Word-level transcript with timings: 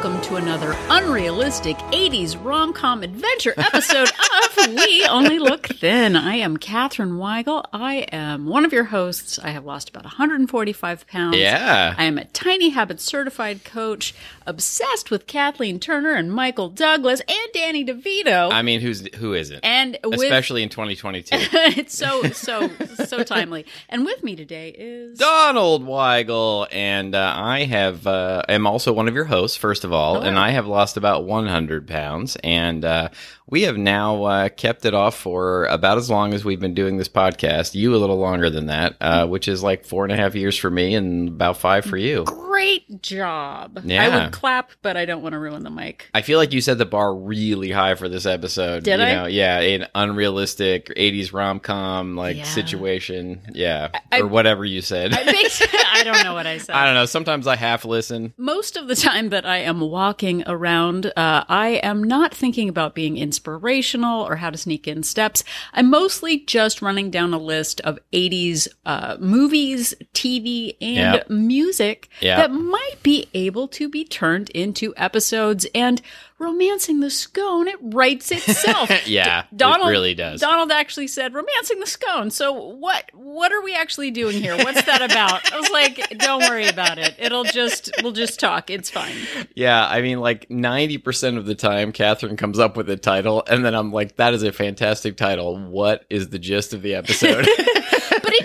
Welcome 0.00 0.20
to 0.28 0.36
another 0.36 0.76
unrealistic 0.90 1.76
80s 1.76 2.38
rom 2.44 2.72
com 2.72 3.02
adventure 3.02 3.52
episode 3.56 4.08
of 4.08 4.68
We 4.68 5.04
Only 5.04 5.40
Look 5.40 5.66
Thin. 5.66 6.14
I 6.14 6.36
am 6.36 6.56
Katherine 6.56 7.14
Weigel. 7.14 7.64
I 7.72 8.06
am 8.12 8.46
one 8.46 8.64
of 8.64 8.72
your 8.72 8.84
hosts. 8.84 9.40
I 9.40 9.48
have 9.48 9.64
lost 9.64 9.88
about 9.88 10.04
145 10.04 11.04
pounds. 11.08 11.36
Yeah. 11.36 11.96
I 11.98 12.04
am 12.04 12.16
a 12.16 12.26
Tiny 12.26 12.68
Habits 12.68 13.02
certified 13.02 13.64
coach, 13.64 14.14
obsessed 14.46 15.10
with 15.10 15.26
Kathleen 15.26 15.80
Turner 15.80 16.14
and 16.14 16.32
Michael 16.32 16.68
Douglas 16.68 17.20
and 17.26 17.52
Danny 17.52 17.84
DeVito. 17.84 18.52
I 18.52 18.62
mean, 18.62 18.80
who's 18.80 19.12
who 19.16 19.34
isn't? 19.34 19.64
and 19.64 19.98
with 20.04 20.20
Especially 20.22 20.62
in 20.62 20.68
2022. 20.68 21.26
it's 21.76 21.98
so 21.98 22.22
so 22.30 22.70
so 23.04 23.24
timely. 23.24 23.66
And 23.88 24.04
with 24.04 24.22
me 24.22 24.36
today 24.36 24.68
is 24.68 25.18
Donald 25.18 25.84
Weigel, 25.84 26.68
and 26.70 27.16
uh, 27.16 27.32
I 27.36 27.64
have 27.64 28.06
uh, 28.06 28.42
am 28.48 28.64
also 28.64 28.92
one 28.92 29.08
of 29.08 29.16
your 29.16 29.24
hosts. 29.24 29.56
First 29.56 29.82
of 29.84 29.87
all, 29.92 30.14
Hello. 30.14 30.26
and 30.26 30.38
I 30.38 30.50
have 30.50 30.66
lost 30.66 30.96
about 30.96 31.24
100 31.24 31.86
pounds, 31.86 32.36
and 32.42 32.84
uh, 32.84 33.08
we 33.46 33.62
have 33.62 33.76
now 33.76 34.24
uh, 34.24 34.48
kept 34.48 34.84
it 34.84 34.94
off 34.94 35.16
for 35.16 35.64
about 35.66 35.98
as 35.98 36.10
long 36.10 36.34
as 36.34 36.44
we've 36.44 36.60
been 36.60 36.74
doing 36.74 36.96
this 36.96 37.08
podcast. 37.08 37.74
You 37.74 37.94
a 37.94 37.98
little 37.98 38.18
longer 38.18 38.50
than 38.50 38.66
that, 38.66 38.96
uh, 39.00 39.26
which 39.26 39.48
is 39.48 39.62
like 39.62 39.84
four 39.84 40.04
and 40.04 40.12
a 40.12 40.16
half 40.16 40.34
years 40.34 40.56
for 40.56 40.70
me, 40.70 40.94
and 40.94 41.28
about 41.28 41.56
five 41.56 41.84
for 41.84 41.96
you. 41.96 42.24
Great 42.58 43.02
job. 43.02 43.78
I 43.88 44.08
would 44.08 44.32
clap, 44.32 44.72
but 44.82 44.96
I 44.96 45.04
don't 45.04 45.22
want 45.22 45.34
to 45.34 45.38
ruin 45.38 45.62
the 45.62 45.70
mic. 45.70 46.10
I 46.12 46.22
feel 46.22 46.38
like 46.38 46.52
you 46.52 46.60
set 46.60 46.76
the 46.78 46.86
bar 46.86 47.14
really 47.14 47.70
high 47.70 47.94
for 47.94 48.08
this 48.08 48.26
episode. 48.26 48.82
Did 48.82 48.98
you 48.98 49.06
I? 49.06 49.14
Know, 49.14 49.26
yeah, 49.26 49.60
an 49.60 49.86
unrealistic 49.94 50.86
80s 50.96 51.32
rom 51.32 51.60
com 51.60 52.16
like 52.16 52.36
Yeah. 52.38 52.42
situation. 52.44 53.42
Yeah, 53.54 53.90
I- 54.10 54.20
or 54.20 54.26
whatever 54.26 54.64
you 54.64 54.80
said. 54.80 55.12
I, 55.14 55.20
I 55.92 56.02
don't 56.02 56.24
know 56.24 56.34
what 56.34 56.46
I 56.48 56.58
said. 56.58 56.74
I 56.74 56.84
don't 56.84 56.94
know. 56.94 57.06
Sometimes 57.06 57.46
I 57.46 57.54
half 57.54 57.84
listen. 57.84 58.34
Most 58.36 58.76
of 58.76 58.88
the 58.88 58.96
time 58.96 59.28
that 59.28 59.46
I 59.46 59.58
am 59.58 59.80
walking 59.80 60.42
around, 60.46 61.06
uh, 61.16 61.44
I 61.48 61.80
am 61.84 62.02
not 62.02 62.34
thinking 62.34 62.68
about 62.68 62.94
being 62.96 63.16
inspirational 63.18 64.26
or 64.26 64.36
how 64.36 64.50
to 64.50 64.58
sneak 64.58 64.88
in 64.88 65.02
steps. 65.04 65.44
I'm 65.72 65.88
mostly 65.90 66.40
just 66.40 66.82
running 66.82 67.10
down 67.10 67.32
a 67.32 67.38
list 67.38 67.80
of 67.82 67.98
80s 68.12 68.66
uh, 68.84 69.16
movies, 69.20 69.94
TV, 70.12 70.76
and 70.80 71.14
Yep. 71.14 71.30
music 71.30 72.08
Yep. 72.20 72.36
that 72.38 72.47
might 72.50 73.02
be 73.02 73.28
able 73.34 73.68
to 73.68 73.88
be 73.88 74.04
turned 74.04 74.50
into 74.50 74.94
episodes. 74.96 75.66
And 75.74 76.00
romancing 76.38 77.00
the 77.00 77.10
scone, 77.10 77.66
it 77.68 77.76
writes 77.80 78.30
itself. 78.30 78.90
Yeah, 79.06 79.42
D- 79.42 79.56
Donald 79.56 79.88
it 79.88 79.92
really 79.92 80.14
does. 80.14 80.40
Donald 80.40 80.70
actually 80.70 81.08
said 81.08 81.32
romancing 81.34 81.80
the 81.80 81.86
scone. 81.86 82.30
So 82.30 82.52
what 82.52 83.10
what 83.14 83.52
are 83.52 83.62
we 83.62 83.74
actually 83.74 84.10
doing 84.10 84.40
here? 84.40 84.56
What's 84.56 84.82
that 84.84 85.02
about? 85.02 85.52
I 85.52 85.58
was 85.58 85.70
like, 85.70 86.18
don't 86.18 86.40
worry 86.42 86.66
about 86.68 86.98
it. 86.98 87.14
It'll 87.18 87.44
just 87.44 87.90
we'll 88.02 88.12
just 88.12 88.38
talk. 88.38 88.70
It's 88.70 88.90
fine. 88.90 89.14
yeah, 89.54 89.86
I 89.86 90.02
mean, 90.02 90.20
like 90.20 90.48
90% 90.48 91.38
of 91.38 91.46
the 91.46 91.54
time, 91.54 91.92
Catherine 91.92 92.36
comes 92.36 92.58
up 92.58 92.76
with 92.76 92.88
a 92.90 92.96
title, 92.96 93.42
and 93.48 93.64
then 93.64 93.74
I'm 93.74 93.92
like, 93.92 94.16
that 94.16 94.34
is 94.34 94.42
a 94.42 94.52
fantastic 94.52 95.16
title. 95.16 95.58
What 95.58 96.04
is 96.10 96.28
the 96.28 96.38
gist 96.38 96.74
of 96.74 96.82
the 96.82 96.94
episode? 96.94 97.46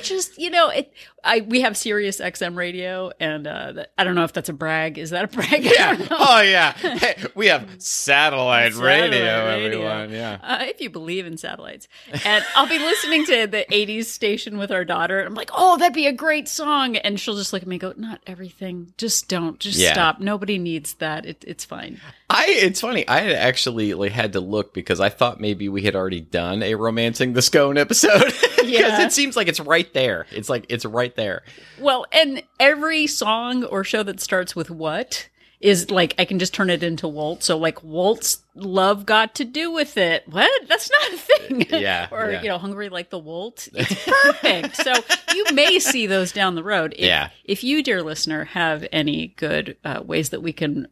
Just, 0.03 0.37
you 0.37 0.49
know, 0.49 0.69
it 0.69 0.93
I 1.23 1.41
we 1.41 1.61
have 1.61 1.75
Sirius 1.77 2.19
XM 2.19 2.55
radio 2.57 3.11
and 3.19 3.47
uh 3.47 3.71
that, 3.73 3.93
I 3.97 4.03
don't 4.03 4.15
know 4.15 4.23
if 4.25 4.33
that's 4.33 4.49
a 4.49 4.53
brag. 4.53 4.97
Is 4.97 5.11
that 5.11 5.25
a 5.25 5.27
brag? 5.27 5.63
Yeah. 5.73 5.97
Oh, 6.11 6.41
yeah. 6.41 6.73
Hey, 6.73 7.15
we 7.35 7.47
have 7.47 7.67
satellite, 7.79 8.73
Satellite 8.73 8.73
radio, 8.75 9.45
radio. 9.45 9.65
everyone. 9.81 10.11
Yeah. 10.11 10.37
Uh, 10.43 10.65
if 10.67 10.81
you 10.81 10.89
believe 10.89 11.25
in 11.25 11.37
satellites. 11.37 11.87
And 12.25 12.43
I'll 12.55 12.67
be 12.67 12.79
listening 12.79 13.25
to 13.25 13.47
the 13.47 13.65
80s 13.71 14.05
station 14.05 14.57
with 14.57 14.71
our 14.71 14.85
daughter. 14.85 15.19
And 15.19 15.27
I'm 15.27 15.35
like, 15.35 15.51
oh, 15.53 15.77
that'd 15.77 15.93
be 15.93 16.07
a 16.07 16.11
great 16.13 16.47
song. 16.47 16.95
And 16.97 17.19
she'll 17.19 17.35
just 17.35 17.53
look 17.53 17.61
at 17.61 17.67
me 17.67 17.75
and 17.75 17.81
go, 17.81 17.93
not 17.97 18.21
everything. 18.27 18.93
Just 18.97 19.29
don't. 19.29 19.59
Just 19.59 19.77
Yeah. 19.79 19.93
stop. 19.93 20.19
Nobody 20.19 20.57
needs 20.57 20.93
that. 20.95 21.25
It, 21.25 21.43
it's 21.47 21.65
fine. 21.65 21.99
I 22.29 22.45
it's 22.47 22.81
funny. 22.81 23.07
I 23.07 23.31
actually 23.33 23.93
like 23.93 24.11
had 24.11 24.33
to 24.33 24.39
look 24.39 24.73
because 24.73 24.99
I 24.99 25.09
thought 25.09 25.39
maybe 25.39 25.69
we 25.69 25.83
had 25.83 25.95
already 25.95 26.21
done 26.21 26.63
a 26.63 26.73
romancing 26.75 27.33
the 27.33 27.41
scone 27.43 27.77
episode 27.77 28.23
because 28.57 28.69
Yeah. 28.69 29.05
it 29.05 29.13
seems 29.13 29.35
like 29.35 29.47
it's 29.47 29.59
right 29.59 29.91
there. 29.93 30.25
It's 30.31 30.49
like 30.49 30.65
it's 30.69 30.85
right 30.85 31.15
there. 31.15 31.43
Well, 31.79 32.05
and 32.11 32.43
every 32.59 33.07
song 33.07 33.63
or 33.63 33.83
show 33.83 34.03
that 34.03 34.19
starts 34.19 34.55
with 34.55 34.69
what 34.69 35.29
is 35.59 35.89
like 35.89 36.13
I 36.19 36.25
can 36.25 36.39
just 36.39 36.53
turn 36.53 36.69
it 36.69 36.83
into 36.83 37.07
Walt. 37.07 37.41
So 37.41 37.57
like 37.57 37.81
Walt's 37.83 38.39
love 38.53 39.05
got 39.05 39.35
to 39.35 39.45
do 39.45 39.71
with 39.71 39.95
it. 39.97 40.27
What? 40.27 40.67
That's 40.67 40.91
not 40.91 41.13
a 41.13 41.17
thing. 41.17 41.67
Yeah, 41.81 42.07
or 42.11 42.31
yeah. 42.31 42.41
you 42.41 42.49
know, 42.49 42.57
hungry 42.57 42.89
like 42.89 43.09
the 43.09 43.19
Walt. 43.19 43.67
It's 43.73 44.05
perfect. 44.05 44.75
so 44.77 44.93
you 45.33 45.45
may 45.53 45.79
see 45.79 46.05
those 46.05 46.31
down 46.31 46.55
the 46.55 46.63
road. 46.63 46.93
If, 46.97 47.05
Yeah. 47.05 47.29
If 47.45 47.63
you, 47.63 47.81
dear 47.81 48.01
listener, 48.03 48.45
have 48.45 48.85
any 48.91 49.27
good 49.37 49.77
uh, 49.85 50.01
ways 50.05 50.29
that 50.29 50.41
we 50.41 50.51
can 50.53 50.87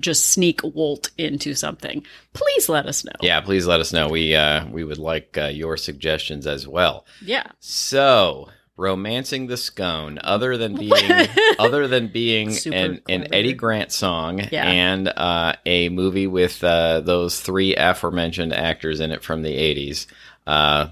just 0.00 0.28
sneak 0.28 0.60
Walt 0.62 1.10
into 1.18 1.54
something, 1.54 2.04
please 2.32 2.68
let 2.68 2.86
us 2.86 3.04
know. 3.04 3.12
Yeah, 3.20 3.40
please 3.40 3.66
let 3.66 3.80
us 3.80 3.92
know. 3.92 4.08
We 4.08 4.34
uh 4.34 4.66
we 4.68 4.84
would 4.84 4.98
like 4.98 5.36
uh, 5.38 5.46
your 5.46 5.76
suggestions 5.76 6.46
as 6.46 6.66
well. 6.66 7.06
Yeah. 7.22 7.44
So, 7.60 8.48
romancing 8.76 9.46
the 9.46 9.56
scone, 9.56 10.18
other 10.22 10.56
than 10.56 10.74
being 10.78 11.28
other 11.58 11.86
than 11.88 12.08
being 12.08 12.50
Super 12.50 12.76
an, 12.76 13.00
an. 13.08 13.32
Eddie 13.34 13.52
Grant 13.54 13.92
song 13.92 14.40
Yeah. 14.50 14.66
and 14.66 15.08
uh, 15.08 15.54
a 15.64 15.88
movie 15.90 16.26
with 16.26 16.62
uh, 16.64 17.00
those 17.00 17.40
three 17.40 17.74
aforementioned 17.76 18.52
actors 18.52 19.00
in 19.00 19.12
it 19.12 19.22
from 19.22 19.42
the 19.42 19.54
eighties. 19.54 20.06
Uh, 20.46 20.88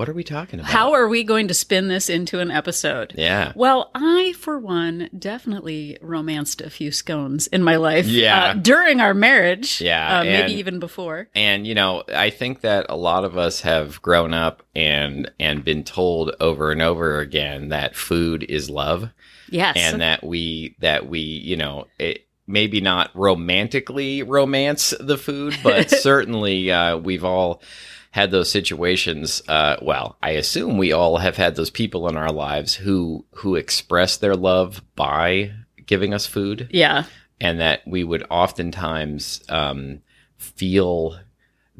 what 0.00 0.08
are 0.08 0.14
we 0.14 0.24
talking 0.24 0.58
about? 0.58 0.70
How 0.72 0.94
are 0.94 1.06
we 1.08 1.24
going 1.24 1.48
to 1.48 1.52
spin 1.52 1.88
this 1.88 2.08
into 2.08 2.40
an 2.40 2.50
episode? 2.50 3.12
Yeah. 3.18 3.52
Well, 3.54 3.90
I, 3.94 4.32
for 4.38 4.58
one, 4.58 5.10
definitely 5.18 5.98
romanced 6.00 6.62
a 6.62 6.70
few 6.70 6.90
scones 6.90 7.48
in 7.48 7.62
my 7.62 7.76
life. 7.76 8.06
Yeah. 8.06 8.44
uh, 8.44 8.52
during 8.54 9.02
our 9.02 9.12
marriage. 9.12 9.78
Yeah, 9.78 10.20
uh, 10.20 10.24
maybe 10.24 10.40
and- 10.40 10.52
even 10.52 10.78
before. 10.78 11.28
And 11.34 11.66
you 11.66 11.74
know, 11.74 12.02
I 12.08 12.30
think 12.30 12.62
that 12.62 12.86
a 12.88 12.96
lot 12.96 13.26
of 13.26 13.36
us 13.36 13.60
have 13.60 14.00
grown 14.00 14.32
up 14.32 14.62
and 14.74 15.30
and 15.38 15.66
been 15.66 15.84
told 15.84 16.34
over 16.40 16.72
and 16.72 16.80
over 16.80 17.18
again 17.18 17.68
that 17.68 17.94
food 17.94 18.42
is 18.42 18.70
love. 18.70 19.10
Yes. 19.50 19.76
and 19.76 20.00
that 20.00 20.24
we 20.24 20.76
that 20.78 21.10
we 21.10 21.20
you 21.20 21.58
know 21.58 21.88
it, 21.98 22.26
maybe 22.46 22.80
not 22.80 23.10
romantically 23.14 24.22
romance 24.22 24.94
the 24.98 25.18
food 25.18 25.58
but 25.62 25.90
certainly 25.90 26.70
uh, 26.70 26.96
we've 26.96 27.24
all 27.24 27.60
had 28.10 28.30
those 28.30 28.50
situations 28.50 29.42
uh, 29.48 29.76
well 29.82 30.16
i 30.22 30.30
assume 30.30 30.76
we 30.76 30.92
all 30.92 31.18
have 31.18 31.36
had 31.36 31.54
those 31.54 31.70
people 31.70 32.08
in 32.08 32.16
our 32.16 32.32
lives 32.32 32.74
who 32.74 33.24
who 33.36 33.54
express 33.56 34.16
their 34.16 34.34
love 34.34 34.82
by 34.96 35.52
giving 35.86 36.14
us 36.14 36.26
food 36.26 36.68
yeah. 36.70 37.04
and 37.40 37.60
that 37.60 37.82
we 37.86 38.04
would 38.04 38.24
oftentimes 38.30 39.42
um, 39.48 40.00
feel 40.38 41.18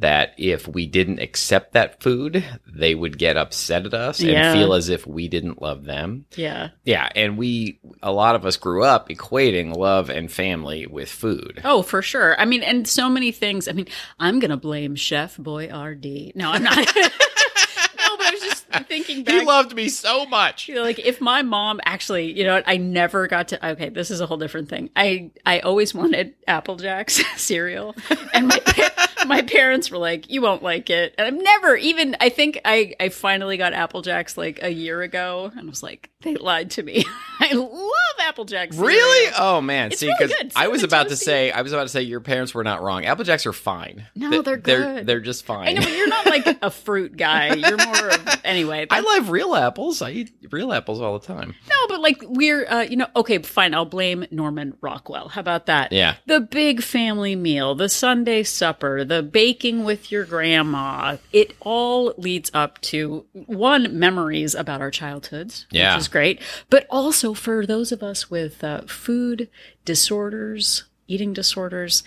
that 0.00 0.34
if 0.37 0.66
we 0.69 0.87
didn't 0.87 1.21
accept 1.21 1.72
that 1.72 2.03
food 2.03 2.44
they 2.66 2.94
would 2.94 3.16
get 3.19 3.37
upset 3.37 3.87
at 3.87 3.94
us 3.94 4.21
Yeah. 4.21 4.50
and 4.53 4.59
feel 4.59 4.75
as 4.75 4.88
if 4.88 5.06
we 5.06 5.28
didn't 5.28 5.62
love 5.62 5.84
them 5.84 6.27
Yeah. 6.37 6.71
yeah, 6.84 7.09
and 7.15 7.38
we 7.38 7.78
a 8.03 8.12
lot 8.12 8.34
of 8.34 8.44
us 8.44 8.56
grew 8.56 8.83
up 8.84 9.09
equating 9.09 9.75
love 9.77 10.10
and 10.10 10.31
family 10.31 10.87
with 10.87 11.09
food. 11.09 11.60
Oh, 11.65 11.83
for 11.83 12.03
sure. 12.03 12.39
I 12.41 12.44
mean, 12.44 12.62
and 12.62 12.87
so 12.89 13.09
many 13.09 13.31
things. 13.33 13.69
I 13.69 13.72
mean, 13.72 13.87
I'm 14.19 14.39
going 14.41 14.50
to 14.50 14.56
blame 14.56 14.97
Chef 14.97 15.37
Boyardee. 15.37 16.34
No, 16.34 16.50
I'm 16.50 16.62
not. 16.62 16.77
no, 16.97 18.16
but 18.16 18.27
I 18.27 18.31
was 18.33 18.41
just 18.43 18.66
thinking 18.91 19.25
back. 19.25 19.34
He 19.41 19.47
loved 19.47 19.75
me 19.75 19.89
so 19.89 20.27
much. 20.27 20.69
You 20.69 20.75
know, 20.75 20.83
like 20.83 20.99
if 20.99 21.21
my 21.21 21.42
mom 21.42 21.81
actually, 21.84 22.33
you 22.37 22.45
know, 22.45 22.54
what, 22.54 22.65
I 22.66 22.77
never 22.77 23.27
got 23.28 23.48
to. 23.48 23.66
Okay, 23.71 23.89
this 23.89 24.10
is 24.10 24.21
a 24.21 24.27
whole 24.27 24.37
different 24.37 24.69
thing. 24.69 24.91
I 24.97 25.31
I 25.47 25.60
always 25.60 25.95
wanted 25.95 26.34
Apple 26.47 26.77
Jacks 26.77 27.22
cereal, 27.41 27.95
and 28.34 28.48
my 28.48 28.59
pa- 28.59 29.09
my 29.27 29.42
parents 29.42 29.91
were 29.91 29.98
like, 29.98 30.31
"You 30.31 30.42
won't 30.42 30.63
like 30.63 30.91
it," 30.91 31.15
and 31.16 31.27
I've 31.27 31.42
never 31.42 31.77
even. 31.77 32.16
I 32.21 32.28
think 32.28 32.60
I 32.65 32.95
I 33.01 33.09
finally 33.10 33.57
got 33.57 33.72
Apple 33.72 34.03
Jacks 34.03 34.37
like 34.37 34.63
a 34.63 34.71
year 34.71 35.01
ago, 35.03 35.51
and 35.57 35.66
I 35.66 35.71
was 35.71 35.83
like, 35.83 36.10
they 36.22 36.34
lied 36.37 36.72
to 36.72 36.83
me. 36.83 37.04
I 37.41 37.53
love 37.54 37.91
Apple 38.21 38.45
Jacks. 38.45 38.77
cereal. 38.77 38.89
Really? 38.98 39.33
Oh 39.39 39.60
man! 39.60 39.92
It's 39.92 40.01
See, 40.01 40.07
because 40.19 40.34
good. 40.37 40.53
I 40.57 40.69
was 40.69 40.83
about 40.83 41.09
to 41.09 41.16
say, 41.16 41.51
I 41.53 41.63
was 41.63 41.72
about 41.72 41.83
to 41.84 41.89
say, 41.89 42.03
your 42.03 42.21
parents 42.21 42.54
were 42.54 42.65
not 42.65 42.83
wrong. 42.83 43.04
Apple 43.04 43.25
Jacks 43.25 43.47
are 43.47 43.53
fine. 43.53 44.07
No, 44.16 44.42
they're 44.42 44.57
They're 44.57 44.81
good. 44.97 45.07
they're 45.07 45.21
just 45.21 45.45
fine. 45.47 45.69
I 45.69 45.72
know, 45.72 45.81
but 45.83 45.92
you're 45.97 46.09
not 46.09 46.27
like 46.27 46.59
a 46.63 46.71
fruit 46.71 47.16
guy. 47.16 47.54
You're 47.54 47.77
more 47.77 48.09
of 48.10 48.41
anyway. 48.45 48.79
I 48.91 49.00
love 49.00 49.30
real 49.30 49.54
apples. 49.54 50.00
I 50.03 50.10
eat 50.10 50.32
real 50.50 50.72
apples 50.72 51.00
all 51.00 51.18
the 51.18 51.27
time. 51.27 51.54
no, 51.68 51.77
but 51.88 52.00
like 52.00 52.18
we're 52.22 52.66
uh, 52.66 52.82
you 52.82 52.97
know 52.97 53.09
okay, 53.16 53.38
fine. 53.38 53.74
I'll 53.74 53.84
blame 53.84 54.24
Norman 54.30 54.77
Rockwell. 54.80 55.28
How 55.28 55.41
about 55.41 55.66
that? 55.66 55.92
Yeah. 55.92 56.16
The 56.27 56.41
big 56.41 56.82
family 56.82 57.36
meal, 57.36 57.74
the 57.74 57.88
Sunday 57.88 58.42
supper, 58.42 59.04
the 59.04 59.22
baking 59.22 59.84
with 59.84 60.10
your 60.12 60.24
grandma. 60.24 61.16
It 61.32 61.54
all 61.60 62.15
leads 62.16 62.50
up 62.54 62.80
to 62.82 63.27
one 63.32 63.98
memories 63.98 64.54
about 64.54 64.80
our 64.80 64.91
childhoods, 64.91 65.66
Yeah. 65.71 65.94
which 65.94 66.03
is 66.03 66.09
great, 66.09 66.41
but 66.71 66.86
also 66.91 67.34
for 67.34 67.66
those 67.66 67.92
of 67.92 68.03
us 68.03 68.30
with 68.30 68.62
uh, 68.65 68.82
food 68.82 69.48
disorders, 69.84 70.84
eating 71.09 71.32
disorders. 71.32 72.03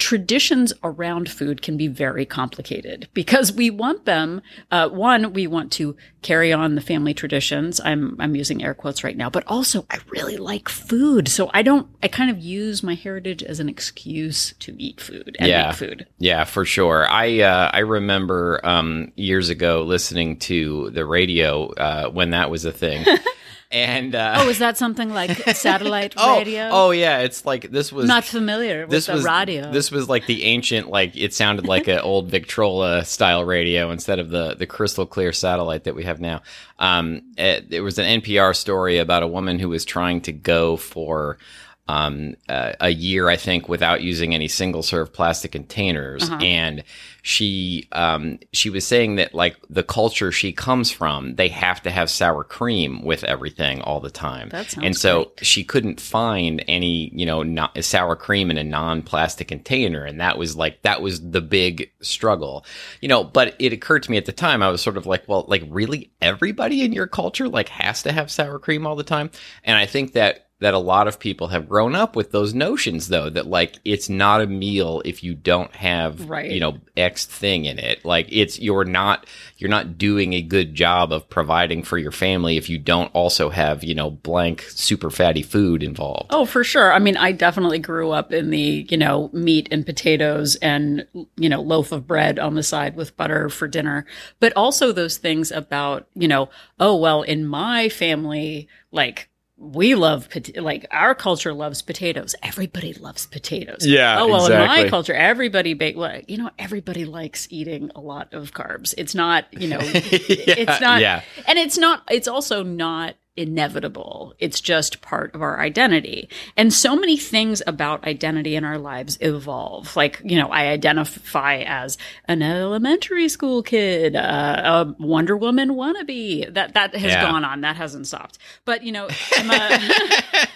Traditions 0.00 0.72
around 0.82 1.30
food 1.30 1.60
can 1.62 1.76
be 1.76 1.86
very 1.86 2.24
complicated 2.24 3.06
because 3.14 3.52
we 3.52 3.68
want 3.70 4.06
them. 4.06 4.40
Uh, 4.70 4.88
one, 4.88 5.32
we 5.34 5.46
want 5.46 5.70
to 5.72 5.94
carry 6.22 6.52
on 6.52 6.74
the 6.74 6.80
family 6.80 7.12
traditions. 7.14 7.80
I'm 7.84 8.16
I'm 8.18 8.34
using 8.34 8.64
air 8.64 8.74
quotes 8.74 9.04
right 9.04 9.16
now, 9.16 9.28
but 9.30 9.44
also 9.46 9.84
I 9.90 9.98
really 10.08 10.38
like 10.38 10.68
food, 10.70 11.28
so 11.28 11.50
I 11.52 11.62
don't. 11.62 11.86
I 12.02 12.08
kind 12.08 12.30
of 12.30 12.38
use 12.38 12.82
my 12.82 12.94
heritage 12.94 13.42
as 13.42 13.60
an 13.60 13.68
excuse 13.68 14.54
to 14.60 14.74
eat 14.82 15.00
food 15.00 15.36
and 15.38 15.48
Yeah. 15.48 15.66
make 15.68 15.76
food. 15.76 16.06
Yeah, 16.18 16.44
for 16.44 16.64
sure. 16.64 17.06
I 17.08 17.40
uh, 17.40 17.70
I 17.72 17.80
remember 17.80 18.58
um, 18.64 19.12
years 19.16 19.50
ago 19.50 19.82
listening 19.82 20.38
to 20.40 20.90
the 20.90 21.04
radio 21.04 21.68
uh, 21.74 22.08
when 22.08 22.30
that 22.30 22.50
was 22.50 22.64
a 22.64 22.72
thing, 22.72 23.04
and 23.70 24.14
uh, 24.14 24.34
Oh, 24.38 24.48
is 24.48 24.58
that 24.58 24.76
something 24.76 25.10
like 25.10 25.30
satellite 25.54 26.14
oh, 26.16 26.38
radio? 26.38 26.68
oh 26.70 26.90
yeah, 26.90 27.18
it's 27.18 27.44
like 27.46 27.70
this 27.70 27.92
was 27.92 28.06
not 28.06 28.24
familiar 28.24 28.82
with 28.82 28.90
this 28.90 29.06
the 29.06 29.14
was 29.14 29.24
radio. 29.24 29.70
This 29.70 29.90
was 29.90 30.08
like 30.08 30.26
the 30.26 30.44
ancient, 30.44 30.88
like 30.88 31.16
it 31.16 31.32
sounded 31.34 31.66
like 31.66 31.86
an 31.88 32.00
old 32.00 32.28
Victrola 32.30 33.04
style 33.04 33.44
radio 33.44 33.90
instead 33.90 34.18
of 34.18 34.30
the 34.30 34.54
the 34.54 34.66
crystal 34.66 35.06
clear 35.06 35.32
satellite 35.32 35.84
that 35.84 35.94
we 35.94 36.04
have 36.04 36.20
now. 36.20 36.42
Um, 36.78 37.22
it, 37.36 37.66
it 37.70 37.80
was 37.80 37.98
an 37.98 38.20
NPR 38.20 38.56
story 38.56 38.98
about 38.98 39.22
a 39.22 39.28
woman 39.28 39.58
who 39.58 39.68
was 39.68 39.84
trying 39.84 40.20
to 40.22 40.32
go 40.32 40.76
for. 40.76 41.38
Um, 41.88 42.36
uh, 42.48 42.74
a 42.80 42.90
year, 42.90 43.28
I 43.28 43.34
think, 43.34 43.68
without 43.68 44.00
using 44.00 44.32
any 44.32 44.46
single 44.46 44.84
serve 44.84 45.12
plastic 45.12 45.50
containers, 45.50 46.22
Uh-huh. 46.22 46.36
and 46.40 46.84
she 47.22 47.88
um, 47.90 48.38
she 48.52 48.70
was 48.70 48.86
saying 48.86 49.16
that 49.16 49.34
like 49.34 49.56
the 49.68 49.82
culture 49.82 50.30
she 50.30 50.52
comes 50.52 50.92
from, 50.92 51.34
they 51.34 51.48
have 51.48 51.82
to 51.82 51.90
have 51.90 52.08
sour 52.08 52.44
cream 52.44 53.02
with 53.02 53.24
everything 53.24 53.80
all 53.82 53.98
the 53.98 54.10
time, 54.10 54.50
That 54.50 54.70
sounds 54.70 54.86
and 54.86 54.96
so 54.96 55.24
great. 55.24 55.46
she 55.46 55.64
couldn't 55.64 56.00
find 56.00 56.62
any, 56.68 57.10
you 57.12 57.26
know, 57.26 57.42
not, 57.42 57.82
sour 57.82 58.14
cream 58.14 58.52
in 58.52 58.58
a 58.58 58.62
non-plastic 58.64 59.48
container, 59.48 60.04
and 60.04 60.20
that 60.20 60.38
was 60.38 60.54
like 60.56 60.82
that 60.82 61.02
was 61.02 61.20
the 61.28 61.40
big 61.40 61.90
struggle, 62.02 62.64
you 63.00 63.08
know. 63.08 63.24
But 63.24 63.56
it 63.58 63.72
occurred 63.72 64.04
to 64.04 64.10
me 64.12 64.16
at 64.16 64.26
the 64.26 64.32
time, 64.32 64.62
I 64.62 64.70
was 64.70 64.80
sort 64.80 64.96
of 64.96 65.06
like, 65.06 65.24
well, 65.26 65.44
like 65.48 65.64
really, 65.68 66.12
everybody 66.22 66.82
in 66.84 66.92
your 66.92 67.08
culture 67.08 67.48
like 67.48 67.68
has 67.70 68.04
to 68.04 68.12
have 68.12 68.30
sour 68.30 68.60
cream 68.60 68.86
all 68.86 68.94
the 68.94 69.02
time, 69.02 69.30
and 69.64 69.76
I 69.76 69.86
think 69.86 70.12
that 70.12 70.46
that 70.60 70.74
a 70.74 70.78
lot 70.78 71.08
of 71.08 71.18
people 71.18 71.48
have 71.48 71.68
grown 71.68 71.94
up 71.94 72.14
with 72.14 72.30
those 72.32 72.54
notions 72.54 73.08
though 73.08 73.28
that 73.30 73.46
like 73.46 73.76
it's 73.84 74.08
not 74.08 74.40
a 74.40 74.46
meal 74.46 75.02
if 75.04 75.22
you 75.24 75.34
don't 75.34 75.74
have 75.74 76.28
Right. 76.28 76.50
you 76.50 76.60
know 76.60 76.78
x 76.96 77.24
thing 77.26 77.64
in 77.64 77.78
it 77.78 78.04
like 78.04 78.28
it's 78.30 78.58
you're 78.58 78.84
not 78.84 79.26
you're 79.58 79.70
not 79.70 79.98
doing 79.98 80.32
a 80.34 80.42
good 80.42 80.74
job 80.74 81.12
of 81.12 81.28
providing 81.28 81.82
for 81.82 81.98
your 81.98 82.12
family 82.12 82.56
if 82.56 82.68
you 82.68 82.78
don't 82.78 83.10
also 83.14 83.50
have 83.50 83.82
you 83.82 83.94
know 83.94 84.10
blank 84.10 84.62
super 84.68 85.10
fatty 85.10 85.42
food 85.42 85.82
involved 85.82 86.28
Oh, 86.30 86.44
for 86.44 86.62
sure. 86.64 86.92
I 86.92 86.98
mean, 86.98 87.16
I 87.16 87.32
definitely 87.32 87.78
grew 87.78 88.10
up 88.10 88.32
in 88.32 88.50
the, 88.50 88.86
you 88.88 88.96
know, 88.96 89.30
meat 89.32 89.68
and 89.70 89.84
potatoes 89.84 90.54
and, 90.56 91.06
you 91.36 91.48
know, 91.48 91.60
loaf 91.60 91.92
of 91.92 92.06
bread 92.06 92.38
on 92.38 92.54
the 92.54 92.62
side 92.62 92.94
with 92.96 93.16
butter 93.16 93.48
for 93.48 93.66
dinner. 93.66 94.06
But 94.38 94.52
also 94.54 94.92
those 94.92 95.16
things 95.16 95.50
about, 95.50 96.06
you 96.14 96.28
know, 96.28 96.48
oh, 96.78 96.96
well, 96.96 97.22
in 97.22 97.46
my 97.46 97.88
family, 97.88 98.68
like, 98.92 99.28
we 99.60 99.94
love 99.94 100.26
like 100.56 100.86
our 100.90 101.14
culture 101.14 101.52
loves 101.52 101.82
potatoes. 101.82 102.34
Everybody 102.42 102.94
loves 102.94 103.26
potatoes. 103.26 103.86
Yeah, 103.86 104.22
Oh 104.22 104.26
well, 104.26 104.46
in 104.46 104.58
my 104.66 104.88
culture, 104.88 105.12
everybody 105.12 105.74
bake. 105.74 105.98
Well, 105.98 106.18
you 106.26 106.38
know, 106.38 106.50
everybody 106.58 107.04
likes 107.04 107.46
eating 107.50 107.90
a 107.94 108.00
lot 108.00 108.32
of 108.32 108.52
carbs. 108.54 108.94
It's 108.96 109.14
not, 109.14 109.44
you 109.52 109.68
know, 109.68 109.78
it's 109.82 110.80
not 110.80 111.02
yeah. 111.02 111.22
and 111.46 111.58
it's 111.58 111.76
not 111.76 112.02
it's 112.10 112.26
also 112.26 112.62
not 112.62 113.16
inevitable. 113.36 114.34
It's 114.38 114.60
just 114.60 115.00
part 115.02 115.34
of 115.34 115.42
our 115.42 115.60
identity. 115.60 116.28
And 116.56 116.72
so 116.72 116.96
many 116.96 117.16
things 117.16 117.62
about 117.66 118.06
identity 118.06 118.56
in 118.56 118.64
our 118.64 118.78
lives 118.78 119.18
evolve. 119.20 119.96
Like 119.96 120.20
you 120.24 120.36
know 120.38 120.48
i 120.48 120.66
identify 120.68 121.62
as 121.66 121.96
an 122.26 122.42
elementary 122.42 123.28
school 123.28 123.62
kid 123.62 124.16
uh, 124.16 124.94
a 124.98 125.02
wonder 125.02 125.36
woman 125.36 125.70
wannabe. 125.70 126.52
That 126.54 126.74
that 126.74 126.94
has 126.94 127.02
Yeah. 127.12 127.22
gone 127.30 127.44
on. 127.44 127.60
That 127.62 127.76
hasn't 127.76 128.06
stopped. 128.06 128.38
But 128.64 128.82
you 128.82 128.92
know 128.92 129.08
i'm 129.36 129.50
a 129.50 129.80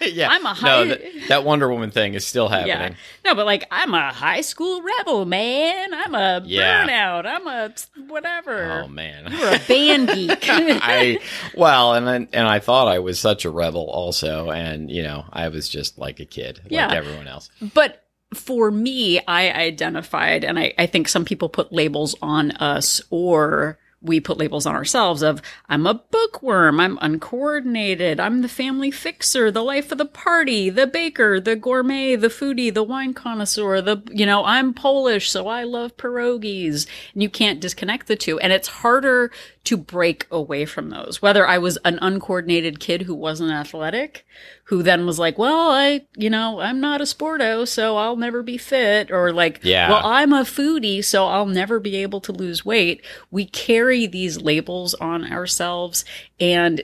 yeah. 0.07 0.29
I'm 0.31 0.43
a 0.43 0.49
no 0.49 0.55
high- 0.55 1.11
that, 1.29 1.45
wonder 1.45 1.69
woman 1.71 1.91
thing 1.91 2.15
is 2.15 2.27
still 2.27 2.49
yeah. 2.51 2.77
happening. 2.79 2.97
No 3.25 3.35
but 3.35 3.47
like 3.47 3.65
i'm 3.71 3.95
a 3.95 4.13
high 4.13 4.41
school 4.43 4.83
rebel 4.83 5.25
man. 5.25 5.95
I'm 5.95 6.15
a 6.15 6.43
Yeah. 6.45 6.87
burnout. 6.87 7.27
I'm 7.27 7.47
a 7.47 7.73
whatever. 8.09 8.83
Oh 8.85 8.89
man. 8.89 9.31
You're 9.33 9.55
a 9.55 9.61
band 9.67 10.09
geek. 10.09 10.39
I 10.49 11.19
well, 11.55 11.95
and 11.95 12.07
then, 12.07 12.29
and 12.33 12.47
I 12.47 12.61
thought 12.65 12.89
I 12.89 12.99
was 12.99 13.19
such 13.21 13.45
a 13.45 13.51
rebel 13.51 13.89
also, 13.91 14.51
and 14.51 14.91
you 14.91 15.03
know, 15.03 15.25
I 15.33 15.49
was 15.49 15.69
just 15.69 15.99
like 15.99 16.19
a 16.21 16.25
kid, 16.25 16.61
Yeah. 16.69 16.89
like 16.89 16.97
everyone 16.97 17.29
else. 17.29 17.51
But 17.75 18.03
for 18.35 18.71
me, 18.71 19.21
I 19.29 19.51
identified, 19.53 20.43
and 20.45 20.59
I, 20.59 20.75
I 20.79 20.87
think 20.87 21.09
some 21.09 21.25
people 21.25 21.49
put 21.49 21.73
labels 21.73 22.15
on 22.21 22.51
us 22.53 23.01
or 23.11 23.79
we 24.03 24.21
put 24.21 24.37
labels 24.37 24.67
on 24.67 24.75
ourselves 24.75 25.23
of 25.23 25.41
I'm 25.67 25.87
a 25.87 25.95
bookworm, 25.95 26.79
I'm 26.79 26.99
uncoordinated, 27.01 28.21
I'm 28.21 28.43
the 28.43 28.49
family 28.49 28.91
fixer, 28.91 29.51
the 29.51 29.63
life 29.63 29.91
of 29.93 29.99
the 29.99 30.05
party, 30.05 30.69
the 30.69 30.87
baker, 30.87 31.41
the 31.41 31.57
gourmet, 31.57 32.15
the 32.17 32.29
foodie, 32.29 32.73
the 32.73 32.83
wine 32.83 33.15
connoisseur, 33.15 33.81
the 33.81 34.03
you 34.13 34.27
know, 34.27 34.45
I'm 34.45 34.75
Polish, 34.75 35.31
so 35.31 35.49
I 35.49 35.63
love 35.65 35.97
pierogies. 35.97 36.87
And 37.15 37.23
you 37.23 37.31
can't 37.31 37.61
disconnect 37.61 38.07
the 38.07 38.17
two. 38.17 38.39
And 38.41 38.53
it's 38.53 38.69
harder 38.69 39.31
to 39.65 39.77
break 39.79 40.27
away 40.31 40.67
from 40.67 40.91
those. 40.91 41.23
Whether 41.23 41.47
I 41.47 41.57
was 41.59 41.79
an 41.85 41.99
uncoordinated 42.03 42.81
kid 42.81 43.03
who 43.03 43.15
wasn't 43.15 43.51
athletic, 43.51 44.27
who 44.65 44.83
then 44.83 45.07
was 45.07 45.19
like, 45.19 45.39
well, 45.39 45.71
I, 45.71 46.07
you 46.17 46.29
know, 46.29 46.61
I'm 46.61 46.81
not 46.81 47.01
a 47.01 47.05
sporto, 47.05 47.67
so 47.67 47.97
I'll 47.97 48.17
never 48.17 48.43
be 48.43 48.59
fit. 48.59 49.11
Or 49.11 49.33
like, 49.33 49.61
Yeah. 49.63 49.89
well, 49.89 50.03
I'm 50.05 50.33
a 50.35 50.43
foodie, 50.43 51.03
so 51.03 51.27
I'll 51.27 51.47
never 51.47 51.81
be 51.81 51.97
able 51.97 52.21
to 52.23 52.33
lose 52.33 52.65
weight. 52.65 53.03
We 53.31 53.47
carry 53.47 54.07
these 54.07 54.41
labels 54.41 54.93
on 54.95 55.31
ourselves. 55.33 56.05
And 56.39 56.83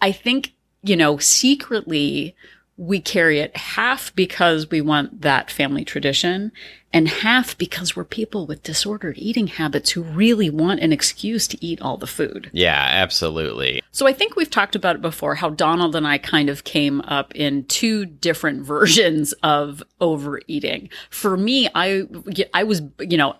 I 0.00 0.10
think, 0.10 0.54
you 0.82 0.96
know, 0.96 1.18
secretly, 1.18 2.34
we 2.76 3.00
carry 3.00 3.40
it 3.40 3.56
half 3.56 4.14
because 4.14 4.70
we 4.70 4.80
want 4.80 5.22
that 5.22 5.50
family 5.50 5.84
tradition 5.84 6.52
and 6.92 7.08
half 7.08 7.56
because 7.58 7.94
we're 7.94 8.04
people 8.04 8.46
with 8.46 8.62
disordered 8.62 9.18
eating 9.18 9.46
habits 9.46 9.90
who 9.90 10.02
really 10.02 10.48
want 10.48 10.80
an 10.80 10.92
excuse 10.92 11.46
to 11.48 11.64
eat 11.64 11.80
all 11.82 11.96
the 11.96 12.06
food. 12.06 12.50
Yeah, 12.52 12.86
absolutely. 12.88 13.82
So 13.92 14.06
I 14.06 14.12
think 14.12 14.36
we've 14.36 14.50
talked 14.50 14.74
about 14.74 14.96
it 14.96 15.02
before 15.02 15.34
how 15.34 15.50
Donald 15.50 15.94
and 15.94 16.06
I 16.06 16.18
kind 16.18 16.48
of 16.48 16.64
came 16.64 17.00
up 17.02 17.34
in 17.34 17.64
two 17.64 18.06
different 18.06 18.62
versions 18.66 19.32
of 19.42 19.82
overeating. 20.00 20.88
For 21.10 21.36
me, 21.36 21.68
I 21.74 22.06
I 22.54 22.64
was, 22.64 22.82
you 23.00 23.18
know, 23.18 23.36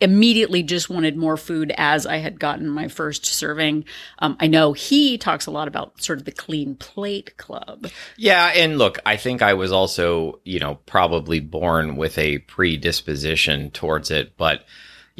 immediately 0.00 0.62
just 0.62 0.88
wanted 0.88 1.16
more 1.16 1.36
food 1.36 1.72
as 1.76 2.06
I 2.06 2.16
had 2.16 2.40
gotten 2.40 2.68
my 2.68 2.88
first 2.88 3.26
serving. 3.26 3.84
Um, 4.18 4.36
I 4.40 4.46
know 4.46 4.72
he 4.72 5.18
talks 5.18 5.46
a 5.46 5.50
lot 5.50 5.68
about 5.68 6.02
sort 6.02 6.18
of 6.18 6.24
the 6.24 6.32
clean 6.32 6.74
plate 6.74 7.36
club. 7.36 7.88
Yeah, 8.16 8.46
and 8.54 8.78
look, 8.78 8.98
I 9.04 9.16
think 9.16 9.42
I 9.42 9.54
was 9.54 9.72
also, 9.72 10.40
you 10.44 10.58
know, 10.58 10.76
probably 10.86 11.40
born 11.40 11.96
with 11.96 12.16
a 12.18 12.38
predisposition 12.38 13.70
towards 13.70 14.10
it, 14.10 14.36
but 14.36 14.64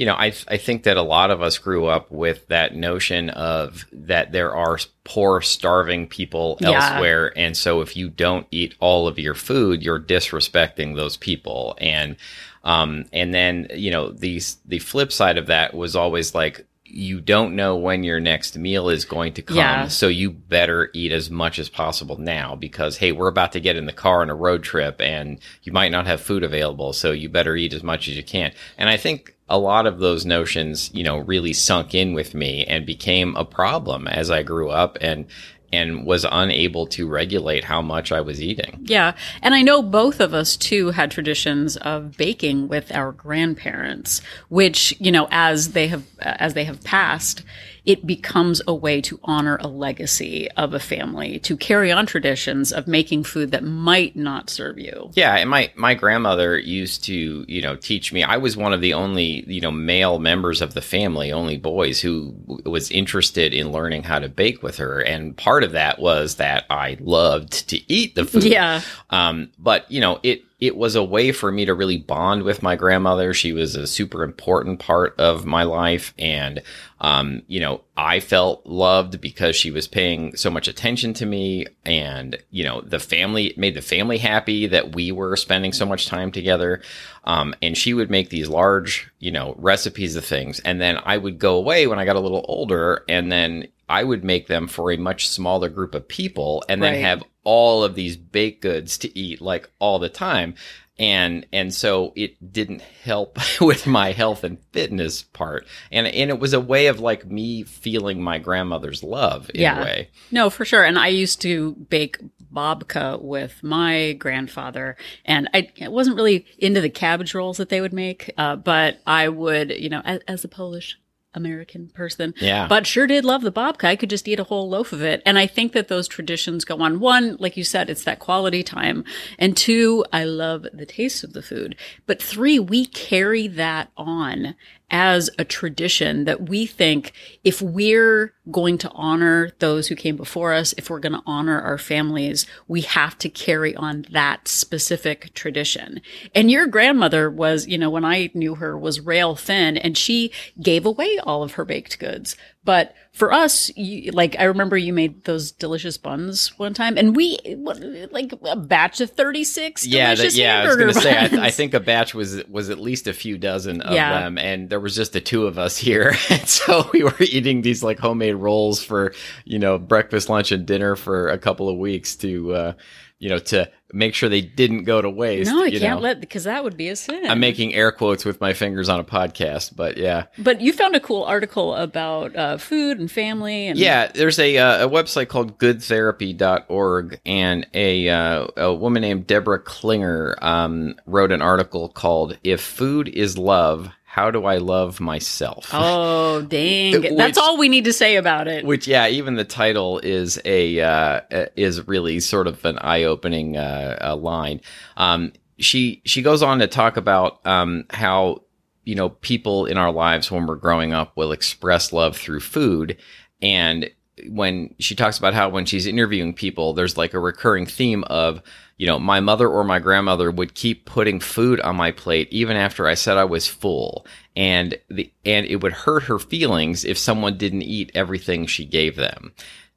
you 0.00 0.06
know, 0.06 0.14
I 0.14 0.32
I 0.48 0.56
think 0.56 0.84
that 0.84 0.96
a 0.96 1.02
lot 1.02 1.30
of 1.30 1.42
us 1.42 1.58
grew 1.58 1.84
up 1.86 2.10
with 2.10 2.48
that 2.48 2.74
notion 2.74 3.28
of 3.30 3.84
that 3.92 4.32
there 4.32 4.54
are 4.56 4.78
poor, 5.04 5.40
starving 5.42 6.06
people 6.06 6.56
Yeah. 6.60 6.70
elsewhere, 6.70 7.32
and 7.36 7.54
so 7.56 7.82
if 7.82 7.96
you 7.96 8.08
don't 8.08 8.46
eat 8.50 8.74
all 8.80 9.06
of 9.06 9.18
your 9.18 9.34
food, 9.34 9.82
you're 9.82 10.00
disrespecting 10.00 10.96
those 10.96 11.16
people, 11.18 11.76
and 11.80 12.16
um, 12.64 13.04
and 13.12 13.34
then 13.34 13.66
you 13.74 13.90
know, 13.90 14.10
these 14.10 14.56
the 14.64 14.78
flip 14.78 15.12
side 15.12 15.36
of 15.38 15.46
that 15.48 15.74
was 15.74 15.94
always 15.96 16.34
like. 16.34 16.66
You 16.92 17.20
don't 17.20 17.54
know 17.54 17.76
when 17.76 18.02
your 18.02 18.18
next 18.18 18.58
meal 18.58 18.88
is 18.88 19.04
going 19.04 19.34
to 19.34 19.42
come, 19.42 19.56
Yeah. 19.58 19.86
so 19.86 20.08
you 20.08 20.28
better 20.32 20.90
eat 20.92 21.12
as 21.12 21.30
much 21.30 21.60
as 21.60 21.68
possible 21.68 22.16
now 22.18 22.56
because 22.56 22.96
hey, 22.96 23.12
we're 23.12 23.28
about 23.28 23.52
to 23.52 23.60
get 23.60 23.76
in 23.76 23.86
the 23.86 23.92
car 23.92 24.22
on 24.22 24.28
a 24.28 24.34
road 24.34 24.64
trip 24.64 25.00
and 25.00 25.38
you 25.62 25.70
might 25.72 25.92
not 25.92 26.08
have 26.08 26.20
food 26.20 26.42
available, 26.42 26.92
so 26.92 27.12
you 27.12 27.28
better 27.28 27.54
eat 27.54 27.72
as 27.74 27.84
much 27.84 28.08
as 28.08 28.16
you 28.16 28.24
can. 28.24 28.50
And 28.76 28.90
I 28.90 28.96
think 28.96 29.36
a 29.50 29.58
lot 29.58 29.86
of 29.86 29.98
those 29.98 30.24
notions, 30.24 30.90
you 30.94 31.02
know, 31.02 31.18
really 31.18 31.52
sunk 31.52 31.94
in 31.94 32.14
with 32.14 32.34
me 32.34 32.64
and 32.64 32.86
became 32.86 33.36
a 33.36 33.44
problem 33.44 34.06
as 34.06 34.30
I 34.30 34.42
grew 34.42 34.70
up 34.70 34.96
and 35.00 35.26
and 35.72 36.04
was 36.04 36.26
unable 36.30 36.86
to 36.86 37.08
regulate 37.08 37.64
how 37.64 37.80
much 37.80 38.10
I 38.10 38.20
was 38.20 38.42
eating. 38.42 38.80
Yeah. 38.82 39.14
And 39.40 39.54
I 39.54 39.62
know 39.62 39.82
both 39.82 40.20
of 40.20 40.34
us 40.34 40.56
too 40.56 40.90
had 40.90 41.10
traditions 41.10 41.76
of 41.76 42.16
baking 42.16 42.68
with 42.68 42.90
our 42.92 43.12
grandparents, 43.12 44.20
which, 44.48 44.94
you 44.98 45.12
know, 45.12 45.28
as 45.30 45.72
they 45.72 45.86
have, 45.88 46.04
as 46.18 46.54
they 46.54 46.64
have 46.64 46.82
passed, 46.82 47.44
it 47.84 48.06
becomes 48.06 48.62
a 48.66 48.74
way 48.74 49.00
to 49.02 49.18
honor 49.24 49.58
a 49.60 49.68
legacy 49.68 50.50
of 50.52 50.74
a 50.74 50.80
family, 50.80 51.38
to 51.40 51.56
carry 51.56 51.90
on 51.90 52.06
traditions 52.06 52.72
of 52.72 52.86
making 52.86 53.24
food 53.24 53.50
that 53.50 53.64
might 53.64 54.16
not 54.16 54.50
serve 54.50 54.78
you. 54.78 55.10
Yeah, 55.14 55.36
and 55.36 55.50
my 55.50 55.72
my 55.76 55.94
grandmother 55.94 56.58
used 56.58 57.04
to, 57.04 57.44
you 57.48 57.62
know, 57.62 57.76
teach 57.76 58.12
me. 58.12 58.22
I 58.22 58.36
was 58.36 58.56
one 58.56 58.72
of 58.72 58.80
the 58.80 58.94
only, 58.94 59.44
you 59.46 59.60
know, 59.60 59.70
male 59.70 60.18
members 60.18 60.60
of 60.62 60.74
the 60.74 60.82
family, 60.82 61.32
only 61.32 61.56
boys 61.56 62.00
who 62.00 62.34
was 62.64 62.90
interested 62.90 63.54
in 63.54 63.72
learning 63.72 64.04
how 64.04 64.18
to 64.18 64.28
bake 64.28 64.62
with 64.62 64.76
her, 64.76 65.00
and 65.00 65.36
part 65.36 65.64
of 65.64 65.72
that 65.72 65.98
was 65.98 66.36
that 66.36 66.64
I 66.70 66.96
loved 67.00 67.68
to 67.68 67.92
eat 67.92 68.14
the 68.14 68.24
food. 68.24 68.44
Yeah. 68.44 68.82
Um, 69.10 69.50
but 69.58 69.90
you 69.90 70.00
know, 70.00 70.20
it 70.22 70.42
it 70.60 70.76
was 70.76 70.94
a 70.94 71.02
way 71.02 71.32
for 71.32 71.50
me 71.50 71.64
to 71.64 71.72
really 71.74 71.96
bond 71.96 72.42
with 72.42 72.62
my 72.62 72.76
grandmother. 72.76 73.32
She 73.32 73.52
was 73.52 73.76
a 73.76 73.86
super 73.86 74.22
important 74.22 74.78
part 74.78 75.18
of 75.18 75.46
my 75.46 75.62
life. 75.62 76.12
And, 76.18 76.62
um, 77.00 77.42
you 77.46 77.60
know, 77.60 77.80
I 77.96 78.20
felt 78.20 78.66
loved 78.66 79.20
because 79.22 79.56
she 79.56 79.70
was 79.70 79.88
paying 79.88 80.36
so 80.36 80.50
much 80.50 80.68
attention 80.68 81.14
to 81.14 81.24
me. 81.26 81.66
And, 81.86 82.36
you 82.50 82.64
know, 82.64 82.82
the 82.82 82.98
family 82.98 83.54
made 83.56 83.74
the 83.74 83.80
family 83.80 84.18
happy 84.18 84.66
that 84.66 84.94
we 84.94 85.12
were 85.12 85.34
spending 85.36 85.72
so 85.72 85.86
much 85.86 86.06
time 86.06 86.30
together. 86.30 86.82
Um, 87.24 87.54
and 87.62 87.76
she 87.76 87.94
would 87.94 88.10
make 88.10 88.28
these 88.28 88.48
large, 88.48 89.10
you 89.18 89.30
know, 89.30 89.54
recipes 89.58 90.14
of 90.14 90.24
things. 90.26 90.60
And 90.60 90.78
then 90.78 90.98
I 91.04 91.16
would 91.16 91.38
go 91.38 91.56
away 91.56 91.86
when 91.86 91.98
I 91.98 92.04
got 92.04 92.16
a 92.16 92.20
little 92.20 92.44
older 92.48 93.04
and 93.08 93.32
then 93.32 93.68
I 93.88 94.04
would 94.04 94.24
make 94.24 94.46
them 94.46 94.68
for 94.68 94.92
a 94.92 94.96
much 94.96 95.28
smaller 95.28 95.68
group 95.68 95.94
of 95.94 96.06
people 96.06 96.62
and 96.68 96.82
then 96.82 96.92
Right. 96.92 97.02
have 97.02 97.24
all 97.44 97.82
of 97.84 97.94
these 97.94 98.16
baked 98.16 98.62
goods 98.62 98.98
to 98.98 99.18
eat 99.18 99.40
like 99.40 99.70
all 99.78 99.98
the 99.98 100.08
time. 100.08 100.54
And, 100.98 101.46
and 101.50 101.72
so 101.72 102.12
it 102.14 102.52
didn't 102.52 102.82
help 102.82 103.38
with 103.60 103.86
my 103.86 104.12
health 104.12 104.44
and 104.44 104.58
fitness 104.72 105.22
part. 105.22 105.66
And, 105.90 106.06
and 106.06 106.28
it 106.28 106.38
was 106.38 106.52
a 106.52 106.60
way 106.60 106.88
of 106.88 107.00
like 107.00 107.24
me 107.26 107.62
feeling 107.62 108.22
my 108.22 108.36
grandmother's 108.38 109.02
love 109.02 109.50
in 109.54 109.62
Yeah. 109.62 109.80
a 109.80 109.82
way. 109.82 110.10
No, 110.30 110.50
for 110.50 110.66
sure. 110.66 110.84
And 110.84 110.98
I 110.98 111.08
used 111.08 111.40
to 111.40 111.72
bake 111.88 112.18
babka 112.52 113.22
with 113.22 113.62
my 113.62 114.12
grandfather, 114.14 114.96
and 115.24 115.48
I 115.54 115.70
I 115.80 115.88
wasn't 115.88 116.16
really 116.16 116.44
into 116.58 116.80
the 116.80 116.90
cabbage 116.90 117.32
rolls 117.32 117.58
that 117.58 117.68
they 117.68 117.80
would 117.80 117.92
make, 117.92 118.28
uh, 118.36 118.56
but 118.56 119.00
I 119.06 119.28
would, 119.28 119.70
you 119.70 119.88
know, 119.88 120.02
as, 120.04 120.20
as 120.26 120.44
a 120.44 120.48
Polish 120.48 120.98
American 121.34 121.88
person, 121.88 122.34
Yeah. 122.40 122.66
but 122.68 122.86
sure 122.86 123.06
did 123.06 123.24
love 123.24 123.42
the 123.42 123.52
babka. 123.52 123.84
I 123.84 123.96
could 123.96 124.10
just 124.10 124.26
eat 124.26 124.40
a 124.40 124.44
whole 124.44 124.68
loaf 124.68 124.92
of 124.92 125.02
it. 125.02 125.22
And 125.24 125.38
I 125.38 125.46
think 125.46 125.72
that 125.72 125.88
those 125.88 126.08
traditions 126.08 126.64
go 126.64 126.80
on. 126.80 126.98
One, 127.00 127.36
like 127.38 127.56
you 127.56 127.64
said, 127.64 127.88
it's 127.88 128.04
that 128.04 128.18
quality 128.18 128.62
time. 128.62 129.04
And 129.38 129.56
two, 129.56 130.04
I 130.12 130.24
love 130.24 130.66
the 130.72 130.86
taste 130.86 131.22
of 131.22 131.32
the 131.32 131.42
food. 131.42 131.76
But 132.06 132.20
three, 132.22 132.58
we 132.58 132.86
carry 132.86 133.46
that 133.48 133.90
on 133.96 134.54
as 134.90 135.30
a 135.38 135.44
tradition 135.44 136.24
that 136.24 136.48
we 136.48 136.66
think 136.66 137.12
if 137.44 137.62
we're 137.62 138.34
going 138.50 138.78
to 138.78 138.90
honor 138.90 139.50
those 139.58 139.88
who 139.88 139.94
came 139.94 140.16
before 140.16 140.52
us, 140.52 140.74
if 140.76 140.90
we're 140.90 140.98
going 140.98 141.12
to 141.12 141.22
honor 141.26 141.60
our 141.60 141.78
families, 141.78 142.46
we 142.66 142.80
have 142.82 143.16
to 143.18 143.28
carry 143.28 143.74
on 143.76 144.04
that 144.10 144.48
specific 144.48 145.32
tradition. 145.34 146.00
And 146.34 146.50
your 146.50 146.66
grandmother 146.66 147.30
was, 147.30 147.66
you 147.66 147.78
know, 147.78 147.90
when 147.90 148.04
I 148.04 148.30
knew 148.34 148.56
her 148.56 148.76
was 148.76 149.00
rail 149.00 149.36
thin 149.36 149.76
and 149.76 149.96
she 149.96 150.32
gave 150.60 150.84
away 150.84 151.18
all 151.22 151.42
of 151.42 151.52
her 151.52 151.64
baked 151.64 151.98
goods. 151.98 152.36
But 152.62 152.94
for 153.12 153.32
us, 153.32 153.74
you, 153.74 154.12
like 154.12 154.36
I 154.38 154.44
remember 154.44 154.76
you 154.76 154.92
made 154.92 155.24
those 155.24 155.50
delicious 155.50 155.96
buns 155.96 156.58
one 156.58 156.74
time 156.74 156.98
and 156.98 157.16
we 157.16 157.38
what, 157.56 157.80
like 158.12 158.32
a 158.44 158.54
batch 158.56 159.00
of 159.00 159.10
36 159.10 159.86
yeah, 159.86 160.14
delicious 160.14 160.34
that, 160.34 160.40
yeah. 160.40 160.60
I 160.62 160.66
was 160.66 160.76
going 160.76 160.92
to 160.92 161.00
say, 161.00 161.16
I. 161.16 161.46
I 161.46 161.50
think 161.50 161.72
a 161.72 161.80
batch 161.80 162.14
was 162.14 162.44
was 162.48 162.68
at 162.68 162.78
least 162.78 163.06
a 163.06 163.14
few 163.14 163.38
dozen 163.38 163.80
of 163.80 163.94
Yeah. 163.94 164.20
them, 164.20 164.36
and 164.36 164.68
there 164.68 164.78
was 164.78 164.94
just 164.94 165.14
the 165.14 165.22
two 165.22 165.46
of 165.46 165.58
us 165.58 165.78
here, 165.78 166.14
and 166.30 166.46
so 166.46 166.88
we 166.92 167.02
were 167.02 167.16
eating 167.20 167.62
these 167.62 167.82
like 167.82 167.98
homemade 167.98 168.34
rolls 168.36 168.82
for 168.82 169.14
you 169.46 169.58
know 169.58 169.78
breakfast, 169.78 170.28
lunch, 170.28 170.52
and 170.52 170.66
dinner 170.66 170.96
for 170.96 171.28
a 171.28 171.38
couple 171.38 171.68
of 171.70 171.78
weeks 171.78 172.14
to 172.16 172.52
uh, 172.54 172.72
you 173.20 173.28
know 173.28 173.38
to 173.38 173.70
make 173.92 174.14
sure 174.14 174.28
they 174.28 174.40
didn't 174.40 174.84
go 174.84 175.00
to 175.02 175.10
waste. 175.10 175.50
No, 175.50 175.62
I 175.62 175.66
you 175.66 175.78
can't 175.78 175.98
know. 175.98 176.02
let 176.02 176.20
because 176.20 176.44
that 176.44 176.64
would 176.64 176.76
be 176.76 176.88
a 176.88 176.96
sin. 176.96 177.26
I'm 177.28 177.38
making 177.38 177.74
air 177.74 177.92
quotes 177.92 178.24
with 178.24 178.40
my 178.40 178.52
fingers 178.54 178.88
on 178.88 178.98
a 178.98 179.04
podcast, 179.04 179.76
but 179.76 179.96
yeah. 179.96 180.24
But 180.38 180.60
you 180.60 180.72
found 180.72 180.96
a 180.96 181.00
cool 181.00 181.22
article 181.24 181.74
about 181.74 182.34
uh, 182.34 182.56
food 182.56 182.98
and 182.98 183.10
family 183.10 183.68
and 183.68 183.78
Yeah, 183.78 184.06
there's 184.08 184.38
a 184.38 184.56
uh, 184.56 184.86
a 184.86 184.88
website 184.88 185.28
called 185.28 185.58
goodtherapy.org, 185.58 187.20
and 187.26 187.66
a 187.74 188.08
uh, 188.08 188.46
a 188.56 188.74
woman 188.74 189.02
named 189.02 189.26
Deborah 189.26 189.60
Klinger 189.60 190.36
um, 190.40 190.94
wrote 191.06 191.30
an 191.32 191.42
article 191.42 191.88
called 191.88 192.38
"If 192.42 192.60
Food 192.60 193.08
Is 193.08 193.36
Love, 193.36 193.90
How 194.12 194.30
Do 194.32 194.44
I 194.44 194.58
Love 194.58 194.98
Myself?" 195.00 195.70
Oh 195.72 196.42
dang! 196.42 197.00
Which- 197.00 197.12
That's 197.16 197.38
all 197.38 197.56
we 197.58 197.68
need 197.68 197.84
to 197.84 197.92
say 197.92 198.16
about 198.16 198.48
it. 198.48 198.64
Which, 198.64 198.88
yeah, 198.88 199.06
even 199.08 199.34
the 199.36 199.44
title 199.44 199.98
is 200.00 200.40
a 200.44 200.80
uh, 200.80 201.20
is 201.56 201.86
really 201.86 202.18
sort 202.20 202.46
of 202.46 202.64
an 202.64 202.78
eye 202.78 203.04
opening 203.04 203.56
uh, 203.56 203.98
uh, 204.00 204.16
line. 204.16 204.60
Um, 204.96 205.32
she 205.58 206.02
she 206.04 206.22
goes 206.22 206.42
on 206.42 206.58
to 206.58 206.66
talk 206.66 206.96
about 206.96 207.44
um, 207.46 207.84
how 207.90 208.42
you 208.84 208.94
know 208.94 209.10
people 209.10 209.66
in 209.66 209.76
our 209.76 209.92
lives 209.92 210.30
when 210.30 210.46
we're 210.46 210.56
growing 210.56 210.92
up 210.92 211.16
will 211.16 211.32
express 211.32 211.92
love 211.92 212.16
through 212.16 212.40
food, 212.40 212.96
and 213.42 213.90
when 214.28 214.74
she 214.78 214.94
talks 214.94 215.18
about 215.18 215.34
how 215.34 215.48
when 215.48 215.64
she's 215.66 215.86
interviewing 215.86 216.34
people, 216.34 216.72
there's 216.74 216.96
like 216.98 217.14
a 217.14 217.18
recurring 217.18 217.64
theme 217.66 218.04
of 218.04 218.42
you 218.80 218.86
know 218.86 218.98
my 218.98 219.20
mother 219.20 219.46
or 219.46 219.62
my 219.62 219.78
grandmother 219.78 220.30
would 220.30 220.54
keep 220.54 220.86
putting 220.86 221.20
food 221.20 221.60
on 221.60 221.76
my 221.76 221.90
plate 221.90 222.28
even 222.30 222.56
after 222.56 222.86
I 222.86 222.94
said 222.94 223.18
I 223.18 223.24
was 223.24 223.46
full, 223.46 224.06
and 224.34 224.78
the 224.88 225.12
and 225.24 225.44
it 225.44 225.56
would 225.56 225.72
hurt 225.72 226.04
her 226.04 226.18
feelings 226.18 226.84
if 226.84 226.96
someone 226.96 227.36
didn't 227.36 227.62
eat 227.62 227.92
everything 227.94 228.46
she 228.46 228.64
gave 228.64 228.96
them, 228.96 229.32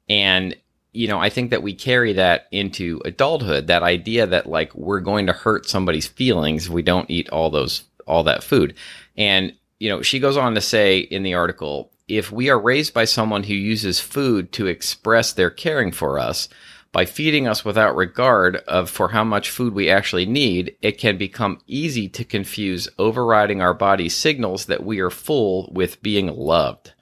and 0.08 0.56
you 0.94 1.08
know, 1.08 1.18
I 1.18 1.28
think 1.28 1.50
that 1.50 1.62
we 1.62 1.74
carry 1.74 2.14
that 2.14 2.46
into 2.52 3.02
adulthood, 3.04 3.66
that 3.66 3.82
idea 3.82 4.26
that 4.28 4.46
like 4.46 4.74
we're 4.74 5.00
going 5.00 5.26
to 5.26 5.32
hurt 5.32 5.68
somebody's 5.68 6.06
feelings 6.06 6.66
if 6.66 6.72
we 6.72 6.82
don't 6.82 7.10
eat 7.10 7.28
all 7.30 7.50
those, 7.50 7.82
all 8.06 8.22
that 8.22 8.44
food. 8.44 8.74
And, 9.16 9.52
you 9.80 9.90
know, 9.90 10.02
she 10.02 10.20
goes 10.20 10.36
on 10.36 10.54
to 10.54 10.60
say 10.60 11.00
in 11.00 11.24
the 11.24 11.34
article, 11.34 11.90
if 12.06 12.30
we 12.30 12.48
are 12.48 12.58
raised 12.58 12.94
by 12.94 13.06
someone 13.06 13.42
who 13.42 13.54
uses 13.54 13.98
food 13.98 14.52
to 14.52 14.68
express 14.68 15.32
their 15.32 15.50
caring 15.50 15.90
for 15.90 16.18
us, 16.18 16.48
by 16.94 17.04
feeding 17.04 17.48
us 17.48 17.64
without 17.64 17.96
regard 17.96 18.54
of 18.68 18.88
for 18.88 19.08
how 19.08 19.24
much 19.24 19.50
food 19.50 19.74
we 19.74 19.90
actually 19.90 20.26
need, 20.26 20.76
it 20.80 20.92
can 20.92 21.18
become 21.18 21.60
easy 21.66 22.08
to 22.08 22.24
confuse 22.24 22.88
overriding 23.00 23.60
our 23.60 23.74
body's 23.74 24.16
signals 24.16 24.66
that 24.66 24.84
we 24.84 25.00
are 25.00 25.10
full 25.10 25.68
with 25.72 26.00
being 26.04 26.28
loved. 26.28 26.92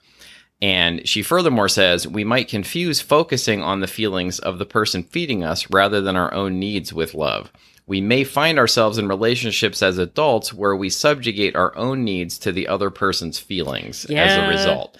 And 0.63 1.07
she 1.07 1.21
furthermore 1.21 1.69
says 1.69 2.07
we 2.07 2.23
might 2.23 2.47
confuse 2.47 3.01
focusing 3.01 3.61
on 3.61 3.81
the 3.81 3.87
feelings 3.87 4.39
of 4.39 4.57
the 4.57 4.65
person 4.65 5.03
feeding 5.03 5.43
us 5.43 5.69
rather 5.69 6.01
than 6.01 6.15
our 6.15 6.33
own 6.33 6.57
needs 6.57 6.91
with 6.91 7.13
love. 7.13 7.51
We 7.85 8.01
may 8.01 8.23
find 8.23 8.57
ourselves 8.57 8.97
in 8.97 9.07
relationships 9.07 9.83
as 9.83 9.99
adults 9.99 10.51
where 10.51 10.75
we 10.75 10.89
subjugate 10.89 11.55
our 11.55 11.75
own 11.77 12.03
needs 12.03 12.39
to 12.39 12.51
the 12.51 12.67
other 12.67 12.89
person's 12.89 13.37
feelings 13.37 14.05
as 14.05 14.37
a 14.37 14.49
result. 14.49 14.97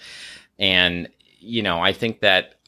And, 0.56 1.08
you 1.40 1.62
know, 1.62 1.80
I 1.80 1.92
think 1.92 2.20
that. 2.20 2.60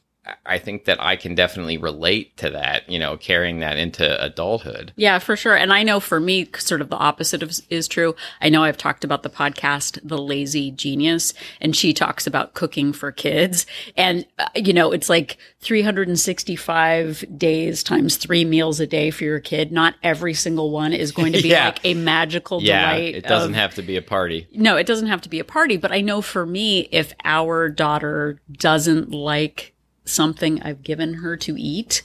I 0.44 0.58
think 0.58 0.84
that 0.86 1.00
I 1.02 1.16
can 1.16 1.34
definitely 1.34 1.76
relate 1.78 2.36
to 2.38 2.50
that, 2.50 2.88
you 2.90 2.98
know, 2.98 3.16
carrying 3.16 3.60
that 3.60 3.76
into 3.76 4.22
adulthood. 4.24 4.92
Yeah, 4.96 5.18
for 5.18 5.36
sure. 5.36 5.54
And 5.56 5.72
I 5.72 5.82
know 5.82 6.00
for 6.00 6.18
me, 6.20 6.48
sort 6.58 6.80
of 6.80 6.88
the 6.90 6.96
opposite 6.96 7.42
of, 7.42 7.52
is 7.70 7.86
true. 7.88 8.14
I 8.40 8.48
know 8.48 8.64
I've 8.64 8.76
talked 8.76 9.04
about 9.04 9.22
the 9.22 9.30
podcast, 9.30 9.98
The 10.02 10.18
Lazy 10.18 10.70
Genius, 10.70 11.32
and 11.60 11.74
she 11.76 11.92
talks 11.92 12.26
about 12.26 12.54
cooking 12.54 12.92
for 12.92 13.12
kids. 13.12 13.66
And, 13.96 14.26
uh, 14.38 14.48
you 14.54 14.72
know, 14.72 14.92
it's 14.92 15.08
like 15.08 15.38
365 15.60 17.24
days 17.38 17.82
times 17.82 18.16
three 18.16 18.44
meals 18.44 18.80
a 18.80 18.86
day 18.86 19.10
for 19.10 19.24
your 19.24 19.40
kid. 19.40 19.72
Not 19.72 19.94
every 20.02 20.34
single 20.34 20.70
one 20.70 20.92
is 20.92 21.12
going 21.12 21.32
to 21.32 21.42
be 21.42 21.48
Yeah. 21.56 21.66
like 21.66 21.80
a 21.84 21.94
magical 21.94 22.62
Yeah, 22.62 22.94
delight. 22.94 23.14
it 23.16 23.24
doesn't 23.24 23.50
of- 23.50 23.56
have 23.56 23.74
to 23.74 23.82
be 23.82 23.96
a 23.96 24.02
party. 24.02 24.46
no, 24.54 24.76
it 24.76 24.86
doesn't 24.86 25.06
have 25.08 25.20
to 25.22 25.28
be 25.28 25.38
a 25.38 25.44
party, 25.44 25.76
but 25.76 25.92
I 25.92 26.00
know 26.00 26.20
for 26.22 26.44
me, 26.46 26.88
if 26.92 27.12
our 27.24 27.68
daughter 27.68 28.40
doesn't 28.50 29.10
like 29.10 29.72
something 30.06 30.62
I've 30.62 30.82
given 30.82 31.14
her 31.14 31.36
to 31.38 31.60
eat, 31.60 32.02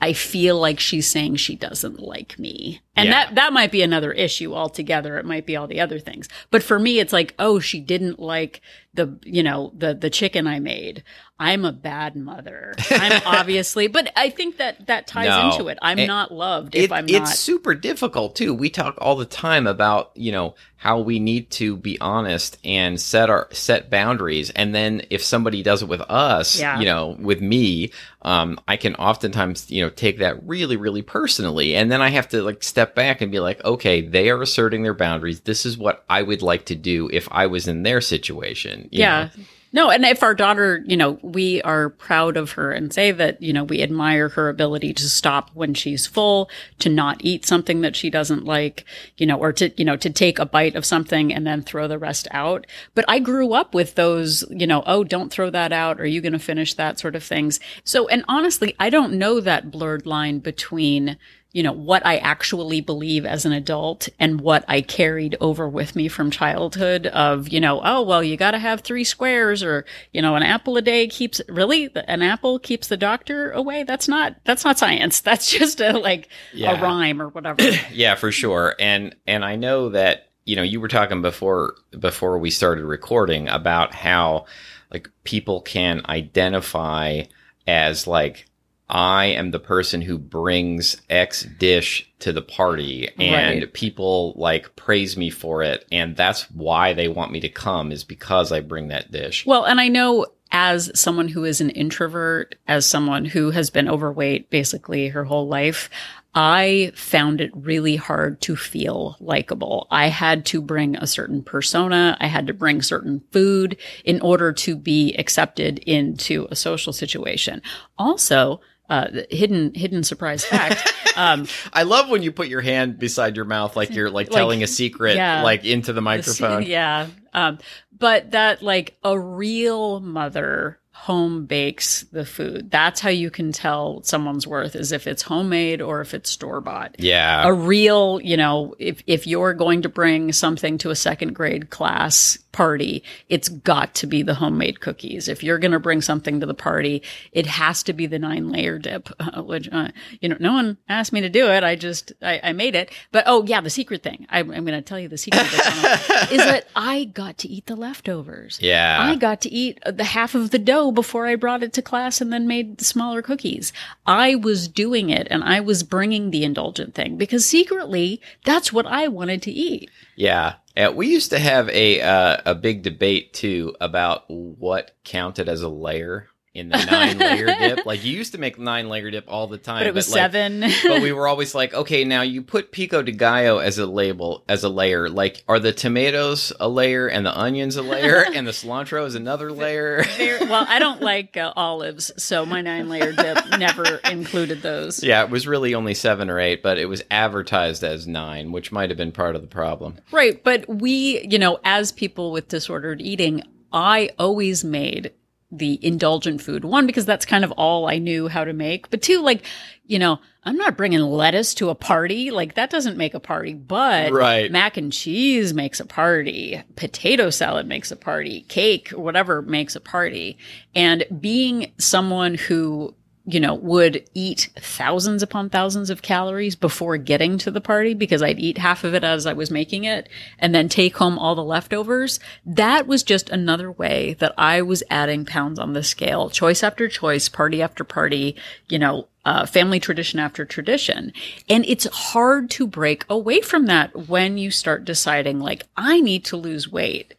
I 0.00 0.12
feel 0.14 0.58
like 0.58 0.80
she's 0.80 1.06
saying 1.06 1.36
she 1.36 1.56
doesn't 1.56 2.00
like 2.00 2.38
me. 2.38 2.80
And 3.00 3.08
Yeah. 3.08 3.26
that, 3.26 3.34
that 3.36 3.52
might 3.52 3.72
be 3.72 3.82
another 3.82 4.12
issue 4.12 4.54
altogether. 4.54 5.18
It 5.18 5.24
might 5.24 5.46
be 5.46 5.56
all 5.56 5.66
the 5.66 5.80
other 5.80 5.98
things. 5.98 6.28
But 6.50 6.62
for 6.62 6.78
me, 6.78 6.98
it's 6.98 7.12
like, 7.12 7.34
oh, 7.38 7.58
she 7.58 7.80
didn't 7.80 8.18
like 8.18 8.60
the, 8.92 9.18
you 9.24 9.42
know, 9.42 9.72
the, 9.76 9.94
the 9.94 10.10
chicken 10.10 10.46
I 10.48 10.58
made. 10.58 11.04
I'm 11.38 11.64
a 11.64 11.72
bad 11.72 12.16
mother. 12.16 12.74
I'm 12.90 13.22
obviously, 13.26 13.86
but 13.86 14.12
I 14.16 14.30
think 14.30 14.56
that 14.58 14.88
that 14.88 15.06
ties 15.06 15.28
No. 15.28 15.50
into 15.50 15.68
it. 15.68 15.78
I'm 15.80 15.98
It- 15.98 16.06
not 16.06 16.32
loved 16.32 16.74
if 16.74 16.84
It- 16.84 16.92
I'm 16.92 17.06
not. 17.06 17.22
it's 17.22 17.38
super 17.38 17.74
difficult 17.74 18.34
too. 18.36 18.52
We 18.52 18.68
talk 18.68 18.96
all 18.98 19.14
the 19.16 19.24
time 19.24 19.66
about 19.66 20.10
you 20.16 20.32
know 20.32 20.54
how 20.76 20.98
we 21.00 21.18
need 21.20 21.50
to 21.50 21.76
be 21.76 22.00
honest 22.00 22.58
and 22.64 23.00
set 23.00 23.30
our 23.30 23.46
set 23.52 23.90
boundaries, 23.90 24.50
and 24.50 24.74
then 24.74 25.02
if 25.08 25.22
somebody 25.22 25.62
does 25.62 25.82
it 25.82 25.88
with 25.88 26.00
us, 26.02 26.58
Yeah. 26.60 26.78
you 26.80 26.84
know, 26.84 27.16
with 27.20 27.40
me, 27.40 27.92
um, 28.22 28.58
I 28.68 28.76
can 28.76 28.94
oftentimes 28.96 29.70
you 29.70 29.82
know 29.84 29.88
take 29.90 30.18
that 30.18 30.46
really 30.46 30.76
really 30.76 31.02
personally, 31.02 31.74
and 31.76 31.90
then 31.92 32.02
I 32.02 32.08
have 32.10 32.28
to 32.30 32.42
like 32.42 32.62
step 32.64 32.89
back 32.94 33.20
and 33.20 33.30
be 33.30 33.40
like, 33.40 33.64
okay, 33.64 34.00
they 34.00 34.30
are 34.30 34.40
asserting 34.40 34.82
their 34.82 34.94
boundaries. 34.94 35.40
This 35.40 35.64
is 35.66 35.78
what 35.78 36.04
I 36.08 36.22
would 36.22 36.42
like 36.42 36.66
to 36.66 36.74
do 36.74 37.08
if 37.12 37.28
I 37.30 37.46
was 37.46 37.68
in 37.68 37.82
their 37.82 38.00
situation. 38.00 38.88
yeah. 38.90 39.30
know? 39.36 39.44
No, 39.72 39.88
and 39.90 40.04
if 40.04 40.24
our 40.24 40.34
daughter, 40.34 40.82
you 40.84 40.96
know, 40.96 41.20
we 41.22 41.62
are 41.62 41.90
proud 41.90 42.36
of 42.36 42.52
her 42.52 42.72
and 42.72 42.92
say 42.92 43.12
that, 43.12 43.40
you 43.40 43.52
know, 43.52 43.62
we 43.62 43.82
admire 43.82 44.30
her 44.30 44.48
ability 44.48 44.92
to 44.94 45.08
stop 45.08 45.50
when 45.54 45.74
she's 45.74 46.08
full, 46.08 46.50
to 46.80 46.88
not 46.88 47.18
eat 47.20 47.46
something 47.46 47.80
that 47.82 47.94
she 47.94 48.10
doesn't 48.10 48.44
like, 48.44 48.84
you 49.16 49.26
know, 49.26 49.38
or 49.38 49.52
to, 49.52 49.70
you 49.76 49.84
know, 49.84 49.96
to 49.96 50.10
take 50.10 50.40
a 50.40 50.46
bite 50.46 50.74
of 50.74 50.84
something 50.84 51.32
and 51.32 51.46
then 51.46 51.62
throw 51.62 51.86
the 51.86 51.98
rest 51.98 52.26
out. 52.32 52.66
But 52.96 53.04
I 53.06 53.20
grew 53.20 53.52
up 53.52 53.72
with 53.72 53.94
those, 53.94 54.44
you 54.50 54.66
know, 54.66 54.82
oh, 54.86 55.04
don't 55.04 55.32
throw 55.32 55.50
that 55.50 55.72
out. 55.72 56.00
Are 56.00 56.06
you 56.06 56.20
going 56.20 56.32
to 56.32 56.40
finish 56.40 56.74
that 56.74 56.98
sort 56.98 57.14
of 57.14 57.22
things? 57.22 57.60
So, 57.84 58.08
and 58.08 58.24
honestly, 58.26 58.74
I 58.80 58.90
don't 58.90 59.14
know 59.14 59.38
that 59.40 59.70
blurred 59.70 60.04
line 60.04 60.40
between 60.40 61.16
you 61.52 61.62
know, 61.64 61.72
what 61.72 62.04
I 62.06 62.18
actually 62.18 62.80
believe 62.80 63.26
as 63.26 63.44
an 63.44 63.52
adult 63.52 64.08
and 64.20 64.40
what 64.40 64.64
I 64.68 64.80
carried 64.82 65.36
over 65.40 65.68
with 65.68 65.96
me 65.96 66.06
from 66.06 66.30
childhood 66.30 67.06
of, 67.08 67.48
you 67.48 67.58
know, 67.60 67.80
oh, 67.82 68.02
well, 68.02 68.22
you 68.22 68.36
got 68.36 68.52
to 68.52 68.58
have 68.58 68.82
three 68.82 69.02
squares 69.02 69.62
or, 69.62 69.84
you 70.12 70.22
know, 70.22 70.36
an 70.36 70.44
apple 70.44 70.76
a 70.76 70.82
day 70.82 71.08
keeps, 71.08 71.40
really? 71.48 71.90
An 72.06 72.22
apple 72.22 72.58
keeps 72.60 72.86
the 72.86 72.96
doctor 72.96 73.50
away? 73.50 73.82
That's 73.82 74.06
not, 74.06 74.36
that's 74.44 74.64
not 74.64 74.78
science. 74.78 75.20
That's 75.30 75.50
just 75.50 75.80
a, 75.80 75.92
like, 75.98 76.28
Yeah. 76.52 76.78
a 76.78 76.82
rhyme 76.82 77.20
or 77.20 77.28
whatever. 77.28 77.62
Yeah, 77.92 78.14
for 78.14 78.30
sure. 78.30 78.76
And 78.78 79.16
and 79.26 79.44
I 79.44 79.56
know 79.56 79.88
that 79.90 80.28
you 80.44 80.56
know 80.56 80.62
you 80.62 80.80
were 80.80 80.88
talking 80.88 81.22
before 81.22 81.74
before 81.98 82.38
we 82.38 82.50
started 82.50 82.84
recording 82.84 83.48
about 83.48 83.94
how 83.94 84.46
like 84.92 85.08
people 85.24 85.60
can 85.60 86.02
identify 86.08 87.22
as 87.66 88.06
like 88.06 88.46
I 88.90 89.26
am 89.26 89.52
the 89.52 89.60
person 89.60 90.02
who 90.02 90.18
brings 90.18 91.00
X 91.08 91.46
dish 91.58 92.10
to 92.18 92.32
the 92.32 92.42
party 92.42 93.08
and 93.18 93.60
Right. 93.62 93.72
people 93.72 94.34
like 94.36 94.74
praise 94.76 95.16
me 95.16 95.30
for 95.30 95.62
it 95.62 95.86
and 95.90 96.16
that's 96.16 96.50
why 96.50 96.92
they 96.92 97.08
want 97.08 97.32
me 97.32 97.40
to 97.40 97.48
come 97.48 97.92
is 97.92 98.04
because 98.04 98.52
I 98.52 98.60
bring 98.60 98.88
that 98.88 99.10
dish. 99.12 99.46
Well, 99.46 99.64
and 99.64 99.80
I 99.80 99.88
know 99.88 100.26
as 100.52 100.90
someone 100.98 101.28
who 101.28 101.44
is 101.44 101.60
an 101.60 101.70
introvert, 101.70 102.56
as 102.66 102.84
someone 102.84 103.24
who 103.24 103.50
has 103.52 103.70
been 103.70 103.88
overweight 103.88 104.50
basically 104.50 105.08
her 105.08 105.24
whole 105.24 105.46
life, 105.46 105.88
I 106.34 106.92
found 106.94 107.40
it 107.40 107.50
really 107.54 107.96
hard 107.96 108.40
to 108.42 108.56
feel 108.56 109.16
likable. 109.20 109.86
I 109.90 110.08
had 110.08 110.44
to 110.46 110.60
bring 110.60 110.96
a 110.96 111.06
certain 111.06 111.42
persona. 111.42 112.16
I 112.20 112.26
had 112.26 112.46
to 112.46 112.54
bring 112.54 112.82
certain 112.82 113.22
food 113.32 113.76
in 114.04 114.20
order 114.20 114.52
to 114.52 114.76
be 114.76 115.14
accepted 115.14 115.78
into 115.80 116.46
a 116.50 116.56
social 116.56 116.92
situation. 116.92 117.62
Also, 117.98 118.60
uh, 118.90 119.22
hidden, 119.30 119.72
hidden 119.74 120.02
surprise 120.02 120.44
fact. 120.44 120.92
Um, 121.16 121.46
I 121.72 121.84
love 121.84 122.10
when 122.10 122.22
you 122.22 122.32
put 122.32 122.48
your 122.48 122.60
hand 122.60 122.98
beside 122.98 123.36
your 123.36 123.46
mouth 123.46 123.76
like 123.76 123.90
you're 123.90 124.10
like 124.10 124.20
Like, 124.30 124.36
telling 124.36 124.62
a 124.62 124.66
secret 124.66 125.16
yeah. 125.16 125.42
like 125.42 125.64
into 125.64 125.92
the 125.92 126.02
microphone. 126.02 126.64
Yeah. 126.64 127.06
Um, 127.32 127.58
but 127.96 128.32
that 128.32 128.62
like 128.62 128.96
a 129.02 129.18
real 129.18 130.00
mother 130.00 130.80
home 131.00 131.46
bakes 131.46 132.02
the 132.12 132.26
food. 132.26 132.70
That's 132.70 133.00
how 133.00 133.08
you 133.08 133.30
can 133.30 133.52
tell 133.52 134.02
someone's 134.02 134.46
worth 134.46 134.76
is 134.76 134.92
if 134.92 135.06
it's 135.06 135.22
homemade 135.22 135.80
or 135.80 136.02
if 136.02 136.12
it's 136.12 136.28
store 136.28 136.60
bought. 136.60 136.96
Yeah. 136.98 137.48
A 137.48 137.52
real, 137.54 138.20
you 138.22 138.36
know, 138.36 138.74
if, 138.78 139.02
if 139.06 139.26
you're 139.26 139.54
going 139.54 139.80
to 139.82 139.88
bring 139.88 140.32
something 140.32 140.76
to 140.78 140.90
a 140.90 140.94
second 140.94 141.32
grade 141.32 141.70
class 141.70 142.38
party, 142.52 143.02
it's 143.28 143.48
got 143.48 143.94
to 143.94 144.06
be 144.06 144.22
the 144.22 144.34
homemade 144.34 144.80
cookies. 144.80 145.28
If 145.28 145.42
you're 145.42 145.58
going 145.58 145.72
to 145.72 145.78
bring 145.78 146.02
something 146.02 146.40
to 146.40 146.46
the 146.46 146.54
party, 146.54 147.02
it 147.32 147.46
has 147.46 147.82
to 147.84 147.92
be 147.92 148.06
the 148.06 148.18
nine 148.18 148.50
layer 148.50 148.78
dip, 148.78 149.08
uh, 149.20 149.42
which, 149.42 149.68
uh, 149.70 149.88
you 150.20 150.28
know, 150.28 150.36
no 150.40 150.52
one 150.52 150.78
asked 150.88 151.12
me 151.12 151.20
to 151.20 151.28
do 151.28 151.48
it. 151.48 151.62
I 151.64 151.76
just, 151.76 152.12
I, 152.22 152.40
I 152.42 152.52
made 152.52 152.74
it. 152.74 152.90
But 153.12 153.24
oh 153.26 153.44
yeah, 153.44 153.60
the 153.60 153.70
secret 153.70 154.02
thing. 154.02 154.26
I, 154.30 154.40
I'm 154.40 154.46
going 154.48 154.66
to 154.66 154.82
tell 154.82 154.98
you 154.98 155.08
the 155.08 155.18
secret 155.18 155.46
that's 155.50 155.68
on 155.68 156.28
it, 156.28 156.32
is 156.32 156.44
that 156.44 156.68
I 156.74 157.04
got 157.04 157.38
to 157.38 157.48
eat 157.48 157.66
the 157.66 157.76
leftovers. 157.76 158.58
yeah. 158.60 158.98
I 159.00 159.16
got 159.16 159.40
to 159.42 159.50
eat 159.50 159.78
the 159.86 160.04
half 160.04 160.34
of 160.34 160.50
the 160.50 160.58
dough 160.58 160.90
before 160.92 161.26
I 161.26 161.36
brought 161.36 161.62
it 161.62 161.72
to 161.74 161.82
class 161.82 162.20
and 162.20 162.32
then 162.32 162.46
made 162.46 162.78
the 162.78 162.84
smaller 162.84 163.22
cookies. 163.22 163.72
I 164.06 164.34
was 164.34 164.68
doing 164.68 165.10
it 165.10 165.26
and 165.30 165.44
I 165.44 165.60
was 165.60 165.82
bringing 165.82 166.30
the 166.30 166.44
indulgent 166.44 166.94
thing 166.94 167.16
because 167.16 167.46
secretly 167.46 168.20
that's 168.44 168.72
what 168.72 168.86
I 168.86 169.08
wanted 169.08 169.42
to 169.42 169.50
eat. 169.50 169.90
Yeah. 170.16 170.54
Uh, 170.80 170.92
we 170.92 171.08
used 171.08 171.30
to 171.30 171.38
have 171.38 171.68
a 171.70 172.00
uh, 172.00 172.38
a 172.46 172.54
big 172.54 172.82
debate 172.82 173.32
too 173.34 173.74
about 173.80 174.24
what 174.28 174.92
counted 175.04 175.48
as 175.48 175.62
a 175.62 175.68
layer 175.68 176.28
in 176.52 176.68
the 176.68 176.84
nine 176.84 177.16
layer 177.18 177.46
dip. 177.58 177.86
Like 177.86 178.04
you 178.04 178.12
used 178.12 178.32
to 178.32 178.38
make 178.38 178.58
nine 178.58 178.88
layer 178.88 179.08
dip 179.10 179.24
all 179.28 179.46
the 179.46 179.56
time, 179.56 179.80
But 179.80 179.86
it 179.86 179.94
was 179.94 180.10
like, 180.10 180.18
seven. 180.32 180.60
but 180.82 181.00
we 181.00 181.12
were 181.12 181.28
always 181.28 181.54
like, 181.54 181.72
okay, 181.74 182.02
now 182.04 182.22
you 182.22 182.42
put 182.42 182.72
pico 182.72 183.02
de 183.02 183.12
gallo 183.12 183.58
as 183.58 183.78
a 183.78 183.86
label 183.86 184.44
as 184.48 184.64
a 184.64 184.68
layer. 184.68 185.08
Like, 185.08 185.44
are 185.48 185.60
the 185.60 185.72
tomatoes 185.72 186.52
a 186.58 186.68
layer 186.68 187.06
and 187.06 187.24
the 187.24 187.38
onions 187.38 187.76
a 187.76 187.82
layer 187.82 188.24
and 188.34 188.46
the 188.46 188.50
cilantro 188.52 189.06
is 189.06 189.14
another 189.14 189.52
layer? 189.52 190.04
Well, 190.18 190.66
I 190.68 190.80
don't 190.80 191.00
like 191.00 191.36
uh, 191.36 191.52
olives, 191.54 192.10
so 192.20 192.44
my 192.44 192.60
nine 192.62 192.88
layer 192.88 193.12
dip 193.12 193.58
never 193.58 193.96
included 194.10 194.62
those. 194.62 195.04
yeah, 195.04 195.22
it 195.22 195.30
was 195.30 195.46
really 195.46 195.74
only 195.74 195.94
seven 195.94 196.28
or 196.28 196.40
eight, 196.40 196.62
but 196.64 196.78
it 196.78 196.86
was 196.86 197.02
advertised 197.12 197.84
as 197.84 198.08
nine, 198.08 198.50
which 198.50 198.72
might 198.72 198.90
have 198.90 198.96
been 198.96 199.12
part 199.12 199.36
of 199.36 199.42
the 199.42 199.46
problem. 199.48 199.98
Right. 200.10 200.42
But 200.42 200.68
we, 200.68 201.24
you 201.28 201.38
know, 201.38 201.60
as 201.64 201.92
people 201.92 202.32
with 202.32 202.48
disordered 202.48 203.00
eating, 203.00 203.42
I 203.72 204.10
always 204.18 204.64
made 204.64 205.12
the 205.52 205.84
indulgent 205.84 206.40
food. 206.40 206.64
One, 206.64 206.86
because 206.86 207.06
that's 207.06 207.26
kind 207.26 207.44
of 207.44 207.50
all 207.52 207.88
I 207.88 207.98
knew 207.98 208.28
how 208.28 208.44
to 208.44 208.52
make. 208.52 208.90
But 208.90 209.02
two, 209.02 209.20
like, 209.20 209.44
you 209.84 209.98
know, 209.98 210.20
I'm 210.44 210.56
not 210.56 210.76
bringing 210.76 211.00
lettuce 211.00 211.52
to 211.54 211.68
a 211.68 211.74
party. 211.74 212.30
Like, 212.30 212.54
that 212.54 212.70
doesn't 212.70 212.96
make 212.96 213.14
a 213.14 213.20
party. 213.20 213.54
But 213.54 214.12
Right. 214.12 214.50
mac 214.50 214.76
and 214.76 214.92
cheese 214.92 215.52
makes 215.52 215.80
a 215.80 215.84
party. 215.84 216.62
Potato 216.76 217.30
salad 217.30 217.66
makes 217.66 217.90
a 217.90 217.96
party. 217.96 218.42
Cake 218.48 218.90
whatever 218.90 219.42
makes 219.42 219.74
a 219.76 219.80
party. 219.80 220.38
And 220.74 221.04
being 221.20 221.72
someone 221.78 222.34
who 222.34 222.94
you 223.26 223.38
know, 223.38 223.54
would 223.54 224.04
eat 224.14 224.48
thousands 224.58 225.22
upon 225.22 225.50
thousands 225.50 225.90
of 225.90 226.02
calories 226.02 226.56
before 226.56 226.96
getting 226.96 227.38
to 227.38 227.50
the 227.50 227.60
party 227.60 227.94
because 227.94 228.22
I'd 228.22 228.38
eat 228.38 228.58
half 228.58 228.82
of 228.82 228.94
it 228.94 229.04
as 229.04 229.26
I 229.26 229.34
was 229.34 229.50
making 229.50 229.84
it 229.84 230.08
and 230.38 230.54
then 230.54 230.68
take 230.68 230.96
home 230.96 231.18
all 231.18 231.34
the 231.34 231.44
leftovers. 231.44 232.18
That 232.46 232.86
was 232.86 233.02
just 233.02 233.28
another 233.28 233.70
way 233.70 234.14
that 234.20 234.32
I 234.38 234.62
was 234.62 234.82
adding 234.90 235.24
pounds 235.26 235.58
on 235.58 235.74
the 235.74 235.82
scale, 235.82 236.30
choice 236.30 236.62
after 236.62 236.88
choice, 236.88 237.28
party 237.28 237.60
after 237.60 237.84
party, 237.84 238.36
you 238.68 238.78
know, 238.78 239.06
uh, 239.24 239.44
family 239.44 239.80
tradition 239.80 240.18
after 240.18 240.44
tradition. 240.46 241.12
And 241.48 241.64
it's 241.66 241.86
hard 241.86 242.50
to 242.52 242.66
break 242.66 243.04
away 243.10 243.42
from 243.42 243.66
that 243.66 244.08
when 244.08 244.38
you 244.38 244.50
start 244.50 244.86
deciding, 244.86 245.40
like, 245.40 245.64
I 245.76 246.00
need 246.00 246.24
to 246.26 246.36
lose 246.36 246.72
weight. 246.72 247.14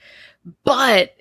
But 0.64 1.16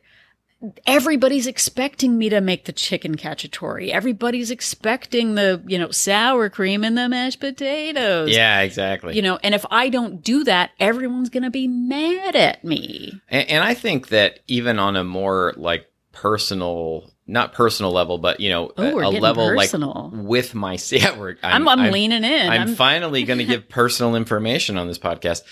everybody's 0.87 1.46
expecting 1.46 2.18
me 2.18 2.29
to 2.29 2.40
make 2.40 2.64
the 2.66 2.73
chicken 2.73 3.16
cacciatore. 3.16 3.88
Everybody's 3.88 4.51
expecting 4.51 5.35
the, 5.35 5.62
you 5.66 5.79
know, 5.79 5.90
sour 5.90 6.49
cream 6.51 6.85
and 6.85 6.96
the 6.99 7.09
mashed 7.09 7.40
potatoes. 7.40 8.31
Yeah, 8.31 8.61
exactly. 8.61 9.16
You 9.16 9.23
know, 9.23 9.38
and 9.42 9.55
if 9.55 9.64
I 9.70 9.88
don't 9.88 10.23
do 10.23 10.44
that, 10.44 10.70
everyone's 10.79 11.31
going 11.31 11.44
to 11.44 11.51
be 11.51 11.66
mad 11.66 12.37
at 12.37 12.62
me. 12.64 13.20
And, 13.29 13.49
and 13.49 13.64
I 13.64 13.75
think 13.75 14.09
that 14.09 14.40
even 14.49 14.79
on 14.79 14.96
a 14.96 15.05
more 15.05 15.55
like 15.57 15.90
personal, 16.12 17.11
not 17.27 17.53
personal 17.55 17.92
level, 17.92 18.18
but 18.18 18.40
you 18.40 18.51
know, 18.51 18.70
Oh, 18.77 18.99
a, 18.99 19.09
a 19.09 19.11
level 19.11 19.49
personal. 19.49 20.11
like 20.12 20.27
with 20.27 20.55
my 20.55 20.79
yeah, 20.90 21.18
we're, 21.18 21.37
I'm, 21.42 21.66
I'm, 21.66 21.90
leaning 21.90 22.25
in. 22.25 22.51
I'm, 22.51 22.75
finally 22.75 23.23
going 23.25 23.38
to 23.44 23.44
give 23.46 23.68
personal 23.68 24.14
information 24.14 24.77
on 24.77 24.88
this 24.88 24.99
podcast. 24.99 25.42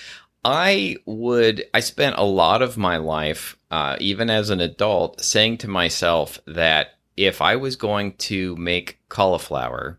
I 0.45 0.97
would, 1.05 1.65
I 1.75 1.81
spent 1.81 2.17
a 2.17 2.25
lot 2.25 2.63
of 2.63 2.79
my 2.79 2.97
life, 2.97 3.57
uh, 3.71 3.97
even 4.01 4.31
as 4.31 4.51
an 4.51 4.61
adult, 4.61 5.21
saying 5.23 5.59
to 5.59 5.69
myself 5.69 6.41
that 6.47 6.99
if 7.17 7.43
I 7.43 7.57
was 7.57 7.77
going 7.77 8.13
to 8.15 8.55
make 8.57 9.01
cauliflower, 9.09 9.99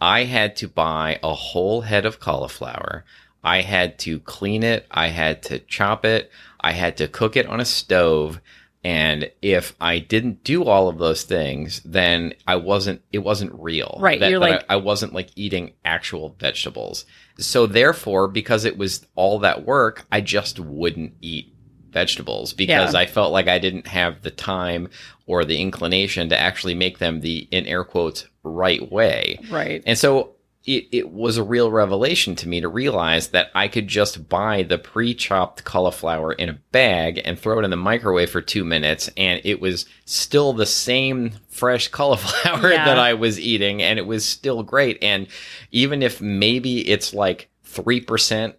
I 0.00 0.24
had 0.24 0.56
to 0.56 0.68
buy 0.68 1.20
a 1.22 1.34
whole 1.34 1.82
head 1.82 2.04
of 2.04 2.20
cauliflower. 2.20 3.04
I 3.44 3.62
had 3.62 3.98
to 4.00 4.18
clean 4.20 4.62
it. 4.62 4.86
I 4.90 5.08
had 5.08 5.42
to 5.44 5.60
chop 5.60 6.04
it. 6.04 6.30
I 6.60 6.72
had 6.72 6.96
to 6.98 7.08
cook 7.08 7.36
it 7.36 7.46
on 7.46 7.60
a 7.60 7.64
stove. 7.64 8.40
And 8.82 9.30
if 9.42 9.74
I 9.80 9.98
didn't 9.98 10.42
do 10.42 10.64
all 10.64 10.88
of 10.88 10.96
those 10.98 11.24
things, 11.24 11.82
then 11.84 12.32
I 12.46 12.56
wasn't, 12.56 13.02
it 13.12 13.18
wasn't 13.18 13.52
real. 13.54 13.98
Right, 14.00 14.18
That- 14.18 14.30
you're 14.30 14.40
that 14.40 14.50
like- 14.50 14.64
I, 14.70 14.74
I 14.74 14.76
wasn't 14.76 15.12
like 15.12 15.28
eating 15.36 15.72
actual 15.84 16.34
vegetables. 16.40 17.04
So 17.38 17.66
therefore, 17.66 18.26
because 18.28 18.64
it 18.64 18.78
was 18.78 19.06
all 19.16 19.38
that 19.40 19.64
work, 19.66 20.06
I 20.10 20.20
just 20.22 20.58
wouldn't 20.58 21.12
eat 21.20 21.52
vegetables 21.90 22.52
because 22.54 22.94
Yeah. 22.94 23.00
I 23.00 23.06
felt 23.06 23.32
like 23.32 23.48
I 23.48 23.58
didn't 23.58 23.86
have 23.86 24.22
the 24.22 24.30
time 24.30 24.88
or 25.26 25.44
the 25.44 25.60
inclination 25.60 26.28
to 26.30 26.38
actually 26.38 26.74
make 26.74 26.98
them 26.98 27.20
the, 27.20 27.48
in 27.50 27.66
air 27.66 27.84
quotes, 27.84 28.26
right 28.42 28.90
way. 28.90 29.38
right. 29.50 29.82
And 29.86 29.98
so 29.98 30.36
it, 30.66 30.88
it 30.92 31.10
was 31.10 31.36
a 31.38 31.42
real 31.42 31.70
revelation 31.70 32.36
to 32.36 32.48
me 32.48 32.60
to 32.60 32.68
realize 32.68 33.28
that 33.28 33.50
I 33.54 33.66
could 33.68 33.88
just 33.88 34.28
buy 34.28 34.62
the 34.62 34.76
pre 34.78 35.14
chopped 35.14 35.64
cauliflower 35.64 36.32
in 36.32 36.48
a 36.50 36.58
bag 36.72 37.20
and 37.24 37.38
throw 37.38 37.58
it 37.58 37.64
in 37.64 37.70
the 37.70 37.76
microwave 37.76 38.30
for 38.30 38.40
two 38.42 38.64
minutes, 38.64 39.08
and 39.16 39.40
it 39.44 39.60
was 39.60 39.86
still 40.04 40.52
the 40.52 40.66
same 40.66 41.32
fresh 41.48 41.88
cauliflower 41.98 42.70
Yeah. 42.72 42.84
that 42.84 42.98
I 42.98 43.14
was 43.14 43.40
eating, 43.40 43.80
and 43.82 43.98
it 43.98 44.06
was 44.06 44.24
still 44.26 44.62
great. 44.62 44.98
And 45.02 45.28
even 45.72 46.02
if 46.02 46.20
maybe 46.20 46.86
it's 46.88 47.14
like 47.14 47.48
3%. 47.66 48.54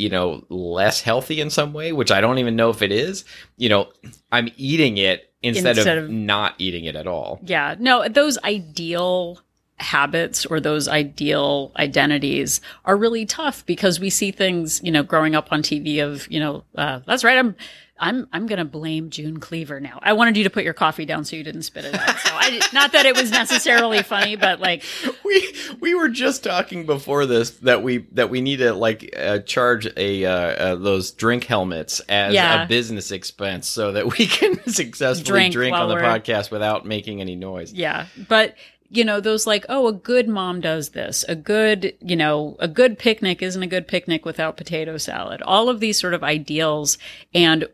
You 0.00 0.10
know, 0.10 0.44
less 0.48 1.00
healthy 1.00 1.40
in 1.40 1.50
some 1.50 1.72
way, 1.72 1.90
which 1.92 2.12
I 2.12 2.20
don't 2.20 2.38
even 2.38 2.54
know 2.54 2.70
if 2.70 2.82
it 2.82 2.92
is. 2.92 3.24
You 3.56 3.68
know, 3.68 3.88
I'm 4.30 4.48
eating 4.56 4.96
it 4.96 5.32
instead, 5.42 5.76
Instead 5.76 5.98
of, 5.98 6.04
of- 6.04 6.10
not 6.10 6.54
eating 6.58 6.84
it 6.84 6.94
at 6.94 7.08
all. 7.08 7.40
Yeah. 7.42 7.74
No, 7.80 8.06
those 8.08 8.38
ideal 8.44 9.40
habits 9.80 10.44
or 10.46 10.60
those 10.60 10.88
ideal 10.88 11.72
identities 11.76 12.60
are 12.84 12.96
really 12.96 13.24
tough 13.26 13.64
because 13.66 14.00
we 14.00 14.10
see 14.10 14.30
things, 14.30 14.82
you 14.82 14.90
know, 14.90 15.02
growing 15.02 15.34
up 15.34 15.52
on 15.52 15.62
TV 15.62 16.04
of, 16.04 16.30
you 16.30 16.40
know, 16.40 16.64
uh, 16.76 17.00
that's 17.06 17.24
right. 17.24 17.38
I'm, 17.38 17.54
I'm 18.00 18.28
I'm 18.32 18.46
gonna 18.46 18.64
blame 18.64 19.10
June 19.10 19.40
Cleaver 19.40 19.80
now. 19.80 19.98
I 20.04 20.12
wanted 20.12 20.36
you 20.36 20.44
to 20.44 20.50
put 20.50 20.62
your 20.62 20.72
coffee 20.72 21.04
down 21.04 21.24
so 21.24 21.34
you 21.34 21.42
didn't 21.42 21.62
spit 21.62 21.84
it 21.84 21.94
out. 21.96 22.16
So 22.20 22.30
I 22.32 22.60
not 22.72 22.92
that 22.92 23.06
it 23.06 23.16
was 23.16 23.32
necessarily 23.32 24.04
funny, 24.04 24.36
but 24.36 24.60
like 24.60 24.84
we 25.24 25.52
we 25.80 25.96
were 25.96 26.08
just 26.08 26.44
talking 26.44 26.86
before 26.86 27.26
this 27.26 27.50
that 27.58 27.82
we 27.82 28.06
that 28.12 28.30
we 28.30 28.40
need 28.40 28.58
to 28.58 28.72
like 28.72 29.12
uh, 29.18 29.40
charge 29.40 29.88
a 29.96 30.24
uh, 30.24 30.30
uh, 30.32 30.74
those 30.76 31.10
drink 31.10 31.42
helmets 31.42 31.98
as 32.08 32.34
Yeah. 32.34 32.62
a 32.62 32.68
business 32.68 33.10
expense 33.10 33.66
so 33.66 33.90
that 33.90 34.16
we 34.16 34.26
can 34.28 34.60
successfully 34.68 35.24
Drink 35.50 35.52
drink, 35.52 35.76
on 35.76 35.88
the 35.88 35.96
podcast 35.96 36.52
without 36.52 36.86
making 36.86 37.20
any 37.20 37.34
noise. 37.34 37.72
Yeah. 37.72 38.06
But, 38.28 38.54
you 38.90 39.04
know, 39.04 39.20
those 39.20 39.46
like, 39.46 39.66
oh, 39.68 39.86
a 39.88 39.92
good 39.92 40.28
mom 40.28 40.60
does 40.60 40.90
this. 40.90 41.24
A 41.28 41.34
good, 41.34 41.94
you 42.00 42.16
know, 42.16 42.56
a 42.58 42.68
good 42.68 42.98
picnic 42.98 43.42
isn't 43.42 43.62
a 43.62 43.66
good 43.66 43.86
picnic 43.86 44.24
without 44.24 44.56
potato 44.56 44.96
salad. 44.96 45.42
All 45.42 45.68
of 45.68 45.80
these 45.80 46.00
sort 46.00 46.14
of 46.14 46.24
ideals. 46.24 46.96
And 47.34 47.68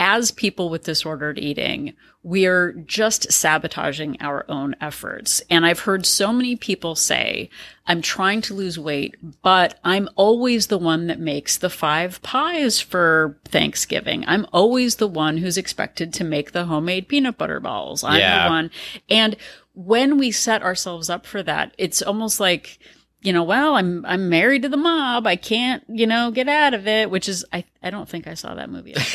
as 0.00 0.30
people 0.30 0.70
with 0.70 0.82
disordered 0.84 1.38
eating, 1.38 1.92
we're 2.22 2.72
just 2.72 3.30
sabotaging 3.30 4.16
our 4.20 4.46
own 4.48 4.74
efforts. 4.80 5.42
And 5.50 5.64
I've 5.66 5.80
heard 5.80 6.06
so 6.06 6.32
many 6.32 6.56
people 6.56 6.94
say, 6.94 7.50
I'm 7.86 8.00
trying 8.00 8.40
to 8.42 8.54
lose 8.54 8.78
weight, 8.78 9.14
but 9.42 9.78
I'm 9.84 10.08
always 10.16 10.66
the 10.68 10.78
one 10.78 11.06
that 11.08 11.20
makes 11.20 11.58
the 11.58 11.68
five 11.70 12.20
pies 12.22 12.80
for 12.80 13.38
Thanksgiving. 13.44 14.24
I'm 14.26 14.46
always 14.54 14.96
the 14.96 15.06
one 15.06 15.36
who's 15.36 15.58
expected 15.58 16.14
to 16.14 16.24
make 16.24 16.52
the 16.52 16.64
homemade 16.64 17.06
peanut 17.06 17.36
butter 17.36 17.60
balls. 17.60 18.02
I'm 18.02 18.18
Yeah. 18.18 18.44
the 18.44 18.50
one. 18.50 18.70
And 19.10 19.36
when 19.74 20.16
we 20.16 20.30
set 20.30 20.62
ourselves 20.62 21.10
up 21.10 21.26
for 21.26 21.42
that, 21.42 21.74
it's 21.76 22.00
almost 22.00 22.40
like, 22.40 22.78
you 23.22 23.34
know, 23.34 23.42
well, 23.42 23.74
I'm 23.74 24.04
I'm 24.06 24.30
married 24.30 24.62
to 24.62 24.70
the 24.70 24.78
mob. 24.78 25.26
I 25.26 25.36
can't, 25.36 25.82
you 25.88 26.06
know, 26.06 26.30
get 26.30 26.48
out 26.48 26.72
of 26.72 26.86
it. 26.88 27.10
Which 27.10 27.28
is, 27.28 27.44
I 27.52 27.64
I 27.82 27.88
don't 27.90 28.08
think 28.08 28.26
I 28.26 28.34
saw 28.34 28.54
that 28.56 28.68
movie. 28.70 28.92
Was 28.94 29.06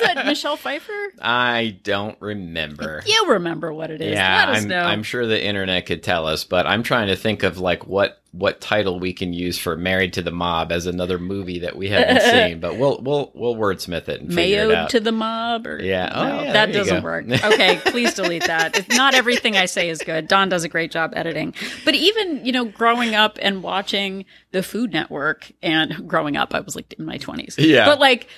that 0.00 0.24
Michelle 0.26 0.56
Pfeiffer? 0.56 0.92
I 1.20 1.78
don't 1.82 2.20
remember. 2.20 3.02
You 3.06 3.26
remember 3.30 3.72
what 3.72 3.90
it 3.90 4.00
is? 4.00 4.12
Yeah, 4.14 4.46
Let 4.46 4.48
us 4.56 4.62
I'm, 4.62 4.68
know. 4.68 4.80
I'm 4.80 5.02
sure 5.02 5.26
the 5.26 5.42
internet 5.42 5.86
could 5.86 6.02
tell 6.02 6.26
us, 6.26 6.44
but 6.44 6.66
I'm 6.66 6.82
trying 6.82 7.08
to 7.08 7.16
think 7.16 7.42
of 7.42 7.58
like 7.58 7.86
what 7.86 8.20
what 8.32 8.60
title 8.60 8.98
we 8.98 9.12
can 9.12 9.32
use 9.32 9.56
for 9.58 9.76
"Married 9.76 10.14
to 10.14 10.22
the 10.22 10.32
Mob" 10.32 10.72
as 10.72 10.86
another 10.86 11.18
movie 11.18 11.60
that 11.60 11.76
we 11.76 11.88
haven't 11.88 12.20
seen. 12.48 12.58
But 12.58 12.76
we'll 12.76 13.00
we'll 13.00 13.30
we'll 13.32 13.54
wordsmith 13.54 14.08
it 14.08 14.20
and 14.22 14.36
it 14.36 14.88
to 14.90 14.98
the 15.00 15.12
mob 15.12 15.66
or 15.68 15.80
Yeah. 15.80 16.10
Oh, 16.12 16.28
no, 16.28 16.42
yeah, 16.42 16.52
that 16.52 16.72
doesn't 16.72 16.96
go. 17.00 17.04
work 17.04 17.26
okay 17.28 17.80
please 17.84 18.14
delete 18.14 18.44
that 18.46 18.76
It's 18.76 18.96
not 18.96 19.14
everything 19.14 19.56
i 19.56 19.66
say 19.66 19.88
is 19.88 19.98
good 20.02 20.28
don 20.28 20.48
does 20.48 20.64
a 20.64 20.68
great 20.68 20.90
job 20.90 21.12
editing 21.14 21.54
but 21.84 21.94
even 21.94 22.44
you 22.44 22.52
know 22.52 22.64
growing 22.64 23.14
up 23.14 23.38
and 23.40 23.62
watching 23.62 24.24
the 24.52 24.62
food 24.62 24.92
network 24.92 25.50
and 25.62 26.08
growing 26.08 26.36
up 26.36 26.54
i 26.54 26.60
was 26.64 26.76
like 26.76 26.92
in 26.98 27.04
my 27.04 27.18
20s 27.18 27.54
Yeah. 27.58 27.86
but 27.86 27.98
like 28.00 28.28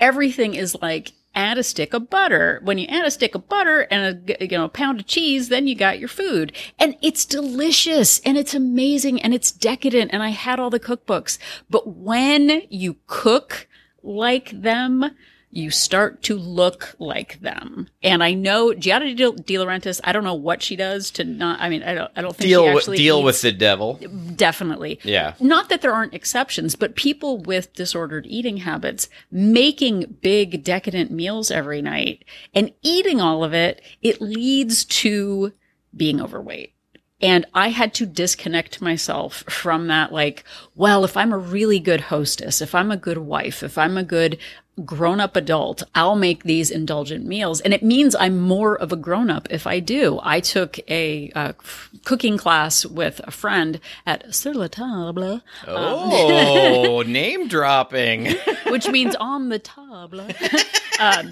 everything 0.00 0.54
is 0.54 0.76
like 0.82 1.12
add 1.34 1.58
a 1.58 1.62
stick 1.62 1.92
of 1.92 2.08
butter. 2.08 2.60
When 2.64 2.78
you 2.78 2.86
add 2.86 3.04
a 3.04 3.10
stick 3.10 3.34
of 3.34 3.46
butter 3.46 3.80
and 3.90 4.30
a 4.30 4.42
you 4.44 4.56
know 4.56 4.68
pound 4.68 5.00
of 5.00 5.06
cheese 5.06 5.50
then 5.50 5.66
you 5.66 5.74
got 5.74 5.98
your 5.98 6.08
food. 6.08 6.52
And 6.78 6.96
it's 7.02 7.26
delicious 7.26 8.20
and 8.20 8.38
it's 8.38 8.54
amazing 8.54 9.20
and 9.20 9.34
it's 9.34 9.52
decadent 9.52 10.12
and 10.14 10.22
i 10.22 10.30
had 10.30 10.58
all 10.58 10.70
the 10.70 10.80
cookbooks. 10.80 11.38
But 11.68 11.88
when 11.94 12.62
you 12.70 12.96
cook 13.06 13.68
like 14.02 14.50
them, 14.62 15.10
you 15.50 15.70
start 15.70 16.22
to 16.24 16.36
look 16.36 16.94
like 16.98 17.40
them. 17.40 17.88
And 18.02 18.22
I 18.22 18.34
know 18.34 18.72
Giada 18.72 19.16
De, 19.16 19.32
De 19.32 19.54
Laurentiis, 19.54 20.00
I 20.04 20.12
don't 20.12 20.24
know 20.24 20.34
what 20.34 20.62
she 20.62 20.76
does 20.76 21.10
to 21.12 21.24
not, 21.24 21.60
I 21.60 21.68
mean, 21.68 21.82
I 21.82 21.94
don't, 21.94 22.10
I 22.14 22.20
don't 22.20 22.36
think 22.36 22.48
deal 22.48 22.74
with 22.74 22.86
deal 22.86 23.18
eats- 23.18 23.24
with 23.24 23.40
the 23.42 23.52
devil. 23.52 23.94
definitely. 24.34 25.00
Yeah. 25.02 25.34
Not 25.40 25.68
that 25.70 25.80
there 25.80 25.94
aren't 25.94 26.14
exceptions, 26.14 26.74
but 26.76 26.94
people 26.96 27.38
with 27.38 27.72
disordered 27.74 28.26
eating 28.26 28.58
habits 28.58 29.08
making 29.30 30.18
big 30.20 30.62
decadent 30.62 31.10
meals 31.10 31.50
every 31.50 31.80
night 31.80 32.24
and 32.54 32.72
eating 32.82 33.20
all 33.20 33.42
of 33.42 33.54
it, 33.54 33.80
it 34.02 34.20
leads 34.20 34.84
to 34.84 35.52
being 35.96 36.20
overweight. 36.20 36.74
And 37.22 37.46
I 37.54 37.68
had 37.68 37.94
to 37.94 38.04
disconnect 38.04 38.82
myself 38.82 39.42
from 39.48 39.86
that. 39.86 40.12
Like, 40.12 40.44
well, 40.74 41.02
if 41.02 41.16
I'm 41.16 41.32
a 41.32 41.38
really 41.38 41.78
good 41.80 42.02
hostess, 42.02 42.60
if 42.60 42.74
I'm 42.74 42.90
a 42.90 42.96
good 42.98 43.16
wife, 43.16 43.62
if 43.62 43.78
I'm 43.78 43.96
a 43.96 44.04
good 44.04 44.36
grown 44.84 45.20
up 45.20 45.36
adult, 45.36 45.82
I'll 45.94 46.16
make 46.16 46.44
these 46.44 46.70
indulgent 46.70 47.24
meals. 47.24 47.60
And 47.62 47.72
it 47.72 47.82
means 47.82 48.14
I'm 48.14 48.38
more 48.38 48.76
of 48.76 48.92
a 48.92 48.96
grown 48.96 49.30
up 49.30 49.48
if 49.50 49.66
I 49.66 49.80
do. 49.80 50.20
I 50.22 50.40
took 50.40 50.78
a 50.90 51.30
uh, 51.34 51.52
f- 51.58 51.90
cooking 52.04 52.36
class 52.36 52.84
with 52.84 53.20
a 53.24 53.30
friend 53.30 53.80
at 54.04 54.34
Sur 54.34 54.52
la 54.54 54.66
Table, 54.68 55.40
Oh, 55.66 57.02
name 57.06 57.48
dropping. 57.48 58.34
which 58.68 58.88
means 58.88 59.14
on 59.16 59.48
the 59.48 59.58
table. 59.58 60.26
um, 61.00 61.30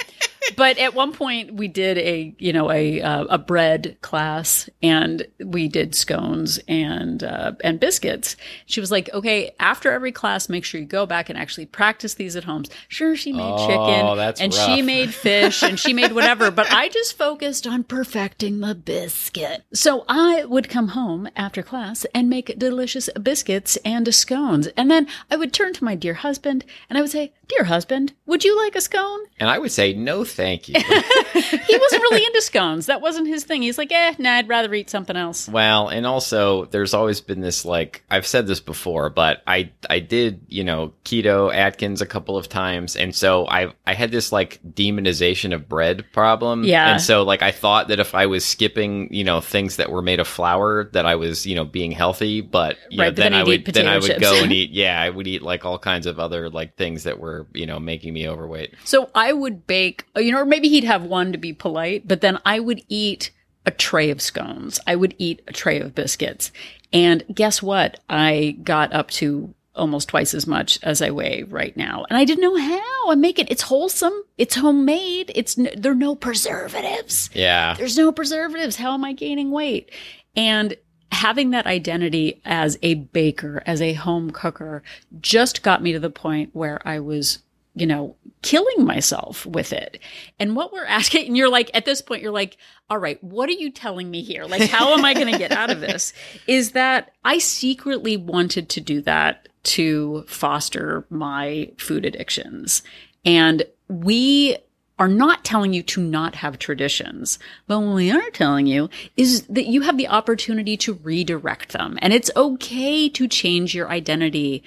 but 0.57 0.78
at 0.78 0.94
one 0.94 1.12
point 1.12 1.54
we 1.54 1.68
did 1.68 1.98
a 1.98 2.35
you 2.38 2.52
know 2.52 2.70
a 2.70 3.00
uh, 3.00 3.24
a 3.24 3.38
bread 3.38 3.96
class 4.02 4.68
and 4.83 5.26
we 5.44 5.68
did 5.68 5.94
scones 5.94 6.59
and 6.68 7.22
uh, 7.24 7.52
and 7.62 7.80
biscuits. 7.80 8.37
She 8.66 8.80
was 8.80 8.90
like, 8.90 9.09
"Okay, 9.12 9.52
after 9.61 9.90
every 9.92 10.12
class, 10.12 10.48
make 10.48 10.64
sure 10.64 10.80
you 10.80 10.87
go 10.87 11.07
back 11.07 11.28
and 11.28 11.38
actually 11.38 11.66
practice 11.66 12.14
these 12.14 12.37
at 12.37 12.44
home." 12.44 12.64
Sure, 12.88 13.16
she 13.16 13.33
made 13.33 13.42
Oh, 13.42 13.66
chicken 13.66 14.42
and 14.44 14.54
rough. 14.54 14.66
she 14.66 14.83
made 14.83 15.12
fish 15.14 15.62
and 15.62 15.78
she 15.78 15.92
made 15.92 16.12
whatever, 16.12 16.50
but 16.50 16.72
I 16.72 16.88
just 16.88 17.16
focused 17.16 17.66
on 17.66 17.85
perfecting 17.85 18.61
the 18.61 18.74
biscuit. 18.74 19.62
So 19.72 20.04
I 20.09 20.44
would 20.44 20.68
come 20.68 20.88
home 20.88 21.28
after 21.37 21.62
class 21.62 22.04
and 22.14 22.28
make 22.30 22.59
delicious 22.59 23.09
biscuits 23.20 23.76
and 23.85 24.12
scones, 24.14 24.66
and 24.76 24.90
then 24.90 25.07
I 25.30 25.37
would 25.37 25.52
turn 25.52 25.72
to 25.74 25.85
my 25.85 25.94
dear 25.94 26.14
husband 26.14 26.64
and 26.88 26.96
I 26.98 27.00
would 27.02 27.11
say, 27.11 27.33
"Dear 27.48 27.64
husband, 27.64 28.12
would 28.26 28.44
you 28.44 28.57
like 28.57 28.74
a 28.76 28.80
scone?" 28.80 29.20
And 29.38 29.48
I 29.50 29.59
would 29.59 29.72
say 29.72 29.92
no, 29.92 30.24
thank 30.35 30.68
you. 30.68 30.75
he 30.81 31.77
wasn't 31.79 32.03
really 32.03 32.25
into 32.25 32.42
scones. 32.42 32.87
That 32.87 33.01
wasn't 33.01 33.29
his 33.29 33.44
thing. 33.44 33.62
He's 33.62 33.79
like, 33.79 33.92
eh, 33.92 34.14
nah, 34.18 34.33
I'd 34.35 34.49
rather 34.49 34.73
eat 34.75 34.90
something 34.90 35.16
else. 35.16 35.49
Well, 35.49 35.88
and 35.88 36.07
also 36.07 36.66
there's 36.66 36.94
always 36.94 37.20
been 37.20 37.40
this 37.40 37.64
like 37.64 38.05
I've 38.11 38.27
said 38.27 38.47
this 38.47 38.61
before, 38.61 39.11
but 39.11 39.42
I 39.47 39.70
I 39.88 40.01
did, 40.01 40.40
you 40.49 40.64
know, 40.64 40.92
keto 41.05 41.55
Atkins 41.55 42.01
a 42.01 42.07
couple 42.07 42.37
of 42.37 42.49
times 42.49 42.97
and 42.97 43.14
so 43.14 43.47
I 43.47 43.73
I 43.87 43.94
had 43.94 44.11
this 44.11 44.33
like 44.33 44.61
demonization 44.68 45.55
of 45.55 45.68
bread 45.68 46.05
problem. 46.12 46.64
Yeah. 46.64 46.92
And 46.92 47.01
so 47.01 47.23
like 47.23 47.42
I 47.42 47.51
thought 47.53 47.88
that 47.88 48.01
if 48.01 48.14
I 48.14 48.27
was 48.27 48.44
skipping, 48.44 49.12
you 49.12 49.25
know, 49.25 49.40
things 49.40 49.77
that 49.77 49.90
were 49.90 50.03
made 50.03 50.20
of 50.20 50.29
flour 50.29 50.85
that 50.92 51.07
I 51.07 51.14
was, 51.16 51.47
you 51.47 51.55
know, 51.55 51.64
being 51.64 51.92
healthy, 51.92 52.40
but 52.40 52.77
you 52.90 52.99
Right, 52.99 53.07
know, 53.07 53.11
but 53.11 53.16
then, 53.16 53.33
then 53.33 53.40
I 53.40 53.44
you'd 53.44 53.68
eat 53.68 53.75
then 53.75 53.87
I 53.87 53.99
potato 53.99 54.14
would 54.14 54.20
go 54.20 54.42
and 54.42 54.53
eat 54.61 54.70
yeah, 54.70 55.01
I 55.01 55.11
would 55.11 55.27
eat 55.27 55.42
like 55.42 55.64
all 55.64 55.79
kinds 55.79 56.07
of 56.07 56.18
other 56.18 56.51
like 56.51 56.77
things 56.77 57.05
that 57.05 57.18
were, 57.18 57.47
you 57.53 57.66
know, 57.66 57.79
making 57.79 58.12
me 58.12 58.29
overweight. 58.29 58.75
So 58.85 59.11
I 59.14 59.33
would 59.33 59.66
bake, 59.66 60.05
you 60.25 60.33
know, 60.33 60.41
or 60.41 60.45
maybe 60.45 60.69
he'd 60.69 60.85
have 60.85 61.05
one 61.05 61.33
to 61.33 61.39
be 61.39 61.53
polite, 61.53 62.07
but 62.09 62.21
then 62.21 62.39
I 62.45 62.61
would 62.61 62.83
eat 62.89 63.31
a 63.67 63.71
tray 63.71 64.11
of 64.11 64.21
scones. 64.21 64.81
I 64.87 64.97
would 64.97 65.15
eat 65.19 65.43
a 65.47 65.53
tray 65.53 65.81
of 65.81 65.95
biscuits. 65.95 66.53
And 66.93 67.25
guess 67.33 67.63
what? 67.63 68.01
I 68.09 68.57
got 68.63 68.93
up 68.93 69.11
to 69.13 69.55
almost 69.75 70.09
twice 70.09 70.35
as 70.35 70.47
much 70.47 70.79
as 70.83 71.03
I 71.03 71.11
weigh 71.11 71.43
right 71.43 71.77
now. 71.77 72.05
And 72.09 72.17
I 72.17 72.25
didn't 72.25 72.43
know 72.43 72.57
how. 72.57 73.11
I 73.11 73.17
make 73.17 73.39
it. 73.39 73.51
It's 73.51 73.63
wholesome. 73.63 74.15
It's 74.39 74.55
homemade. 74.55 75.33
It's, 75.35 75.59
n- 75.59 75.71
there 75.77 75.93
are 75.93 75.97
no 75.97 76.15
preservatives. 76.15 77.31
Yeah. 77.35 77.75
There's 77.75 77.99
no 77.99 78.13
preservatives. 78.13 78.77
How 78.77 78.95
am 78.95 79.05
I 79.05 79.13
gaining 79.13 79.51
weight? 79.51 79.91
And 80.37 80.77
having 81.11 81.51
that 81.51 81.67
identity 81.67 82.41
as 82.45 82.79
a 82.83 82.95
baker, 82.95 83.63
as 83.67 83.83
a 83.83 83.95
home 83.95 84.31
cooker, 84.31 84.83
just 85.21 85.63
got 85.63 85.83
me 85.83 85.93
to 85.93 85.99
the 85.99 86.11
point 86.11 86.51
where 86.53 86.87
I 86.87 87.01
was, 87.01 87.41
you 87.75 87.87
know, 87.87 88.17
killing 88.43 88.85
myself 88.85 89.45
with 89.47 89.73
it. 89.73 89.99
And 90.39 90.57
what 90.57 90.73
we're 90.73 90.85
asking, 90.89 91.27
and 91.27 91.37
you're 91.37 91.49
like, 91.49 91.71
at 91.75 91.85
this 91.85 92.01
point, 92.01 92.23
you're 92.23 92.33
like, 92.33 92.57
all 92.89 92.99
right, 92.99 93.23
what 93.23 93.49
are 93.49 93.53
you 93.53 93.71
telling 93.71 94.11
me 94.11 94.23
here? 94.23 94.45
Like, 94.45 94.69
how 94.71 94.95
am 94.95 95.05
I 95.05 95.15
going 95.15 95.33
to 95.33 95.39
get 95.39 95.53
out 95.53 95.71
of 95.71 95.81
this? 95.81 96.13
Is 96.47 96.73
that 96.73 97.13
I 97.25 97.39
secretly 97.39 98.17
wanted 98.17 98.69
to 98.71 98.81
do 98.81 99.01
that 99.03 99.49
to 99.65 100.25
foster 100.29 101.07
my 101.09 101.73
food 101.79 102.05
addictions. 102.05 102.83
And 103.25 103.65
we 103.89 104.59
are 104.99 105.09
not 105.09 105.45
telling 105.45 105.73
you 105.73 105.83
to 105.83 106.01
not 106.01 106.37
have 106.37 106.59
traditions, 106.59 107.39
but 107.67 107.81
what 107.81 107.97
we 107.97 108.13
are 108.13 108.31
telling 108.31 108.67
you 108.67 108.89
is 109.17 109.43
that 109.49 109.67
you 109.67 109.81
have 109.81 109.97
the 109.97 110.07
opportunity 110.07 110.77
to 110.77 110.95
redirect 110.95 111.73
them. 111.73 111.99
And 112.01 112.13
it's 112.13 112.31
okay 112.37 113.09
to 113.09 113.27
change 113.27 113.75
your 113.75 113.89
identity 113.89 114.63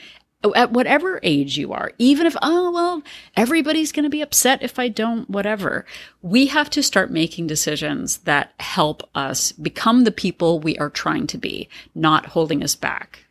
at 0.56 0.72
whatever 0.72 1.20
age 1.24 1.58
you 1.58 1.74
are, 1.74 1.92
even 1.98 2.28
if, 2.28 2.36
oh, 2.42 2.72
well, 2.72 3.04
everybody's 3.36 3.92
going 3.92 4.04
to 4.04 4.10
be 4.10 4.22
upset 4.22 4.62
if 4.62 4.78
I 4.78 4.88
don't, 4.88 5.30
whatever. 5.30 5.86
We 6.22 6.48
have 6.48 6.70
to 6.72 6.84
start 6.84 7.12
making 7.12 7.48
decisions 7.48 8.20
that 8.20 8.54
help 8.60 9.08
us 9.16 9.52
become 9.52 10.04
the 10.04 10.12
people 10.12 10.60
we 10.60 10.78
are 10.78 10.90
trying 10.90 11.28
to 11.28 11.38
be, 11.38 11.70
not 11.96 12.28
holding 12.28 12.64
us 12.64 12.76
back. 12.76 13.24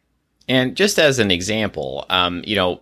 And 0.49 0.77
just 0.77 0.99
as 1.01 1.19
an 1.19 1.33
example, 1.33 2.07
um, 2.09 2.43
you 2.47 2.55
know, 2.55 2.81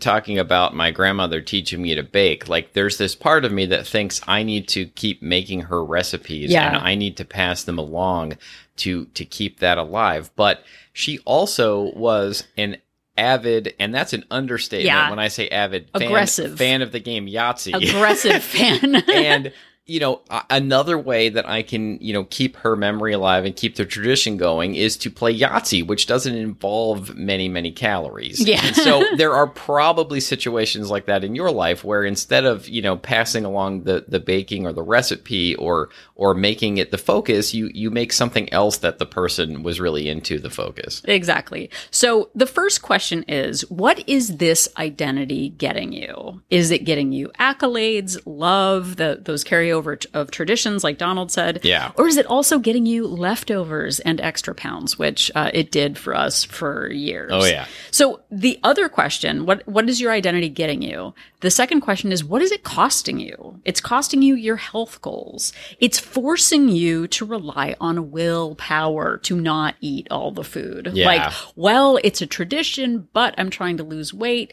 talking 0.00 0.38
about 0.38 0.74
my 0.74 0.90
grandmother 0.90 1.40
teaching 1.40 1.80
me 1.80 1.94
to 1.94 2.02
bake, 2.02 2.46
like 2.48 2.74
there's 2.74 2.98
this 2.98 3.14
part 3.14 3.46
of 3.46 3.52
me 3.52 3.64
that 3.66 3.86
thinks 3.86 4.20
I 4.26 4.42
need 4.42 4.68
to 4.68 4.86
keep 4.86 5.22
making 5.22 5.62
her 5.62 5.82
recipes 5.82 6.50
Yeah. 6.50 6.68
and 6.68 6.76
I 6.76 6.94
need 6.94 7.16
to 7.16 7.24
pass 7.24 7.64
them 7.64 7.78
along 7.78 8.36
to 8.76 9.06
to 9.06 9.24
keep 9.24 9.60
that 9.60 9.78
alive. 9.78 10.30
But 10.36 10.62
she 10.92 11.18
also 11.20 11.90
was 11.94 12.44
an 12.58 12.76
avid, 13.18 13.74
and 13.78 13.94
that's 13.94 14.12
an 14.12 14.24
understatement 14.30 14.86
Yeah. 14.86 15.10
when 15.10 15.18
I 15.18 15.28
say 15.28 15.48
avid, 15.48 15.88
fan, 15.92 16.02
Aggressive. 16.02 16.56
fan 16.58 16.82
of 16.82 16.92
the 16.92 17.00
game 17.00 17.26
Yahtzee. 17.26 17.74
Aggressive 17.90 18.42
fan. 18.42 18.94
and 18.96 19.52
you 19.86 20.00
know 20.00 20.20
another 20.50 20.98
way 20.98 21.28
that 21.28 21.48
i 21.48 21.62
can 21.62 21.96
you 22.00 22.12
know 22.12 22.24
keep 22.24 22.56
her 22.56 22.74
memory 22.74 23.12
alive 23.12 23.44
and 23.44 23.54
keep 23.54 23.76
the 23.76 23.84
tradition 23.84 24.36
going 24.36 24.74
is 24.74 24.96
to 24.96 25.10
play 25.10 25.36
yahtzee 25.38 25.86
which 25.86 26.06
doesn't 26.06 26.34
involve 26.34 27.14
many 27.14 27.48
many 27.48 27.70
calories 27.70 28.40
Yeah. 28.40 28.60
and 28.64 28.74
so 28.76 29.04
there 29.16 29.34
are 29.34 29.46
probably 29.46 30.18
situations 30.20 30.90
like 30.90 31.06
that 31.06 31.22
in 31.22 31.34
your 31.36 31.50
life 31.52 31.84
where 31.84 32.04
instead 32.04 32.44
of 32.44 32.68
you 32.68 32.82
know 32.82 32.96
passing 32.96 33.44
along 33.44 33.84
the 33.84 34.04
the 34.08 34.18
baking 34.20 34.66
or 34.66 34.72
the 34.72 34.82
recipe 34.82 35.54
or 35.54 35.88
or 36.16 36.34
making 36.34 36.78
it 36.78 36.90
the 36.90 36.98
focus 36.98 37.54
you 37.54 37.70
you 37.72 37.90
make 37.90 38.12
something 38.12 38.52
else 38.52 38.78
that 38.78 38.98
the 38.98 39.06
person 39.06 39.62
was 39.62 39.78
really 39.80 40.08
into 40.08 40.38
the 40.38 40.50
focus 40.50 41.00
Exactly. 41.04 41.70
So 41.90 42.30
the 42.34 42.46
first 42.46 42.82
question 42.82 43.22
is 43.28 43.62
what 43.70 44.06
is 44.08 44.38
this 44.38 44.68
identity 44.78 45.50
getting 45.50 45.92
you? 45.92 46.42
Is 46.50 46.70
it 46.70 46.84
getting 46.84 47.12
you 47.12 47.30
accolades, 47.38 48.18
love, 48.26 48.96
the, 48.96 49.20
those 49.22 49.44
carryover 49.76 49.98
t- 50.00 50.08
of 50.14 50.30
traditions, 50.30 50.84
like 50.84 50.98
Donald 50.98 51.30
said? 51.30 51.60
Yeah. 51.62 51.92
Or 51.96 52.06
is 52.06 52.16
it 52.16 52.26
also 52.26 52.58
getting 52.58 52.86
you 52.86 53.06
leftovers 53.06 54.00
and 54.00 54.20
extra 54.20 54.54
pounds, 54.54 54.98
which 54.98 55.30
uh, 55.34 55.50
it 55.52 55.70
did 55.70 55.98
for 55.98 56.14
us 56.14 56.44
for 56.44 56.90
years? 56.90 57.30
Oh, 57.32 57.44
yeah. 57.44 57.66
So 57.90 58.20
the 58.30 58.58
other 58.62 58.88
question, 58.88 59.46
what 59.46 59.66
what 59.66 59.88
is 59.88 60.00
your 60.00 60.12
identity 60.12 60.48
getting 60.48 60.82
you? 60.82 61.14
The 61.40 61.50
second 61.50 61.80
question 61.80 62.12
is 62.12 62.24
what 62.24 62.42
is 62.42 62.52
it 62.52 62.64
costing 62.64 63.20
you? 63.20 63.60
It's 63.64 63.80
costing 63.80 64.22
you 64.22 64.34
your 64.34 64.56
health 64.56 65.00
goals. 65.02 65.52
It's 65.78 65.98
forcing 65.98 66.68
you 66.68 67.06
to 67.08 67.24
rely 67.24 67.76
on 67.80 68.10
willpower 68.10 69.18
to 69.18 69.40
not 69.40 69.76
eat 69.80 70.08
all 70.10 70.30
the 70.30 70.44
food. 70.44 70.90
Yeah. 70.92 71.06
Like, 71.06 71.32
well, 71.54 71.98
it's 72.02 72.22
a 72.22 72.26
tradition, 72.26 73.08
but 73.12 73.34
I'm 73.38 73.50
trying 73.50 73.76
to 73.78 73.84
lose 73.84 74.14
weight, 74.14 74.52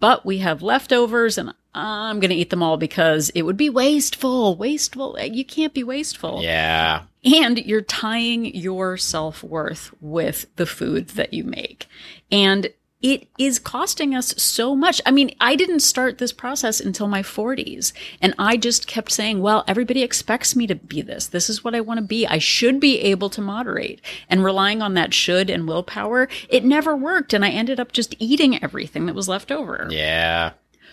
but 0.00 0.24
we 0.24 0.38
have 0.38 0.62
leftovers 0.62 1.38
and 1.38 1.54
I'm 1.74 2.20
going 2.20 2.30
to 2.30 2.36
eat 2.36 2.50
them 2.50 2.62
all 2.62 2.76
because 2.76 3.30
it 3.30 3.42
would 3.42 3.56
be 3.56 3.70
wasteful. 3.70 4.56
Wasteful. 4.56 5.18
You 5.20 5.44
can't 5.44 5.74
be 5.74 5.84
wasteful. 5.84 6.42
yeah 6.42 7.02
And 7.24 7.58
you're 7.58 7.82
tying 7.82 8.54
your 8.54 8.96
self 8.96 9.42
worth 9.42 9.90
with 10.00 10.46
the 10.56 10.66
food 10.66 11.08
that 11.10 11.32
you 11.32 11.44
make. 11.44 11.86
And 12.30 12.72
it 13.00 13.26
is 13.36 13.58
costing 13.58 14.14
us 14.14 14.32
so 14.40 14.76
much. 14.76 15.00
I 15.04 15.10
mean, 15.10 15.34
I 15.40 15.56
didn't 15.56 15.80
start 15.80 16.18
this 16.18 16.32
process 16.32 16.78
until 16.80 17.08
my 17.08 17.22
40s. 17.22 17.92
And 18.20 18.32
I 18.38 18.56
just 18.56 18.86
kept 18.86 19.10
saying, 19.10 19.42
well, 19.42 19.64
everybody 19.66 20.02
expects 20.02 20.54
me 20.54 20.68
to 20.68 20.76
be 20.76 21.02
this. 21.02 21.26
This 21.26 21.50
is 21.50 21.64
what 21.64 21.74
I 21.74 21.80
want 21.80 21.98
to 21.98 22.06
be. 22.06 22.26
I 22.28 22.38
should 22.38 22.78
be 22.78 23.00
able 23.00 23.28
to 23.30 23.40
moderate. 23.40 24.00
And 24.28 24.44
relying 24.44 24.82
on 24.82 24.94
that 24.94 25.12
should 25.12 25.50
and 25.50 25.66
willpower, 25.66 26.28
it 26.48 26.64
never 26.64 26.96
worked. 26.96 27.34
And 27.34 27.44
I 27.44 27.50
ended 27.50 27.80
up 27.80 27.90
just 27.90 28.14
eating 28.20 28.62
everything 28.62 29.06
that 29.06 29.16
was 29.16 29.28
left 29.28 29.50
over. 29.50 29.88
yeah 29.90 30.52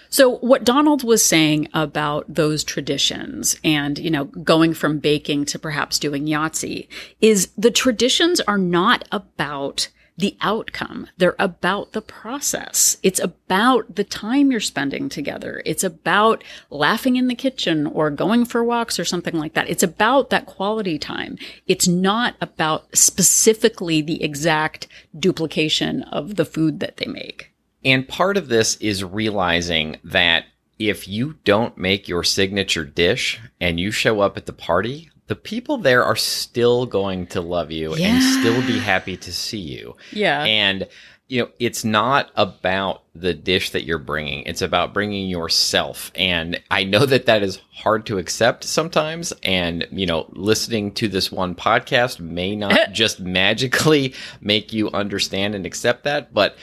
So 0.09 0.37
what 0.37 0.63
Donald 0.63 1.03
was 1.03 1.23
saying 1.23 1.67
about 1.73 2.25
those 2.27 2.63
traditions 2.63 3.55
and, 3.63 3.99
you 3.99 4.09
know, 4.09 4.25
going 4.25 4.73
from 4.73 4.99
baking 4.99 5.45
to 5.45 5.59
perhaps 5.59 5.99
doing 5.99 6.25
Yahtzee 6.25 6.87
is 7.21 7.49
the 7.57 7.71
traditions 7.71 8.39
are 8.41 8.57
not 8.57 9.07
about 9.11 9.89
the 10.17 10.35
outcome. 10.41 11.07
They're 11.17 11.35
about 11.39 11.93
the 11.93 12.01
process. 12.01 12.97
It's 13.01 13.21
about 13.21 13.95
the 13.95 14.03
time 14.03 14.51
you're 14.51 14.59
spending 14.59 15.07
together. 15.07 15.61
It's 15.65 15.83
about 15.83 16.43
laughing 16.69 17.15
in 17.15 17.27
the 17.27 17.35
kitchen 17.35 17.87
or 17.87 18.09
going 18.09 18.43
for 18.43 18.61
walks 18.61 18.99
or 18.99 19.05
something 19.05 19.35
like 19.35 19.53
that. 19.53 19.69
It's 19.69 19.83
about 19.83 20.29
that 20.29 20.45
quality 20.45 20.99
time. 20.99 21.37
It's 21.67 21.87
not 21.87 22.35
about 22.41 22.97
specifically 22.97 24.01
the 24.01 24.21
exact 24.21 24.87
duplication 25.17 26.03
of 26.03 26.35
the 26.35 26.45
food 26.45 26.81
that 26.81 26.97
they 26.97 27.05
make. 27.05 27.48
And 27.83 28.07
part 28.07 28.37
of 28.37 28.49
this 28.49 28.75
is 28.77 29.03
realizing 29.03 29.97
that 30.03 30.45
if 30.77 31.07
you 31.07 31.35
don't 31.43 31.77
make 31.77 32.07
your 32.07 32.23
signature 32.23 32.85
dish 32.85 33.39
and 33.59 33.79
you 33.79 33.91
show 33.91 34.21
up 34.21 34.37
at 34.37 34.45
the 34.45 34.53
party, 34.53 35.09
the 35.27 35.35
people 35.35 35.77
there 35.77 36.03
are 36.03 36.15
still 36.15 36.85
going 36.85 37.27
to 37.27 37.41
love 37.41 37.71
you 37.71 37.93
and 37.93 38.23
still 38.23 38.61
be 38.65 38.79
happy 38.79 39.15
to 39.17 39.31
see 39.31 39.59
you. 39.59 39.95
Yeah. 40.11 40.43
And 40.43 40.87
you 41.29 41.43
know, 41.43 41.49
it's 41.59 41.85
not 41.85 42.31
about 42.35 43.03
the 43.13 43.35
dish 43.35 43.69
that 43.69 43.83
you're 43.83 43.99
bringing. 43.99 44.43
It's 44.47 44.63
about 44.63 44.95
bringing 44.95 45.29
yourself. 45.29 46.11
And 46.15 46.59
I 46.71 46.83
know 46.83 47.05
that 47.05 47.27
that 47.27 47.43
is 47.43 47.61
hard 47.71 48.07
to 48.07 48.17
accept 48.17 48.63
sometimes. 48.63 49.31
And, 49.43 49.87
you 49.91 50.07
know, 50.07 50.25
listening 50.31 50.91
to 50.93 51.07
this 51.07 51.31
one 51.31 51.53
podcast 51.53 52.19
may 52.19 52.55
not 52.55 52.91
just 52.93 53.19
magically 53.19 54.15
make 54.41 54.73
you 54.73 54.89
understand 54.89 55.53
and 55.53 55.67
accept 55.67 56.03
that, 56.05 56.33
but 56.33 56.57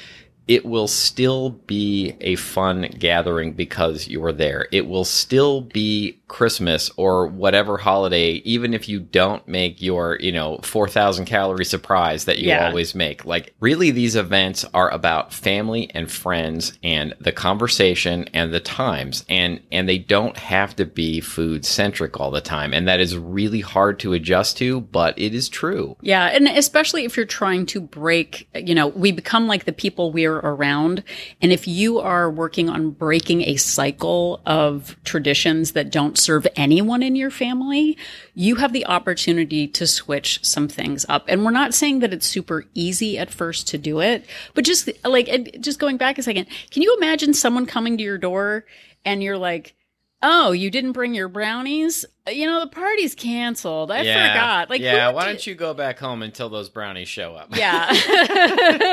it 0.48 0.64
will 0.64 0.86
still 0.88 1.50
be 1.50 2.16
a 2.20 2.36
fun 2.36 2.82
gathering 2.98 3.52
because 3.52 4.06
you're 4.06 4.32
there. 4.32 4.68
It 4.70 4.86
will 4.86 5.04
still 5.04 5.60
be 5.60 6.18
Christmas 6.28 6.90
or 6.96 7.26
whatever 7.28 7.76
holiday, 7.76 8.32
even 8.44 8.74
if 8.74 8.88
you 8.88 8.98
don't 8.98 9.46
make 9.46 9.80
your, 9.80 10.18
you 10.20 10.32
know, 10.32 10.58
4,000 10.62 11.24
calorie 11.24 11.64
surprise 11.64 12.24
that 12.24 12.38
you 12.38 12.48
Yeah. 12.48 12.66
always 12.66 12.94
make. 12.94 13.24
Like, 13.24 13.54
really, 13.60 13.90
these 13.92 14.16
events 14.16 14.64
are 14.74 14.90
about 14.90 15.32
family 15.32 15.88
and 15.94 16.10
friends 16.10 16.72
and 16.82 17.14
the 17.20 17.30
conversation 17.32 18.28
and 18.34 18.52
the 18.52 18.60
times. 18.60 19.24
And, 19.28 19.60
and 19.70 19.88
they 19.88 19.98
don't 19.98 20.36
have 20.36 20.74
to 20.76 20.84
be 20.84 21.20
food 21.20 21.64
centric 21.64 22.18
all 22.18 22.30
the 22.32 22.40
time. 22.40 22.74
And 22.74 22.88
that 22.88 22.98
is 23.00 23.16
really 23.16 23.60
hard 23.60 23.98
to 24.00 24.12
adjust 24.12 24.56
to, 24.58 24.80
but 24.80 25.16
it 25.18 25.32
is 25.34 25.48
true. 25.48 25.96
Yeah, 26.00 26.26
and 26.26 26.48
especially 26.48 27.04
if 27.04 27.16
you're 27.16 27.24
trying 27.26 27.66
to 27.66 27.80
break, 27.80 28.48
you 28.54 28.74
know, 28.74 28.88
we 28.88 29.12
become 29.12 29.46
like 29.46 29.64
the 29.64 29.72
people 29.72 30.10
we're 30.10 30.36
around. 30.38 31.04
And 31.40 31.52
if 31.52 31.68
you 31.68 32.00
are 32.00 32.30
working 32.30 32.68
on 32.68 32.90
breaking 32.90 33.42
a 33.42 33.56
cycle 33.56 34.40
of 34.44 34.96
traditions 35.04 35.72
that 35.72 35.90
don't 35.92 36.15
serve 36.16 36.46
anyone 36.56 37.02
in 37.02 37.14
your 37.14 37.30
family, 37.30 37.96
you 38.34 38.56
have 38.56 38.72
the 38.72 38.86
opportunity 38.86 39.68
to 39.68 39.86
switch 39.86 40.40
some 40.42 40.66
things 40.66 41.06
up. 41.08 41.24
And 41.28 41.44
we're 41.44 41.52
not 41.52 41.74
saying 41.74 42.00
that 42.00 42.12
it's 42.12 42.26
super 42.26 42.64
easy 42.74 43.16
at 43.18 43.30
first 43.30 43.68
to 43.68 43.78
do 43.78 44.00
it, 44.00 44.26
but 44.54 44.64
just 44.64 44.90
like, 45.04 45.56
just 45.60 45.78
going 45.78 45.96
back 45.96 46.18
a 46.18 46.22
second, 46.22 46.46
can 46.70 46.82
you 46.82 46.96
imagine 46.96 47.34
someone 47.34 47.66
coming 47.66 47.96
to 47.98 48.02
your 48.02 48.18
door 48.18 48.64
and 49.04 49.22
you're 49.22 49.38
like, 49.38 49.75
Oh, 50.22 50.52
you 50.52 50.70
didn't 50.70 50.92
bring 50.92 51.14
your 51.14 51.28
brownies? 51.28 52.04
Uh, 52.26 52.30
you 52.30 52.46
know, 52.46 52.60
the 52.60 52.68
party's 52.68 53.14
canceled. 53.14 53.90
I 53.90 54.02
forgot. 54.30 54.70
Like, 54.70 54.80
yeah, 54.80 55.10
why 55.10 55.24
d- 55.24 55.26
don't 55.32 55.46
you 55.46 55.54
go 55.54 55.74
back 55.74 55.98
home 55.98 56.22
until 56.22 56.48
those 56.48 56.70
brownies 56.70 57.06
show 57.06 57.34
up? 57.34 57.54
Yeah. 57.54 57.86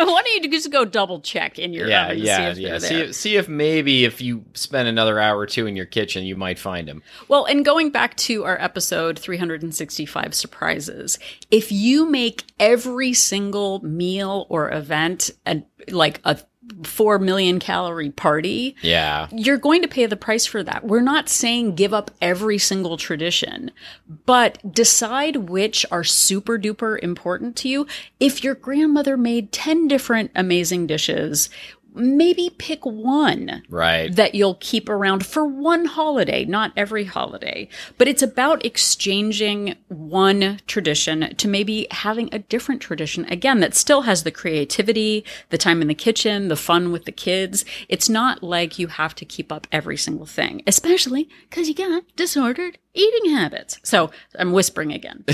Why 0.05 0.21
don't 0.25 0.43
you 0.43 0.51
just 0.51 0.69
go 0.69 0.83
double 0.85 1.21
check 1.21 1.57
in 1.57 1.71
your 1.73 1.87
yeah, 1.87 2.11
yeah, 2.11 2.37
see 2.37 2.51
if 2.51 2.57
yeah. 2.57 2.77
See, 2.79 2.95
if- 2.95 3.15
see 3.15 3.35
if 3.37 3.47
maybe 3.47 4.03
if 4.05 4.21
you 4.21 4.43
spend 4.53 4.87
another 4.89 5.17
hour 5.19 5.37
or 5.39 5.45
two 5.47 5.65
in 5.65 5.75
your 5.77 5.85
kitchen, 5.85 6.25
you 6.25 6.35
might 6.35 6.59
find 6.59 6.87
them. 6.87 7.01
Well, 7.29 7.45
and 7.45 7.63
going 7.63 7.89
back 7.89 8.15
to 8.17 8.43
our 8.43 8.59
episode 8.61 9.17
365 9.17 10.33
surprises, 10.35 11.19
if 11.51 11.71
you 11.71 12.05
make 12.05 12.43
every 12.59 13.13
single 13.13 13.79
meal 13.83 14.45
or 14.49 14.71
event 14.71 15.31
and 15.45 15.65
like 15.89 16.19
a 16.25 16.37
4 16.83 17.19
million 17.19 17.59
calorie 17.59 18.09
party, 18.09 18.75
Yeah, 18.81 19.27
you're 19.31 19.57
going 19.57 19.81
to 19.81 19.87
pay 19.87 20.05
the 20.05 20.15
price 20.15 20.45
for 20.45 20.63
that. 20.63 20.83
We're 20.85 21.01
not 21.01 21.29
saying 21.29 21.75
give 21.75 21.93
up 21.93 22.11
every 22.21 22.57
single 22.57 22.97
tradition, 22.97 23.71
but 24.25 24.73
decide 24.73 25.49
which 25.49 25.85
are 25.91 26.03
super 26.03 26.57
duper 26.57 26.99
important 27.01 27.55
to 27.57 27.69
you. 27.69 27.87
If 28.19 28.43
your 28.43 28.55
grandmother 28.55 29.17
made 29.17 29.51
10 29.51 29.87
different 29.87 30.31
amazing 30.35 30.87
dishes, 30.87 31.49
maybe 31.93 32.49
pick 32.57 32.85
one 32.85 33.63
right. 33.69 34.13
that 34.15 34.35
you'll 34.35 34.57
keep 34.59 34.89
around 34.89 35.25
for 35.25 35.45
one 35.45 35.85
holiday, 35.85 36.45
not 36.45 36.71
every 36.75 37.05
holiday. 37.05 37.67
But 37.97 38.07
it's 38.07 38.21
about 38.21 38.65
exchanging 38.65 39.75
one 39.87 40.59
tradition 40.67 41.35
to 41.35 41.47
maybe 41.47 41.87
having 41.91 42.29
a 42.31 42.39
different 42.39 42.81
tradition 42.81 43.25
again 43.25 43.59
that 43.59 43.75
still 43.75 44.01
has 44.01 44.23
the 44.23 44.31
creativity, 44.31 45.23
the 45.49 45.57
time 45.57 45.81
in 45.81 45.87
the 45.87 45.95
kitchen, 45.95 46.47
the 46.47 46.55
fun 46.55 46.91
with 46.91 47.05
the 47.05 47.11
kids. 47.11 47.65
It's 47.89 48.09
not 48.09 48.43
like 48.43 48.79
you 48.79 48.87
have 48.87 49.15
to 49.15 49.25
keep 49.25 49.51
up 49.51 49.67
every 49.71 49.97
single 49.97 50.25
thing, 50.25 50.63
especially 50.67 51.29
because 51.49 51.67
you 51.67 51.75
got 51.75 52.03
disordered 52.15 52.77
eating 52.93 53.31
habits. 53.31 53.79
So 53.83 54.11
I'm 54.37 54.51
whispering 54.51 54.91
again. 54.93 55.23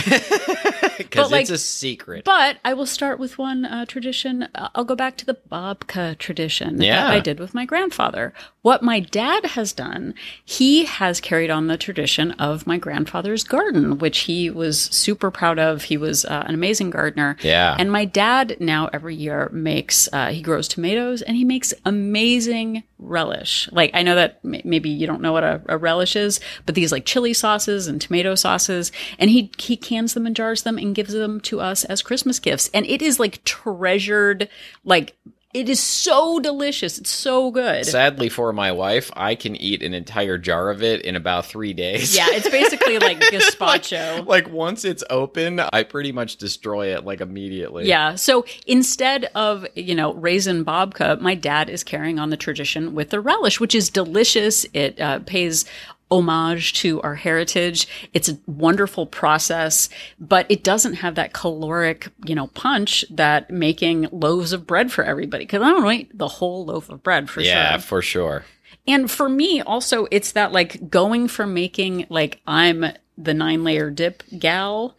Because 0.99 1.31
like- 1.31 1.43
it's 1.43 1.49
a 1.51 1.57
secret. 1.57 2.25
But 2.25 2.57
I 2.65 2.73
will 2.73 2.85
start 2.85 3.19
with 3.19 3.37
one 3.37 3.63
uh, 3.63 3.85
tradition. 3.85 4.49
Uh, 4.53 4.67
I'll 4.75 4.83
go 4.83 4.95
back 4.95 5.15
to 5.17 5.25
the 5.25 5.37
babka 5.49 6.17
tradition 6.17 6.81
Yeah. 6.81 7.03
that 7.03 7.11
I 7.11 7.19
did 7.21 7.39
with 7.39 7.53
my 7.53 7.63
grandfather. 7.63 8.33
What 8.63 8.83
my 8.83 8.99
dad 8.99 9.45
has 9.45 9.71
done, 9.71 10.13
he 10.43 10.83
has 10.83 11.21
carried 11.21 11.49
on 11.49 11.67
the 11.67 11.77
tradition 11.77 12.31
of 12.33 12.67
my 12.67 12.77
grandfather's 12.77 13.45
garden, 13.45 13.97
which 13.99 14.19
he 14.19 14.49
was 14.49 14.77
super 14.81 15.31
proud 15.31 15.57
of. 15.57 15.83
He 15.83 15.95
was 15.95 16.25
uh, 16.25 16.43
an 16.45 16.53
amazing 16.53 16.89
gardener. 16.89 17.37
Yeah. 17.41 17.77
And 17.79 17.89
my 17.93 18.03
dad 18.03 18.57
now 18.59 18.89
every 18.91 19.15
year 19.15 19.47
makes, 19.53 20.09
uh, 20.11 20.27
he 20.31 20.41
grows 20.41 20.67
tomatoes 20.67 21.21
and 21.21 21.37
he 21.37 21.45
makes 21.45 21.73
amazing 21.85 22.83
relish. 22.99 23.69
Like 23.71 23.91
I 23.93 24.03
know 24.03 24.15
that 24.15 24.39
m- 24.43 24.61
maybe 24.63 24.89
you 24.89 25.07
don't 25.07 25.21
know 25.21 25.33
what 25.33 25.43
a, 25.43 25.61
a 25.67 25.77
relish 25.77 26.15
is, 26.15 26.39
but 26.65 26.75
these 26.75 26.91
like 26.91 27.05
chili 27.05 27.33
sauces 27.33 27.87
and 27.87 27.99
tomato 27.99 28.35
sauces, 28.35 28.91
and 29.17 29.29
he 29.29 29.51
he 29.57 29.75
cans 29.77 30.13
them 30.13 30.25
and 30.25 30.35
jars 30.35 30.63
them 30.63 30.77
and 30.77 30.93
gives 30.93 31.13
them 31.13 31.39
to 31.41 31.59
us 31.59 31.83
as 31.85 32.01
Christmas 32.01 32.39
gifts, 32.39 32.69
and 32.73 32.85
it 32.85 33.01
is 33.01 33.19
like 33.19 33.43
treasured, 33.45 34.49
like 34.83 35.15
it 35.51 35.67
is 35.67 35.79
so 35.79 36.39
delicious. 36.39 36.99
It's 36.99 37.09
so 37.09 37.49
good. 37.49 37.83
Sadly 37.83 38.29
for 38.29 38.53
my 38.53 38.71
wife, 38.71 39.09
I 39.15 39.33
can 39.33 39.55
eat 39.55 39.81
an 39.81 39.95
entire 39.95 40.37
jar 40.37 40.69
of 40.69 40.83
it 40.83 41.01
in 41.01 41.15
about 41.15 41.47
three 41.47 41.73
days. 41.73 42.15
Yeah, 42.15 42.27
it's 42.29 42.47
basically 42.49 42.99
like 42.99 43.19
gazpacho. 43.19 44.27
like 44.27 44.47
once 44.51 44.85
it's 44.85 45.03
open, 45.09 45.59
I 45.59 45.83
pretty 45.83 46.11
much 46.11 46.37
destroy 46.37 46.95
it 46.95 47.03
like 47.03 47.19
immediately. 47.19 47.87
Yeah. 47.87 48.13
So 48.13 48.45
instead 48.67 49.25
of, 49.33 49.65
you 49.75 49.95
know, 49.95 50.13
raisin 50.13 50.63
babka, 50.63 51.19
my 51.19 51.33
dad 51.33 51.67
is 51.67 51.83
carrying 51.83 52.19
on 52.19 52.29
the 52.29 52.37
tradition 52.37 52.93
with 52.93 53.09
the 53.09 53.19
relish, 53.19 53.59
which 53.59 53.73
is 53.73 53.89
delicious. 53.89 54.67
It 54.73 55.01
uh, 55.01 55.19
pays 55.25 55.65
homage 56.11 56.73
to 56.73 57.01
our 57.01 57.15
heritage. 57.15 57.87
It's 58.13 58.29
a 58.29 58.39
wonderful 58.47 59.05
process, 59.05 59.89
but 60.19 60.45
it 60.49 60.63
doesn't 60.63 60.95
have 60.95 61.15
that 61.15 61.33
caloric, 61.33 62.07
you 62.25 62.35
know, 62.35 62.47
punch 62.47 63.05
that 63.11 63.49
making 63.51 64.07
loaves 64.11 64.51
of 64.53 64.65
bread 64.65 64.91
for 64.91 65.03
everybody. 65.03 65.45
Cause 65.45 65.61
I 65.61 65.69
don't 65.69 65.91
eat 65.93 66.17
the 66.17 66.27
whole 66.27 66.65
loaf 66.65 66.89
of 66.89 67.03
bread 67.03 67.29
for 67.29 67.41
Yeah, 67.41 67.73
sure. 67.73 67.79
for 67.81 68.01
sure. 68.01 68.45
And 68.87 69.09
for 69.11 69.29
me, 69.29 69.61
also, 69.61 70.07
it's 70.09 70.31
that 70.31 70.51
like 70.51 70.89
going 70.89 71.27
from 71.27 71.53
making 71.53 72.07
like 72.09 72.41
I'm 72.47 72.85
the 73.17 73.33
nine 73.33 73.63
layer 73.63 73.89
dip 73.91 74.23
gal. 74.39 74.95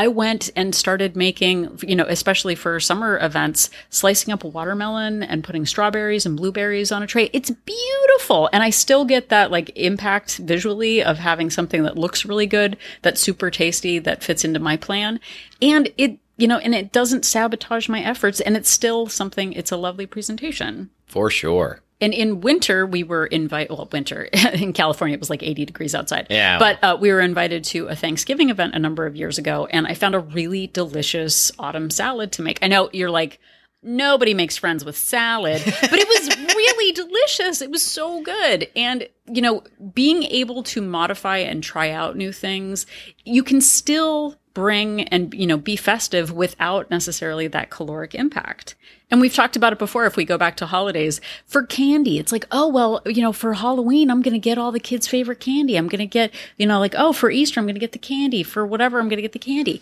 I 0.00 0.08
went 0.08 0.48
and 0.56 0.74
started 0.74 1.14
making, 1.14 1.78
you 1.82 1.94
know, 1.94 2.06
especially 2.08 2.54
for 2.54 2.80
summer 2.80 3.18
events, 3.18 3.68
slicing 3.90 4.32
up 4.32 4.44
a 4.44 4.48
watermelon 4.48 5.22
and 5.22 5.44
putting 5.44 5.66
strawberries 5.66 6.24
and 6.24 6.38
blueberries 6.38 6.90
on 6.90 7.02
a 7.02 7.06
tray. 7.06 7.28
It's 7.34 7.50
beautiful. 7.50 8.48
And 8.50 8.62
I 8.62 8.70
still 8.70 9.04
get 9.04 9.28
that 9.28 9.50
like 9.50 9.70
impact 9.76 10.38
visually 10.38 11.02
of 11.02 11.18
having 11.18 11.50
something 11.50 11.82
that 11.82 11.98
looks 11.98 12.24
really 12.24 12.46
good, 12.46 12.78
that's 13.02 13.20
super 13.20 13.50
tasty, 13.50 13.98
that 13.98 14.24
fits 14.24 14.42
into 14.42 14.58
my 14.58 14.78
plan. 14.78 15.20
And 15.60 15.92
it, 15.98 16.18
you 16.38 16.48
know, 16.48 16.56
and 16.56 16.74
it 16.74 16.92
doesn't 16.92 17.26
sabotage 17.26 17.86
my 17.90 18.00
efforts. 18.00 18.40
And 18.40 18.56
it's 18.56 18.70
still 18.70 19.06
something, 19.06 19.52
it's 19.52 19.70
a 19.70 19.76
lovely 19.76 20.06
presentation. 20.06 20.88
For 21.04 21.28
sure. 21.28 21.82
And 22.00 22.14
in 22.14 22.40
winter, 22.40 22.86
we 22.86 23.02
were 23.02 23.26
invited, 23.26 23.70
well, 23.70 23.88
winter 23.92 24.22
in 24.52 24.72
California, 24.72 25.14
it 25.14 25.20
was 25.20 25.30
like 25.30 25.42
80 25.42 25.66
degrees 25.66 25.94
outside. 25.94 26.26
Yeah. 26.30 26.58
But 26.58 26.82
uh, 26.82 26.96
we 27.00 27.12
were 27.12 27.20
invited 27.20 27.64
to 27.64 27.88
a 27.88 27.96
Thanksgiving 27.96 28.50
event 28.50 28.74
a 28.74 28.78
number 28.78 29.06
of 29.06 29.16
years 29.16 29.38
ago, 29.38 29.66
and 29.66 29.86
I 29.86 29.94
found 29.94 30.14
a 30.14 30.20
really 30.20 30.66
delicious 30.66 31.52
autumn 31.58 31.90
salad 31.90 32.32
to 32.32 32.42
make. 32.42 32.58
I 32.62 32.68
know 32.68 32.88
you're 32.92 33.10
like, 33.10 33.38
nobody 33.82 34.34
makes 34.34 34.56
friends 34.56 34.84
with 34.84 34.96
salad, 34.96 35.62
but 35.80 35.92
it 35.92 36.08
was 36.08 36.54
really 36.54 36.92
delicious. 36.92 37.60
It 37.60 37.70
was 37.70 37.82
so 37.82 38.22
good. 38.22 38.68
And, 38.76 39.08
you 39.26 39.42
know, 39.42 39.62
being 39.92 40.24
able 40.24 40.62
to 40.64 40.80
modify 40.82 41.38
and 41.38 41.62
try 41.62 41.90
out 41.90 42.16
new 42.16 42.32
things, 42.32 42.86
you 43.24 43.42
can 43.42 43.60
still 43.60 44.36
bring 44.54 45.02
and, 45.04 45.32
you 45.34 45.46
know, 45.46 45.56
be 45.56 45.76
festive 45.76 46.32
without 46.32 46.90
necessarily 46.90 47.46
that 47.48 47.70
caloric 47.70 48.14
impact. 48.14 48.74
And 49.10 49.20
we've 49.20 49.34
talked 49.34 49.56
about 49.56 49.72
it 49.72 49.78
before. 49.78 50.06
If 50.06 50.16
we 50.16 50.24
go 50.24 50.38
back 50.38 50.56
to 50.58 50.66
holidays 50.66 51.20
for 51.46 51.64
candy, 51.64 52.18
it's 52.18 52.32
like, 52.32 52.46
oh, 52.52 52.68
well, 52.68 53.00
you 53.06 53.22
know, 53.22 53.32
for 53.32 53.54
Halloween, 53.54 54.10
I'm 54.10 54.22
going 54.22 54.34
to 54.34 54.38
get 54.40 54.58
all 54.58 54.70
the 54.72 54.80
kids' 54.80 55.06
favorite 55.08 55.40
candy. 55.40 55.76
I'm 55.76 55.88
going 55.88 55.98
to 56.00 56.06
get, 56.06 56.32
you 56.56 56.66
know, 56.66 56.78
like, 56.78 56.94
oh, 56.96 57.12
for 57.12 57.30
Easter, 57.30 57.58
I'm 57.60 57.66
going 57.66 57.74
to 57.74 57.80
get 57.80 57.92
the 57.92 57.98
candy. 57.98 58.42
For 58.42 58.64
whatever, 58.66 58.98
I'm 58.98 59.08
going 59.08 59.16
to 59.18 59.22
get 59.22 59.32
the 59.32 59.38
candy. 59.38 59.80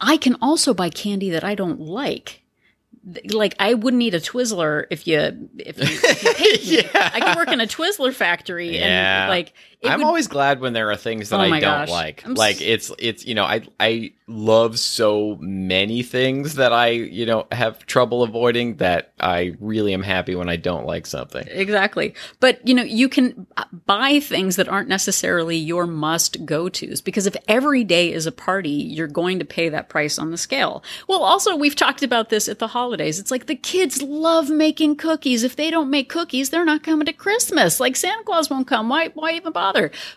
I 0.00 0.16
can 0.16 0.36
also 0.40 0.72
buy 0.74 0.88
candy 0.90 1.30
that 1.30 1.44
I 1.44 1.54
don't 1.54 1.80
like. 1.80 2.42
Like 3.32 3.54
I 3.58 3.72
wouldn't 3.74 4.02
eat 4.02 4.12
a 4.14 4.18
Twizzler 4.18 4.84
if 4.90 5.06
you 5.06 5.48
if 5.58 5.78
you, 5.78 5.84
if 5.84 6.22
you 6.22 6.34
paid 6.34 6.60
me. 6.60 6.90
Yeah. 6.94 7.10
I 7.14 7.20
could 7.20 7.36
work 7.36 7.48
in 7.48 7.60
a 7.60 7.66
Twizzler 7.66 8.12
factory 8.12 8.76
Yeah. 8.78 9.22
and 9.22 9.30
like 9.30 9.54
I'm 9.82 10.00
would- 10.00 10.06
always 10.06 10.28
glad 10.28 10.60
when 10.60 10.72
there 10.72 10.90
are 10.90 10.96
things 10.96 11.30
that 11.30 11.36
Oh 11.36 11.42
I 11.42 11.48
don't 11.48 11.60
gosh. 11.60 11.88
like. 11.90 12.22
I'm 12.26 12.34
like 12.34 12.60
it's 12.60 12.90
it's 12.98 13.24
you 13.24 13.34
know 13.34 13.44
I 13.44 13.62
I 13.78 14.12
love 14.26 14.78
so 14.78 15.36
many 15.40 16.02
things 16.02 16.54
that 16.56 16.72
I 16.72 16.88
you 16.90 17.24
know 17.26 17.46
have 17.50 17.84
trouble 17.86 18.22
avoiding 18.22 18.76
that 18.76 19.12
I 19.18 19.54
really 19.58 19.94
am 19.94 20.02
happy 20.02 20.34
when 20.34 20.48
I 20.48 20.56
don't 20.56 20.86
like 20.86 21.06
something. 21.06 21.46
Exactly. 21.48 22.14
But, 22.40 22.66
you 22.66 22.74
know, 22.74 22.82
you 22.82 23.08
can 23.08 23.46
buy 23.86 24.18
things 24.20 24.56
that 24.56 24.68
aren't 24.68 24.88
necessarily 24.88 25.56
your 25.56 25.86
must 25.86 26.46
go 26.46 26.68
tos 26.70 27.00
because 27.02 27.26
if 27.26 27.36
every 27.48 27.84
day 27.84 28.12
is 28.12 28.26
a 28.26 28.32
party, 28.32 28.70
you're 28.70 29.06
going 29.08 29.38
to 29.40 29.44
pay 29.44 29.68
that 29.68 29.88
price 29.90 30.18
on 30.18 30.30
the 30.30 30.38
scale. 30.38 30.82
Well, 31.06 31.22
also, 31.22 31.54
we've 31.56 31.76
talked 31.76 32.02
about 32.02 32.30
this 32.30 32.48
at 32.48 32.58
the 32.60 32.68
holidays. 32.68 33.18
It's 33.18 33.30
like 33.30 33.44
the 33.46 33.54
kids 33.56 34.00
love 34.00 34.48
making 34.48 34.96
cookies. 34.96 35.42
If 35.44 35.56
they 35.56 35.70
don't 35.70 35.90
make 35.90 36.08
cookies, 36.08 36.48
they're 36.50 36.64
not 36.64 36.82
coming 36.82 37.06
to 37.06 37.12
Christmas. 37.12 37.78
Like 37.78 37.96
Santa 37.96 38.24
Claus 38.24 38.48
won't 38.48 38.66
come. 38.66 38.88
Why, 38.88 39.08
why 39.08 39.32
even 39.32 39.52
bother? 39.52 39.69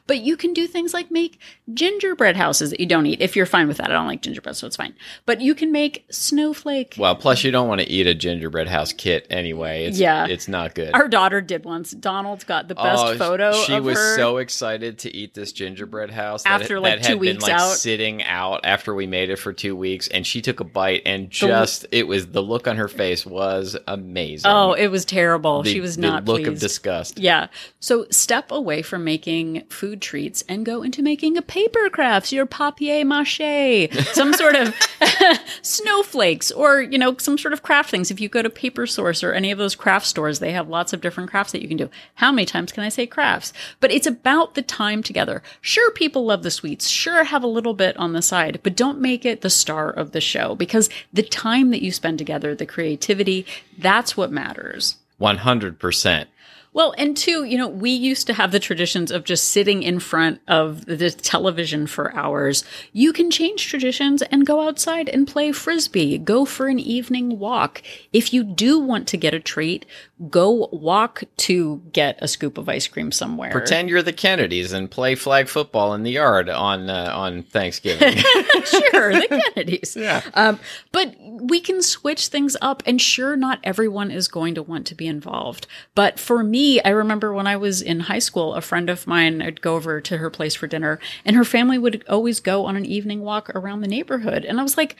But 0.07 0.19
you 0.19 0.37
can 0.37 0.53
do 0.53 0.67
things 0.67 0.93
like 0.93 1.11
make 1.11 1.39
gingerbread 1.73 2.35
houses 2.35 2.69
that 2.71 2.79
you 2.79 2.85
don't 2.85 3.05
eat 3.05 3.21
if 3.21 3.35
you're 3.35 3.45
fine 3.45 3.67
with 3.67 3.77
that. 3.77 3.89
I 3.89 3.93
don't 3.93 4.07
like 4.07 4.21
gingerbread, 4.21 4.55
so 4.55 4.67
it's 4.67 4.75
fine. 4.75 4.93
But 5.25 5.41
you 5.41 5.55
can 5.55 5.71
make 5.71 6.05
snowflake. 6.11 6.95
Well, 6.97 7.15
plus 7.15 7.43
you 7.43 7.51
don't 7.51 7.67
want 7.67 7.81
to 7.81 7.89
eat 7.89 8.07
a 8.07 8.13
gingerbread 8.13 8.67
house 8.67 8.93
kit 8.93 9.27
anyway. 9.29 9.85
It's, 9.85 9.99
Yeah. 9.99 10.27
it's 10.27 10.47
not 10.47 10.75
good. 10.75 10.93
Our 10.93 11.07
daughter 11.07 11.41
did 11.41 11.63
once. 11.65 11.91
Donald's 11.91 12.43
got 12.43 12.67
the 12.67 12.75
best 12.75 13.03
Oh, 13.03 13.17
photo. 13.17 13.53
She 13.53 13.73
of 13.75 13.83
was 13.85 13.97
her. 13.97 14.15
so 14.15 14.37
excited 14.37 14.99
to 14.99 15.15
eat 15.15 15.33
this 15.33 15.51
gingerbread 15.51 16.09
house 16.11 16.45
After, 16.45 16.79
like, 16.79 17.01
that 17.01 17.07
two 17.07 17.17
weeks 17.17 17.33
been 17.33 17.41
like 17.51 17.61
out. 17.61 17.73
sitting 17.77 18.23
out 18.23 18.61
after 18.63 18.93
we 18.93 19.05
made 19.07 19.29
it 19.29 19.37
for 19.37 19.53
two 19.53 19.75
weeks, 19.75 20.07
and 20.07 20.25
she 20.25 20.41
took 20.41 20.59
a 20.59 20.63
bite, 20.63 21.01
and 21.05 21.29
just 21.29 21.85
it 21.91 22.07
was 22.07 22.27
the 22.27 22.41
look 22.41 22.67
on 22.67 22.77
her 22.77 22.87
face 22.87 23.25
was 23.25 23.77
amazing. 23.87 24.49
Oh, 24.49 24.73
it 24.73 24.87
was 24.87 25.05
terrible. 25.05 25.63
the, 25.63 25.71
she 25.71 25.79
was 25.81 25.95
the 25.95 26.01
not 26.01 26.25
look 26.25 26.37
pleased. 26.43 26.51
of 26.53 26.59
disgust. 26.59 27.19
yeah. 27.19 27.47
So 27.79 28.05
step 28.09 28.51
away 28.51 28.81
from 28.81 29.03
making 29.03 29.42
food 29.69 30.01
treats 30.01 30.43
and 30.47 30.65
go 30.65 30.81
into 30.83 31.01
making 31.01 31.37
a 31.37 31.41
paper 31.41 31.89
crafts, 31.89 32.31
your 32.31 32.45
papier 32.45 33.05
mache, 33.05 33.89
some 34.13 34.33
sort 34.33 34.55
of 34.55 34.73
snowflakes, 35.61 36.51
or 36.51 36.81
you 36.81 36.97
know, 36.97 37.15
some 37.17 37.37
sort 37.37 37.53
of 37.53 37.63
craft 37.63 37.89
things. 37.89 38.11
If 38.11 38.19
you 38.19 38.29
go 38.29 38.41
to 38.41 38.49
Paper 38.49 38.85
Source 38.87 39.23
or 39.23 39.33
any 39.33 39.51
of 39.51 39.57
those 39.57 39.75
craft 39.75 40.05
stores, 40.05 40.39
they 40.39 40.51
have 40.51 40.69
lots 40.69 40.93
of 40.93 41.01
different 41.01 41.29
crafts 41.29 41.51
that 41.51 41.61
you 41.61 41.67
can 41.67 41.77
do. 41.77 41.89
How 42.15 42.31
many 42.31 42.45
times 42.45 42.71
can 42.71 42.83
I 42.83 42.89
say 42.89 43.05
crafts? 43.05 43.53
But 43.79 43.91
it's 43.91 44.07
about 44.07 44.55
the 44.55 44.61
time 44.61 45.03
together. 45.03 45.41
Sure, 45.61 45.91
people 45.91 46.25
love 46.25 46.43
the 46.43 46.51
sweets. 46.51 46.87
Sure, 46.87 47.23
have 47.23 47.43
a 47.43 47.47
little 47.47 47.73
bit 47.73 47.95
on 47.97 48.13
the 48.13 48.21
side, 48.21 48.59
but 48.63 48.75
don't 48.75 48.99
make 48.99 49.25
it 49.25 49.41
the 49.41 49.49
star 49.49 49.89
of 49.89 50.11
the 50.11 50.21
show 50.21 50.55
because 50.55 50.89
the 51.11 51.23
time 51.23 51.71
that 51.71 51.81
you 51.81 51.91
spend 51.91 52.17
together, 52.17 52.55
the 52.55 52.65
creativity, 52.65 53.45
that's 53.77 54.15
what 54.15 54.31
matters. 54.31 54.97
One 55.17 55.37
hundred 55.37 55.79
percent. 55.79 56.29
Well, 56.73 56.95
and 56.97 57.15
two, 57.15 57.43
you 57.43 57.57
know, 57.57 57.67
we 57.67 57.91
used 57.91 58.25
to 58.27 58.33
have 58.33 58.51
the 58.51 58.59
traditions 58.59 59.11
of 59.11 59.23
just 59.23 59.51
sitting 59.51 59.83
in 59.83 59.99
front 59.99 60.41
of 60.47 60.85
the 60.85 61.11
television 61.11 61.85
for 61.85 62.13
hours. 62.15 62.63
You 62.91 63.13
can 63.13 63.29
change 63.29 63.67
traditions 63.67 64.23
and 64.23 64.45
go 64.45 64.67
outside 64.67 65.07
and 65.07 65.27
play 65.27 65.51
frisbee, 65.51 66.17
go 66.17 66.45
for 66.45 66.67
an 66.67 66.79
evening 66.79 67.37
walk. 67.37 67.83
If 68.11 68.33
you 68.33 68.43
do 68.43 68.79
want 68.79 69.07
to 69.09 69.17
get 69.17 69.35
a 69.35 69.39
treat, 69.39 69.85
go 70.29 70.69
walk 70.71 71.23
to 71.37 71.81
get 71.91 72.17
a 72.21 72.27
scoop 72.27 72.57
of 72.57 72.69
ice 72.69 72.87
cream 72.87 73.11
somewhere. 73.11 73.51
Pretend 73.51 73.89
you're 73.89 74.01
the 74.01 74.13
Kennedys 74.13 74.71
and 74.71 74.89
play 74.89 75.15
flag 75.15 75.47
football 75.47 75.93
in 75.93 76.03
the 76.03 76.11
yard 76.11 76.49
on 76.49 76.89
uh, 76.89 77.11
on 77.13 77.43
Thanksgiving. 77.43 78.15
sure, 78.65 79.13
the 79.13 79.41
Kennedys. 79.55 79.95
Yeah. 79.95 80.21
Um, 80.33 80.59
but 80.91 81.15
we 81.19 81.59
can 81.59 81.81
switch 81.81 82.27
things 82.27 82.55
up, 82.61 82.83
and 82.85 83.01
sure, 83.01 83.35
not 83.35 83.59
everyone 83.63 84.11
is 84.11 84.27
going 84.27 84.55
to 84.55 84.63
want 84.63 84.87
to 84.87 84.95
be 84.95 85.07
involved. 85.07 85.67
But 85.95 86.19
for 86.19 86.43
me, 86.43 86.81
I 86.81 86.89
remember 86.89 87.33
when 87.33 87.47
I 87.47 87.57
was 87.57 87.81
in 87.81 88.01
high 88.01 88.19
school, 88.19 88.53
a 88.53 88.61
friend 88.61 88.89
of 88.89 89.07
mine, 89.07 89.41
I'd 89.41 89.61
go 89.61 89.75
over 89.75 89.99
to 90.01 90.17
her 90.17 90.29
place 90.29 90.55
for 90.55 90.67
dinner, 90.67 90.99
and 91.25 91.35
her 91.35 91.45
family 91.45 91.77
would 91.77 92.03
always 92.07 92.39
go 92.39 92.65
on 92.65 92.75
an 92.75 92.85
evening 92.85 93.21
walk 93.21 93.49
around 93.55 93.81
the 93.81 93.87
neighborhood. 93.87 94.45
And 94.45 94.59
I 94.59 94.63
was 94.63 94.77
like, 94.77 94.95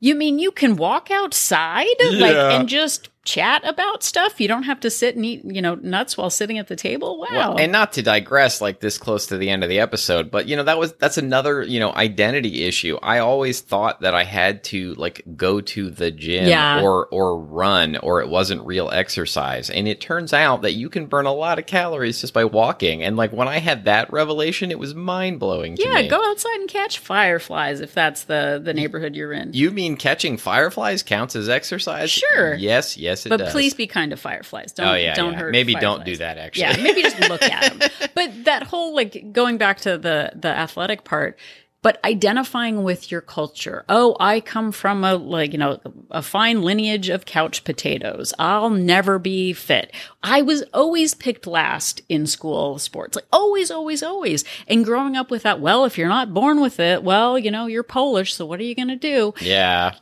you 0.00 0.14
mean 0.14 0.38
you 0.38 0.50
can 0.50 0.76
walk 0.76 1.10
outside 1.10 1.86
like 2.12 2.36
and 2.36 2.68
just 2.68 3.08
chat 3.26 3.60
about 3.68 4.02
stuff? 4.02 4.40
You 4.40 4.48
don't 4.48 4.62
have 4.62 4.80
to 4.80 4.90
sit 4.90 5.16
and 5.16 5.24
eat, 5.26 5.44
you 5.44 5.60
know, 5.60 5.74
nuts 5.74 6.16
while 6.16 6.30
sitting 6.30 6.56
at 6.58 6.68
the 6.68 6.76
table? 6.76 7.18
Wow. 7.18 7.26
Well, 7.30 7.56
and 7.58 7.70
not 7.72 7.92
to 7.94 8.02
digress 8.02 8.60
like 8.62 8.80
this 8.80 8.96
close 8.96 9.26
to 9.26 9.36
the 9.36 9.50
end 9.50 9.62
of 9.62 9.68
the 9.68 9.80
episode, 9.80 10.30
but 10.30 10.46
you 10.48 10.56
know 10.56 10.62
that 10.62 10.78
was 10.78 10.92
that's 10.94 11.18
another 11.18 11.62
you 11.62 11.80
know 11.80 11.92
identity 11.92 12.64
issue. 12.64 12.96
I 13.02 13.18
always 13.18 13.60
thought 13.60 14.00
that 14.00 14.14
I 14.14 14.24
had 14.24 14.64
to 14.64 14.94
like 14.94 15.22
go 15.36 15.60
to 15.60 15.90
the 15.90 16.10
gym 16.10 16.48
Yeah. 16.48 16.80
or 16.82 17.06
or 17.06 17.38
run 17.38 17.96
or 17.96 18.20
it 18.22 18.28
wasn't 18.28 18.64
real 18.66 18.88
exercise, 18.90 19.70
and 19.70 19.86
it 19.88 20.00
turns 20.00 20.32
out 20.32 20.62
that 20.62 20.72
you 20.72 20.88
can 20.88 21.06
burn 21.06 21.26
a 21.26 21.32
lot 21.32 21.58
of 21.58 21.66
calories 21.66 22.20
just 22.20 22.32
by 22.34 22.44
walking. 22.44 23.02
And 23.02 23.16
like 23.16 23.32
when 23.32 23.48
I 23.48 23.58
had 23.58 23.84
that 23.86 24.12
revelation, 24.12 24.70
it 24.70 24.78
was 24.78 24.94
mind 24.94 25.40
blowing. 25.40 25.76
to 25.76 25.82
yeah, 25.82 26.02
me. 26.02 26.08
go 26.08 26.22
outside 26.30 26.56
and 26.60 26.68
catch 26.68 26.98
fireflies 26.98 27.80
if 27.80 27.92
that's 27.94 28.24
the 28.24 28.60
the 28.62 28.74
neighborhood 28.74 29.14
you're 29.16 29.32
in. 29.32 29.52
You 29.52 29.70
mean 29.70 29.96
catching 29.96 30.36
fireflies 30.36 31.02
counts 31.02 31.34
as 31.34 31.48
exercise? 31.48 32.10
Sure. 32.10 32.54
Yes, 32.54 32.96
yes, 32.96 33.15
it 33.24 33.30
but 33.30 33.38
does. 33.38 33.52
please 33.52 33.72
be 33.72 33.86
kind 33.86 34.10
to 34.10 34.16
fireflies. 34.16 34.72
Don't 34.72 34.88
Oh 34.88 34.94
yeah, 34.94 35.14
don't 35.14 35.32
yeah. 35.32 35.38
hurt. 35.38 35.52
Maybe 35.52 35.74
don't 35.74 36.04
do 36.04 36.16
that. 36.16 36.36
Actually, 36.36 36.62
Yeah, 36.62 36.82
maybe 36.82 37.02
just 37.02 37.18
look 37.20 37.42
at 37.42 37.78
them. 37.78 37.88
But 38.14 38.44
that 38.44 38.64
whole 38.64 38.94
like 38.94 39.32
going 39.32 39.56
back 39.56 39.78
to 39.80 39.96
the 39.96 40.32
the 40.34 40.48
athletic 40.48 41.04
part, 41.04 41.38
but 41.82 42.02
identifying 42.04 42.82
with 42.82 43.12
your 43.12 43.20
culture. 43.20 43.84
Oh, 43.88 44.16
I 44.18 44.40
come 44.40 44.72
from 44.72 45.04
a 45.04 45.14
like 45.14 45.52
you 45.52 45.58
know 45.58 45.78
a 46.10 46.20
fine 46.22 46.62
lineage 46.62 47.08
of 47.08 47.26
couch 47.26 47.62
potatoes. 47.62 48.34
I'll 48.38 48.70
never 48.70 49.18
be 49.20 49.52
fit. 49.52 49.92
I 50.22 50.42
was 50.42 50.62
always 50.74 51.14
picked 51.14 51.46
last 51.46 52.00
in 52.08 52.26
school 52.26 52.78
sports, 52.78 53.14
like 53.14 53.26
always, 53.32 53.70
always, 53.70 54.02
always. 54.02 54.44
And 54.66 54.84
growing 54.84 55.14
up 55.14 55.30
with 55.30 55.44
that, 55.44 55.60
well, 55.60 55.84
if 55.84 55.96
you're 55.96 56.08
not 56.08 56.34
born 56.34 56.60
with 56.60 56.80
it, 56.80 57.04
well, 57.04 57.38
you 57.38 57.50
know, 57.52 57.66
you're 57.66 57.84
Polish, 57.84 58.34
so 58.34 58.46
what 58.46 58.58
are 58.58 58.64
you 58.64 58.74
going 58.74 58.88
to 58.88 58.96
do? 58.96 59.32
Yeah. 59.40 59.94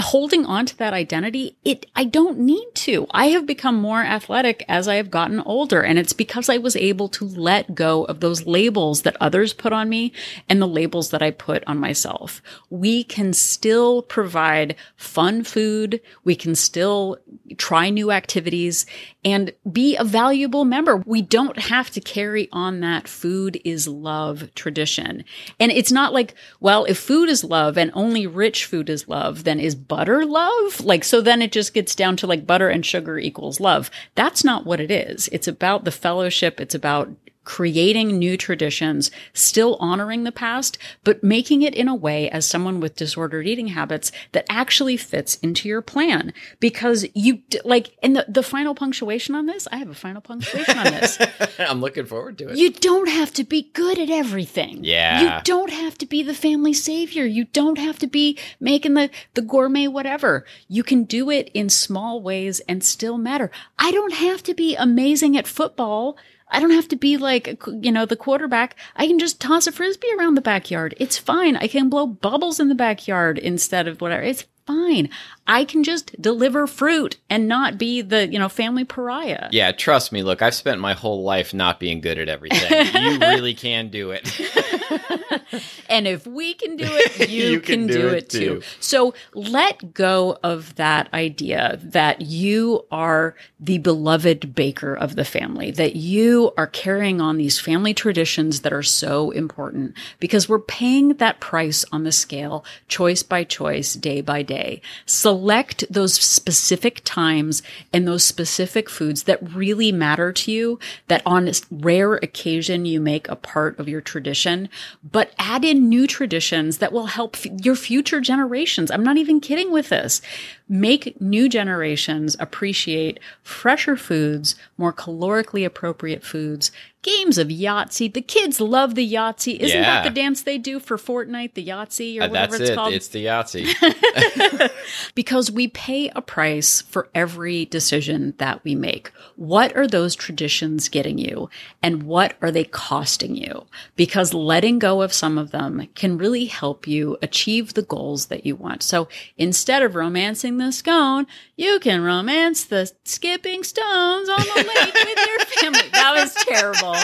Holding 0.00 0.46
on 0.46 0.66
to 0.66 0.76
that 0.78 0.94
identity, 0.94 1.56
it 1.64 1.86
I 1.94 2.04
don't 2.04 2.38
need 2.38 2.66
to. 2.74 3.06
I 3.10 3.26
have 3.26 3.46
become 3.46 3.76
more 3.76 4.02
athletic 4.02 4.64
as 4.68 4.88
I 4.88 4.94
have 4.94 5.10
gotten 5.10 5.40
older, 5.40 5.82
and 5.82 5.98
it's 5.98 6.12
because 6.12 6.48
I 6.48 6.58
was 6.58 6.76
able 6.76 7.08
to 7.10 7.24
let 7.24 7.74
go 7.74 8.04
of 8.04 8.20
those 8.20 8.46
labels 8.46 9.02
that 9.02 9.16
others 9.20 9.52
put 9.52 9.72
on 9.72 9.88
me 9.88 10.12
and 10.48 10.60
the 10.60 10.68
labels 10.68 11.10
that 11.10 11.22
I 11.22 11.30
put 11.30 11.62
on 11.66 11.78
myself. 11.78 12.40
We 12.70 13.04
can 13.04 13.32
still 13.32 14.02
provide 14.02 14.76
fun 14.96 15.44
food, 15.44 16.00
we 16.24 16.36
can 16.36 16.54
still 16.54 17.18
try 17.58 17.90
new 17.90 18.10
activities 18.10 18.86
and 19.24 19.52
be 19.70 19.96
a 19.96 20.04
valuable 20.04 20.64
member. 20.64 20.96
We 20.98 21.20
don't 21.20 21.58
have 21.58 21.90
to 21.90 22.00
carry 22.00 22.48
on 22.52 22.80
that 22.80 23.08
food 23.08 23.60
is 23.64 23.88
love 23.88 24.54
tradition. 24.54 25.24
And 25.58 25.72
it's 25.72 25.90
not 25.90 26.12
like, 26.12 26.34
well, 26.60 26.84
if 26.84 26.98
food 26.98 27.28
is 27.28 27.42
love 27.42 27.76
and 27.76 27.90
only 27.94 28.26
rich 28.26 28.64
food 28.64 28.88
is 28.88 29.08
love, 29.08 29.44
then 29.44 29.58
is 29.66 29.74
butter 29.74 30.24
love? 30.24 30.80
Like, 30.80 31.04
so 31.04 31.20
then 31.20 31.42
it 31.42 31.52
just 31.52 31.74
gets 31.74 31.94
down 31.94 32.16
to 32.18 32.26
like 32.26 32.46
butter 32.46 32.68
and 32.68 32.86
sugar 32.86 33.18
equals 33.18 33.60
love. 33.60 33.90
That's 34.14 34.44
not 34.44 34.64
what 34.64 34.80
it 34.80 34.90
is. 34.90 35.28
It's 35.32 35.48
about 35.48 35.84
the 35.84 35.90
fellowship. 35.90 36.60
It's 36.60 36.74
about 36.74 37.10
creating 37.46 38.18
new 38.18 38.36
traditions, 38.36 39.10
still 39.32 39.76
honoring 39.76 40.24
the 40.24 40.32
past, 40.32 40.76
but 41.04 41.22
making 41.22 41.62
it 41.62 41.74
in 41.74 41.86
a 41.86 41.94
way 41.94 42.28
as 42.28 42.44
someone 42.44 42.80
with 42.80 42.96
disordered 42.96 43.46
eating 43.46 43.68
habits 43.68 44.10
that 44.32 44.44
actually 44.50 44.96
fits 44.96 45.36
into 45.36 45.68
your 45.68 45.80
plan. 45.80 46.34
Because 46.58 47.06
you 47.14 47.40
like, 47.64 47.96
and 48.02 48.16
the, 48.16 48.26
the 48.28 48.42
final 48.42 48.74
punctuation 48.74 49.36
on 49.36 49.46
this, 49.46 49.68
I 49.70 49.76
have 49.76 49.88
a 49.88 49.94
final 49.94 50.20
punctuation 50.20 50.76
on 50.76 50.84
this. 50.86 51.18
I'm 51.60 51.80
looking 51.80 52.04
forward 52.04 52.36
to 52.38 52.48
it. 52.48 52.56
You 52.56 52.72
don't 52.72 53.08
have 53.08 53.32
to 53.34 53.44
be 53.44 53.70
good 53.72 53.96
at 53.96 54.10
everything. 54.10 54.82
Yeah. 54.82 55.20
You 55.38 55.42
don't 55.44 55.70
have 55.70 55.96
to 55.98 56.06
be 56.06 56.24
the 56.24 56.34
family 56.34 56.72
savior. 56.72 57.24
You 57.24 57.44
don't 57.44 57.78
have 57.78 58.00
to 58.00 58.08
be 58.08 58.36
making 58.58 58.94
the, 58.94 59.08
the 59.34 59.42
gourmet 59.42 59.86
whatever. 59.86 60.44
You 60.66 60.82
can 60.82 61.04
do 61.04 61.30
it 61.30 61.48
in 61.54 61.68
small 61.68 62.20
ways 62.20 62.58
and 62.68 62.82
still 62.82 63.18
matter. 63.18 63.52
I 63.78 63.92
don't 63.92 64.14
have 64.14 64.42
to 64.42 64.54
be 64.54 64.74
amazing 64.74 65.36
at 65.36 65.46
football. 65.46 66.18
I 66.48 66.60
don't 66.60 66.70
have 66.70 66.88
to 66.88 66.96
be 66.96 67.16
like, 67.16 67.60
you 67.80 67.90
know, 67.90 68.06
the 68.06 68.16
quarterback. 68.16 68.76
I 68.94 69.06
can 69.06 69.18
just 69.18 69.40
toss 69.40 69.66
a 69.66 69.72
frisbee 69.72 70.12
around 70.18 70.34
the 70.34 70.40
backyard. 70.40 70.94
It's 70.98 71.18
fine. 71.18 71.56
I 71.56 71.66
can 71.66 71.88
blow 71.88 72.06
bubbles 72.06 72.60
in 72.60 72.68
the 72.68 72.74
backyard 72.74 73.38
instead 73.38 73.88
of 73.88 74.00
whatever. 74.00 74.22
It's 74.22 74.44
fine. 74.66 75.08
I 75.46 75.64
can 75.64 75.84
just 75.84 76.20
deliver 76.20 76.66
fruit 76.66 77.18
and 77.30 77.46
not 77.48 77.78
be 77.78 78.02
the, 78.02 78.26
you 78.28 78.38
know, 78.38 78.48
family 78.48 78.84
pariah. 78.84 79.48
yeah, 79.52 79.70
trust 79.72 80.10
me. 80.12 80.22
Look, 80.22 80.42
I've 80.42 80.54
spent 80.54 80.80
my 80.80 80.92
whole 80.92 81.22
life 81.22 81.54
not 81.54 81.78
being 81.78 82.00
good 82.00 82.18
at 82.18 82.28
everything. 82.28 82.86
you 82.94 83.18
really 83.20 83.54
can 83.54 83.88
do 83.88 84.10
it. 84.10 84.40
And 85.88 86.06
if 86.06 86.26
we 86.26 86.54
can 86.54 86.76
do 86.76 86.84
it, 86.86 87.30
you, 87.30 87.44
You 87.44 87.60
can, 87.60 87.86
do, 87.86 88.08
it 88.08 88.28
too. 88.28 88.62
So 88.80 89.14
let 89.34 89.94
go 89.94 90.38
of 90.42 90.74
that 90.74 91.12
idea 91.14 91.78
that 91.82 92.22
you 92.22 92.84
are 92.90 93.34
the 93.60 93.78
beloved 93.78 94.54
baker 94.54 94.94
of 94.94 95.16
the 95.16 95.24
family, 95.24 95.70
that 95.70 95.96
you 95.96 96.52
are 96.56 96.66
carrying 96.66 97.20
on 97.20 97.36
these 97.36 97.58
family 97.58 97.94
traditions 97.94 98.60
that 98.60 98.72
are 98.72 98.82
so 98.82 99.30
important 99.30 99.94
because 100.18 100.48
we're 100.48 100.58
paying 100.58 101.14
that 101.14 101.40
price 101.40 101.84
on 101.92 102.04
the 102.04 102.12
scale, 102.12 102.64
choice 102.88 103.22
by 103.22 103.44
choice, 103.44 103.94
day 103.94 104.20
by 104.20 104.42
day. 104.42 104.80
Select 105.06 105.84
those 105.88 106.14
specific 106.14 107.00
times 107.04 107.62
and 107.92 108.06
those 108.06 108.24
specific 108.24 108.90
foods 108.90 109.24
that 109.24 109.54
really 109.54 109.92
matter 109.92 110.32
to 110.32 110.52
you, 110.52 110.78
that 111.08 111.22
on 111.24 111.50
rare 111.70 112.14
occasion 112.14 112.84
you 112.84 113.00
make 113.00 113.28
a 113.28 113.36
part 113.36 113.78
of 113.78 113.88
your 113.88 114.00
tradition, 114.00 114.68
but 115.02 115.32
add 115.38 115.64
in 115.64 115.88
new 115.88 116.06
traditions 116.06 116.78
that 116.78 116.92
will 116.92 117.06
help 117.06 117.36
f- 117.36 117.46
your 117.64 117.76
future 117.76 118.20
generations. 118.20 118.90
I'm 118.90 119.04
not 119.04 119.16
even 119.16 119.40
kidding 119.40 119.72
with 119.72 119.88
this. 119.88 120.20
Make 120.68 121.20
new 121.20 121.48
generations 121.48 122.36
appreciate 122.40 123.20
fresher 123.42 123.96
foods, 123.96 124.56
more 124.76 124.92
calorically 124.92 125.64
appropriate 125.64 126.24
foods, 126.24 126.72
games 127.06 127.38
of 127.38 127.48
Yahtzee. 127.48 128.12
The 128.12 128.20
kids 128.20 128.60
love 128.60 128.94
the 128.96 129.10
Yahtzee. 129.14 129.58
Isn't 129.60 129.78
Yeah. 129.80 130.02
that 130.02 130.04
the 130.04 130.10
dance 130.20 130.42
they 130.42 130.58
do 130.58 130.78
for 130.80 130.96
Fortnite, 130.96 131.54
the 131.54 131.64
Yahtzee 131.66 132.18
or 132.20 132.24
Uh, 132.24 132.28
whatever 132.28 132.58
That's 132.58 132.60
it's 132.62 132.70
it. 132.70 132.74
called? 132.74 132.92
It's 132.94 133.08
the 133.08 133.24
Yahtzee. 133.26 134.70
because 135.14 135.50
we 135.50 135.68
pay 135.68 136.10
a 136.14 136.20
price 136.22 136.82
for 136.82 137.08
every 137.14 137.64
decision 137.66 138.34
that 138.38 138.62
we 138.64 138.74
make. 138.74 139.12
What 139.36 139.74
are 139.76 139.86
those 139.86 140.14
traditions 140.14 140.88
getting 140.88 141.18
you 141.18 141.48
and 141.82 142.02
what 142.04 142.34
are 142.42 142.50
they 142.50 142.64
costing 142.64 143.36
you? 143.36 143.66
Because 143.94 144.34
letting 144.34 144.78
go 144.78 145.02
of 145.02 145.12
some 145.12 145.38
of 145.38 145.50
them 145.52 145.88
can 145.94 146.18
really 146.18 146.46
help 146.46 146.86
you 146.86 147.16
achieve 147.22 147.74
the 147.74 147.82
goals 147.82 148.26
that 148.26 148.44
you 148.44 148.56
want. 148.56 148.82
So 148.82 149.08
instead 149.36 149.82
of 149.82 149.94
romancing 149.94 150.58
the 150.58 150.72
scone, 150.72 151.26
you 151.56 151.78
can 151.80 152.02
romance 152.02 152.64
the 152.64 152.90
skipping 153.04 153.62
stones 153.62 154.28
on 154.28 154.38
the 154.40 154.64
lake 154.66 154.94
with 154.94 155.18
your 155.28 155.38
family. 155.60 155.88
That 155.92 156.14
was 156.16 156.34
terrible. 156.34 156.95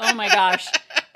Oh 0.00 0.12
my 0.14 0.28
gosh. 0.28 0.66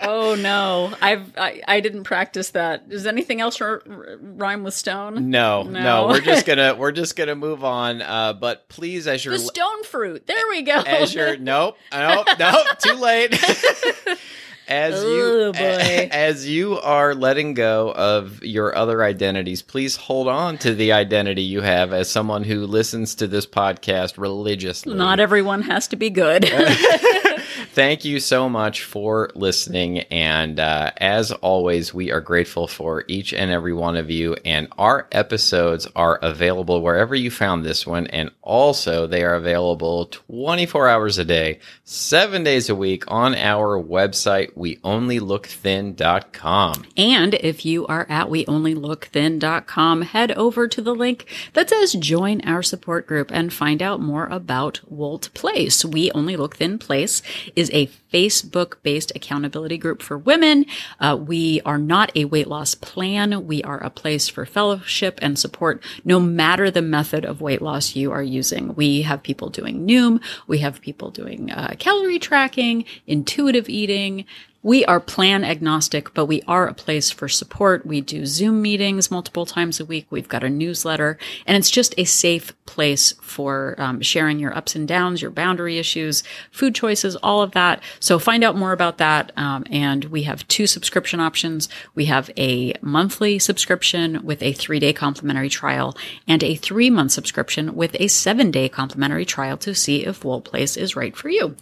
Oh 0.01 0.37
no, 0.37 0.93
I've 1.03 1.37
I, 1.37 1.61
I 1.66 1.81
didn't 1.81 2.05
practice 2.05 2.51
that. 2.51 2.89
Does 2.89 3.07
anything 3.07 3.41
else 3.41 3.61
r- 3.61 3.83
r- 3.91 4.16
rhyme 4.20 4.62
with 4.62 4.74
stone? 4.74 5.31
No, 5.31 5.64
no, 5.64 5.81
No. 5.83 6.07
we're 6.07 6.20
just 6.20 6.47
gonna 6.47 6.74
we're 6.79 6.93
just 6.93 7.16
gonna 7.16 7.35
move 7.35 7.64
on. 7.64 8.01
Uh, 8.01 8.33
but 8.35 8.68
please, 8.68 9.09
as 9.09 9.24
you're 9.24 9.35
The 9.35 9.41
stone 9.41 9.83
fruit. 9.85 10.26
There 10.29 10.49
we 10.51 10.62
go. 10.62 10.76
as 10.87 11.12
you're 11.12 11.37
nope, 11.37 11.76
nope, 11.93 12.26
nope, 12.39 12.66
too 12.79 12.95
late. 12.95 13.33
as 14.68 15.03
you 15.03 15.22
Oh, 15.49 15.53
boy. 15.53 16.09
as 16.12 16.49
you 16.49 16.79
are 16.79 17.14
letting 17.14 17.55
go 17.55 17.91
of 17.93 18.43
your 18.45 18.76
other 18.76 19.03
identities, 19.03 19.62
please 19.62 19.97
hold 19.97 20.29
on 20.29 20.59
to 20.59 20.74
the 20.74 20.93
identity 20.93 21.43
you 21.43 21.62
have 21.62 21.93
as 21.93 22.09
someone 22.09 22.45
who 22.45 22.66
listens 22.66 23.16
to 23.16 23.26
this 23.26 23.47
podcast 23.47 24.16
religiously. 24.18 24.95
Not 24.95 25.18
everyone 25.18 25.62
has 25.62 25.89
to 25.89 25.97
be 25.97 26.11
good. 26.11 26.45
Thank 27.79 28.05
you 28.05 28.18
so 28.18 28.49
much 28.49 28.83
for 28.83 29.31
listening. 29.37 30.01
And 30.11 30.59
uh, 30.59 30.91
as 30.97 31.31
always, 31.31 31.95
we 31.95 32.11
are 32.11 32.20
grateful 32.20 32.66
for 32.66 33.05
each 33.07 33.33
and 33.33 33.53
every 33.53 33.72
one 33.72 33.97
of 33.97 34.11
you. 34.11 34.35
And 34.45 34.66
our 34.76 35.07
episodes 35.12 35.87
are 35.95 36.16
available 36.16 36.83
wherever 36.83 37.14
you 37.14 37.31
found 37.31 37.64
this 37.64 37.87
one. 37.87 38.09
And 38.09 38.33
also, 38.43 39.07
they 39.07 39.22
are 39.22 39.37
available 39.37 40.07
24 40.07 40.89
hours 40.89 41.18
a 41.18 41.24
day, 41.24 41.61
seven 41.85 42.43
days 42.43 42.68
a 42.68 42.74
week 42.74 43.05
on 43.07 43.37
our 43.37 43.81
website, 43.81 44.55
weonlylookthin.com. 44.55 46.85
and 46.97 47.35
if 47.35 47.64
you 47.64 47.87
are 47.87 48.07
at 48.09 48.26
weonlylookthin.com, 48.26 50.03
head 50.03 50.33
over 50.33 50.66
to 50.66 50.83
the 50.83 50.97
link 50.97 51.26
that 51.53 51.70
says 51.70 51.93
join 51.93 52.41
our 52.41 52.64
support 52.64 53.07
group 53.07 53.31
and 53.31 53.53
find 53.53 53.81
out 53.81 54.01
more 54.01 54.26
about 54.26 54.81
Wolt 54.91 55.33
Place. 55.33 55.85
We 55.85 56.11
Only 56.11 56.37
Look 56.37 56.57
Thin 56.57 56.81
Place 56.81 57.22
is 57.55 57.68
a 57.73 57.89
Facebook 58.12 58.75
based 58.83 59.12
accountability 59.14 59.79
group 59.79 60.03
for 60.03 60.16
women. 60.16 60.64
Uh, 61.01 61.16
we 61.21 61.61
are 61.62 61.79
not 61.79 62.11
a 62.16 62.25
weight 62.25 62.47
loss 62.47 62.75
plan. 62.75 63.47
We 63.47 63.62
are 63.62 63.83
a 63.83 63.91
place 63.91 64.29
for 64.29 64.47
fellowship 64.47 65.19
and 65.23 65.39
support 65.39 65.83
no 66.05 66.21
matter 66.21 66.71
the 66.71 66.83
method 66.83 67.25
of 67.25 67.41
weight 67.41 67.62
loss 67.62 67.95
you 67.97 68.11
are 68.12 68.23
using. 68.23 68.75
We 68.75 69.03
have 69.03 69.23
people 69.23 69.51
doing 69.51 69.87
Noom. 69.87 70.23
We 70.47 70.59
have 70.59 70.81
people 70.81 71.11
doing 71.11 71.51
uh, 71.51 71.75
calorie 71.79 72.19
tracking, 72.19 72.85
intuitive 73.07 73.69
eating, 73.69 74.25
we 74.63 74.85
are 74.87 74.99
plan 74.99 75.45
agnostic, 75.45 76.13
but 76.15 76.27
we 76.27 76.43
are 76.49 76.67
a 76.67 76.75
place 76.75 77.11
for 77.11 77.29
support. 77.29 77.87
We 77.87 78.01
do 78.01 78.27
Zoom 78.27 78.61
meetings 78.61 79.09
multiple 79.09 79.47
times 79.47 79.79
a 79.79 79.85
week. 79.85 80.07
We've 80.11 80.29
got 80.29 80.43
a 80.43 80.51
newsletter, 80.51 81.17
and 81.47 81.57
it's 81.57 81.71
just 81.71 81.95
a 81.97 82.05
safe 82.05 82.53
place 82.67 83.13
for 83.23 83.77
um, 83.79 84.01
sharing 84.01 84.41
your 84.41 84.57
ups 84.57 84.75
and 84.75 84.89
downs, 84.89 85.23
your 85.23 85.31
boundary 85.31 85.79
issues, 85.79 86.25
food 86.51 86.75
choices, 86.75 87.15
all 87.17 87.41
of 87.41 87.53
that. 87.53 87.81
So 88.01 88.19
find 88.19 88.43
out 88.43 88.57
more 88.57 88.73
about 88.73 88.99
that. 88.99 89.31
Um, 89.37 89.65
and 89.71 90.07
we 90.07 90.25
have 90.25 90.47
two 90.49 90.67
subscription 90.67 91.21
options. 91.21 91.69
We 91.95 92.07
have 92.07 92.29
a 92.37 92.75
monthly 92.83 93.39
subscription 93.39 94.25
with 94.25 94.43
a 94.43 94.53
three 94.53 94.81
day 94.81 94.93
complimentary 94.93 95.51
trial 95.51 95.97
and 96.27 96.43
a 96.43 96.57
three 96.57 96.91
month 96.91 97.13
subscription 97.13 97.77
with 97.77 97.95
a 98.01 98.09
seven 98.09 98.51
day 98.51 98.69
complimentary 98.69 99.25
trial 99.25 99.57
to 99.59 99.75
see 99.75 100.05
if 100.05 100.25
Wolt 100.25 100.45
Place 100.45 100.77
is 100.77 100.97
right 100.97 101.17
for 101.17 101.29
you. 101.29 101.55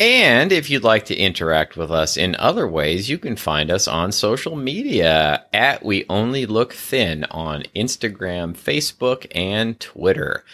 And 0.00 0.50
if 0.50 0.70
you'd 0.70 0.82
like 0.82 1.04
to 1.06 1.16
interact 1.16 1.76
with 1.76 1.90
us 1.90 2.16
in 2.16 2.34
other 2.36 2.66
ways, 2.66 3.08
you 3.08 3.16
can 3.16 3.36
find 3.36 3.70
us 3.70 3.86
on 3.86 4.10
social 4.10 4.56
media 4.56 5.44
at 5.52 5.84
We 5.84 6.04
Only 6.08 6.46
Look 6.46 6.72
Thin 6.72 7.24
on 7.30 7.62
Instagram, 7.76 8.56
Facebook, 8.56 9.26
and 9.34 9.78
Twitter. 9.78 10.44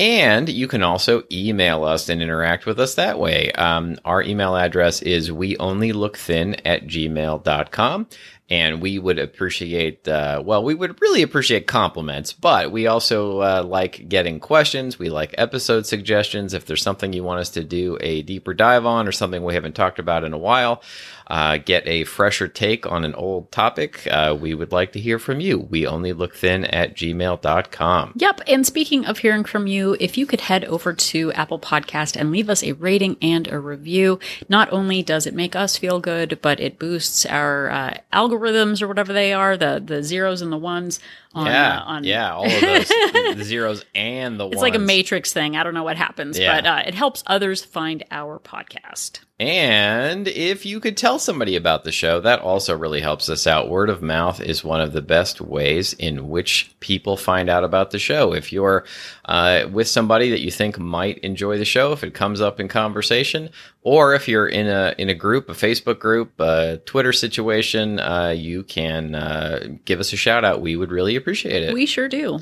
And 0.00 0.48
you 0.48 0.68
can 0.68 0.82
also 0.82 1.22
email 1.30 1.84
us 1.84 2.08
and 2.08 2.22
interact 2.22 2.66
with 2.66 2.78
us 2.78 2.94
that 2.96 3.18
way. 3.18 3.50
Um, 3.52 3.98
our 4.04 4.22
email 4.22 4.56
address 4.56 5.02
is 5.02 5.30
weonlylookthin 5.30 6.60
at 6.64 6.86
gmail.com. 6.86 8.06
and 8.50 8.80
we 8.80 8.98
would 8.98 9.18
appreciate 9.18 10.06
uh, 10.08 10.42
well 10.44 10.62
we 10.64 10.74
would 10.74 11.00
really 11.00 11.22
appreciate 11.22 11.66
compliments 11.66 12.32
but 12.32 12.70
we 12.72 12.86
also 12.86 13.40
uh, 13.40 13.62
like 13.62 14.08
getting 14.08 14.40
questions. 14.40 14.98
We 14.98 15.10
like 15.10 15.34
episode 15.38 15.86
suggestions. 15.86 16.54
If 16.54 16.66
there's 16.66 16.82
something 16.82 17.12
you 17.12 17.24
want 17.24 17.40
us 17.40 17.50
to 17.50 17.64
do 17.64 17.98
a 18.00 18.22
deeper 18.22 18.54
dive 18.54 18.86
on 18.86 19.06
or 19.06 19.12
something 19.12 19.42
we 19.42 19.54
haven't 19.54 19.74
talked 19.74 19.98
about 19.98 20.24
in 20.24 20.32
a 20.32 20.38
while 20.38 20.82
uh, 21.28 21.58
get 21.58 21.86
a 21.86 22.04
fresher 22.04 22.48
take 22.48 22.86
on 22.90 23.04
an 23.04 23.14
old 23.14 23.50
topic 23.52 24.06
uh, 24.10 24.36
we 24.38 24.54
would 24.54 24.72
like 24.72 24.92
to 24.92 25.00
hear 25.00 25.18
from 25.18 25.40
you 25.40 25.58
we 25.58 25.86
only 25.86 26.12
look 26.12 26.34
thin 26.34 26.64
at 26.64 26.94
gmail.com 26.94 28.12
Yep. 28.16 28.40
And 28.46 28.66
speaking 28.66 29.06
of 29.06 29.18
hearing 29.18 29.44
from 29.44 29.66
you, 29.66 29.96
if 30.00 30.16
you 30.18 30.26
could 30.26 30.42
head 30.42 30.64
over 30.64 30.92
to 30.92 31.32
Apple 31.32 31.58
Podcast 31.58 32.16
and 32.16 32.30
leave 32.30 32.50
us 32.50 32.62
a 32.62 32.72
rating 32.72 33.16
and 33.22 33.46
a 33.48 33.58
review, 33.58 34.18
not 34.48 34.72
only 34.72 35.02
does 35.02 35.26
it 35.26 35.34
make 35.34 35.54
us 35.54 35.76
feel 35.76 36.00
good, 36.00 36.38
but 36.42 36.60
it 36.60 36.78
boosts 36.78 37.26
our 37.26 37.70
uh, 37.70 37.98
algorithms 38.12 38.82
or 38.82 38.88
whatever 38.88 39.12
they 39.12 39.32
are, 39.32 39.56
the 39.56 39.82
the 39.84 40.02
zeros 40.02 40.42
and 40.42 40.52
the 40.52 40.58
ones 40.58 41.00
on 41.38 41.46
yeah 41.46 41.78
uh, 41.80 41.84
on 41.84 42.04
yeah 42.04 42.32
all 42.34 42.44
of 42.46 42.60
those 42.60 42.88
the 43.36 43.42
zeros 43.44 43.84
and 43.94 44.38
the 44.38 44.44
ones. 44.44 44.54
It's 44.54 44.62
ones 44.62 44.72
like 44.72 44.74
a 44.74 44.84
matrix 44.84 45.32
thing. 45.32 45.56
I 45.56 45.62
don't 45.62 45.74
know 45.74 45.84
what 45.84 45.96
happens, 45.96 46.38
Yeah. 46.38 46.60
but 46.60 46.66
uh, 46.66 46.82
it 46.86 46.94
helps 46.94 47.22
others 47.26 47.64
find 47.64 48.04
our 48.10 48.38
podcast. 48.38 49.20
And 49.40 50.26
if 50.26 50.66
you 50.66 50.80
could 50.80 50.96
tell 50.96 51.20
somebody 51.20 51.54
about 51.54 51.84
the 51.84 51.92
show, 51.92 52.18
that 52.20 52.40
also 52.40 52.76
really 52.76 53.00
helps 53.00 53.28
us 53.28 53.46
out. 53.46 53.68
Word 53.70 53.88
of 53.88 54.02
mouth 54.02 54.40
is 54.40 54.64
one 54.64 54.80
of 54.80 54.92
the 54.92 55.00
best 55.00 55.40
ways 55.40 55.92
in 55.92 56.28
which 56.28 56.74
people 56.80 57.16
find 57.16 57.48
out 57.48 57.62
about 57.62 57.92
the 57.92 58.00
show. 58.00 58.32
If 58.34 58.52
you're 58.52 58.84
uh, 59.26 59.66
with 59.70 59.86
somebody 59.86 60.30
that 60.30 60.40
you 60.40 60.50
think 60.50 60.76
might 60.76 61.18
enjoy 61.18 61.56
the 61.56 61.64
show, 61.64 61.92
if 61.92 62.02
it 62.02 62.14
comes 62.14 62.40
up 62.40 62.58
in 62.58 62.66
conversation, 62.66 63.50
or 63.82 64.14
if 64.14 64.28
you're 64.28 64.46
in 64.46 64.66
a 64.66 64.94
in 64.98 65.08
a 65.08 65.14
group, 65.14 65.48
a 65.48 65.54
Facebook 65.54 65.98
group, 65.98 66.38
a 66.40 66.78
Twitter 66.84 67.12
situation, 67.12 68.00
uh, 68.00 68.34
you 68.36 68.62
can 68.62 69.14
uh, 69.14 69.66
give 69.84 70.00
us 70.00 70.12
a 70.12 70.16
shout 70.16 70.44
out. 70.44 70.60
We 70.60 70.76
would 70.76 70.90
really 70.90 71.16
appreciate 71.16 71.62
it. 71.62 71.72
We 71.72 71.86
sure 71.86 72.08
do. 72.08 72.40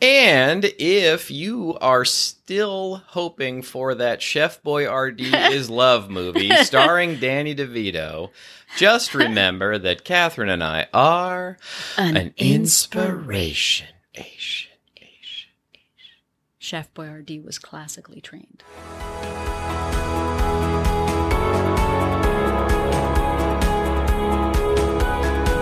And 0.00 0.64
if 0.78 1.28
you 1.28 1.76
are 1.80 2.04
still 2.04 3.02
hoping 3.08 3.62
for 3.62 3.96
that 3.96 4.22
Chef 4.22 4.62
Boyardee 4.62 5.50
is 5.52 5.68
Love 5.68 6.08
movie 6.08 6.54
starring 6.58 7.18
Danny 7.18 7.52
DeVito, 7.54 8.30
just 8.76 9.12
remember 9.12 9.76
that 9.78 10.04
Catherine 10.04 10.50
and 10.50 10.62
I 10.62 10.86
are 10.94 11.58
an, 11.96 12.32
inspiration. 12.36 13.88
Asian. 14.14 14.68
Chef 16.60 16.92
Boyardee 16.92 17.42
was 17.42 17.58
classically 17.58 18.20
trained. 18.20 18.62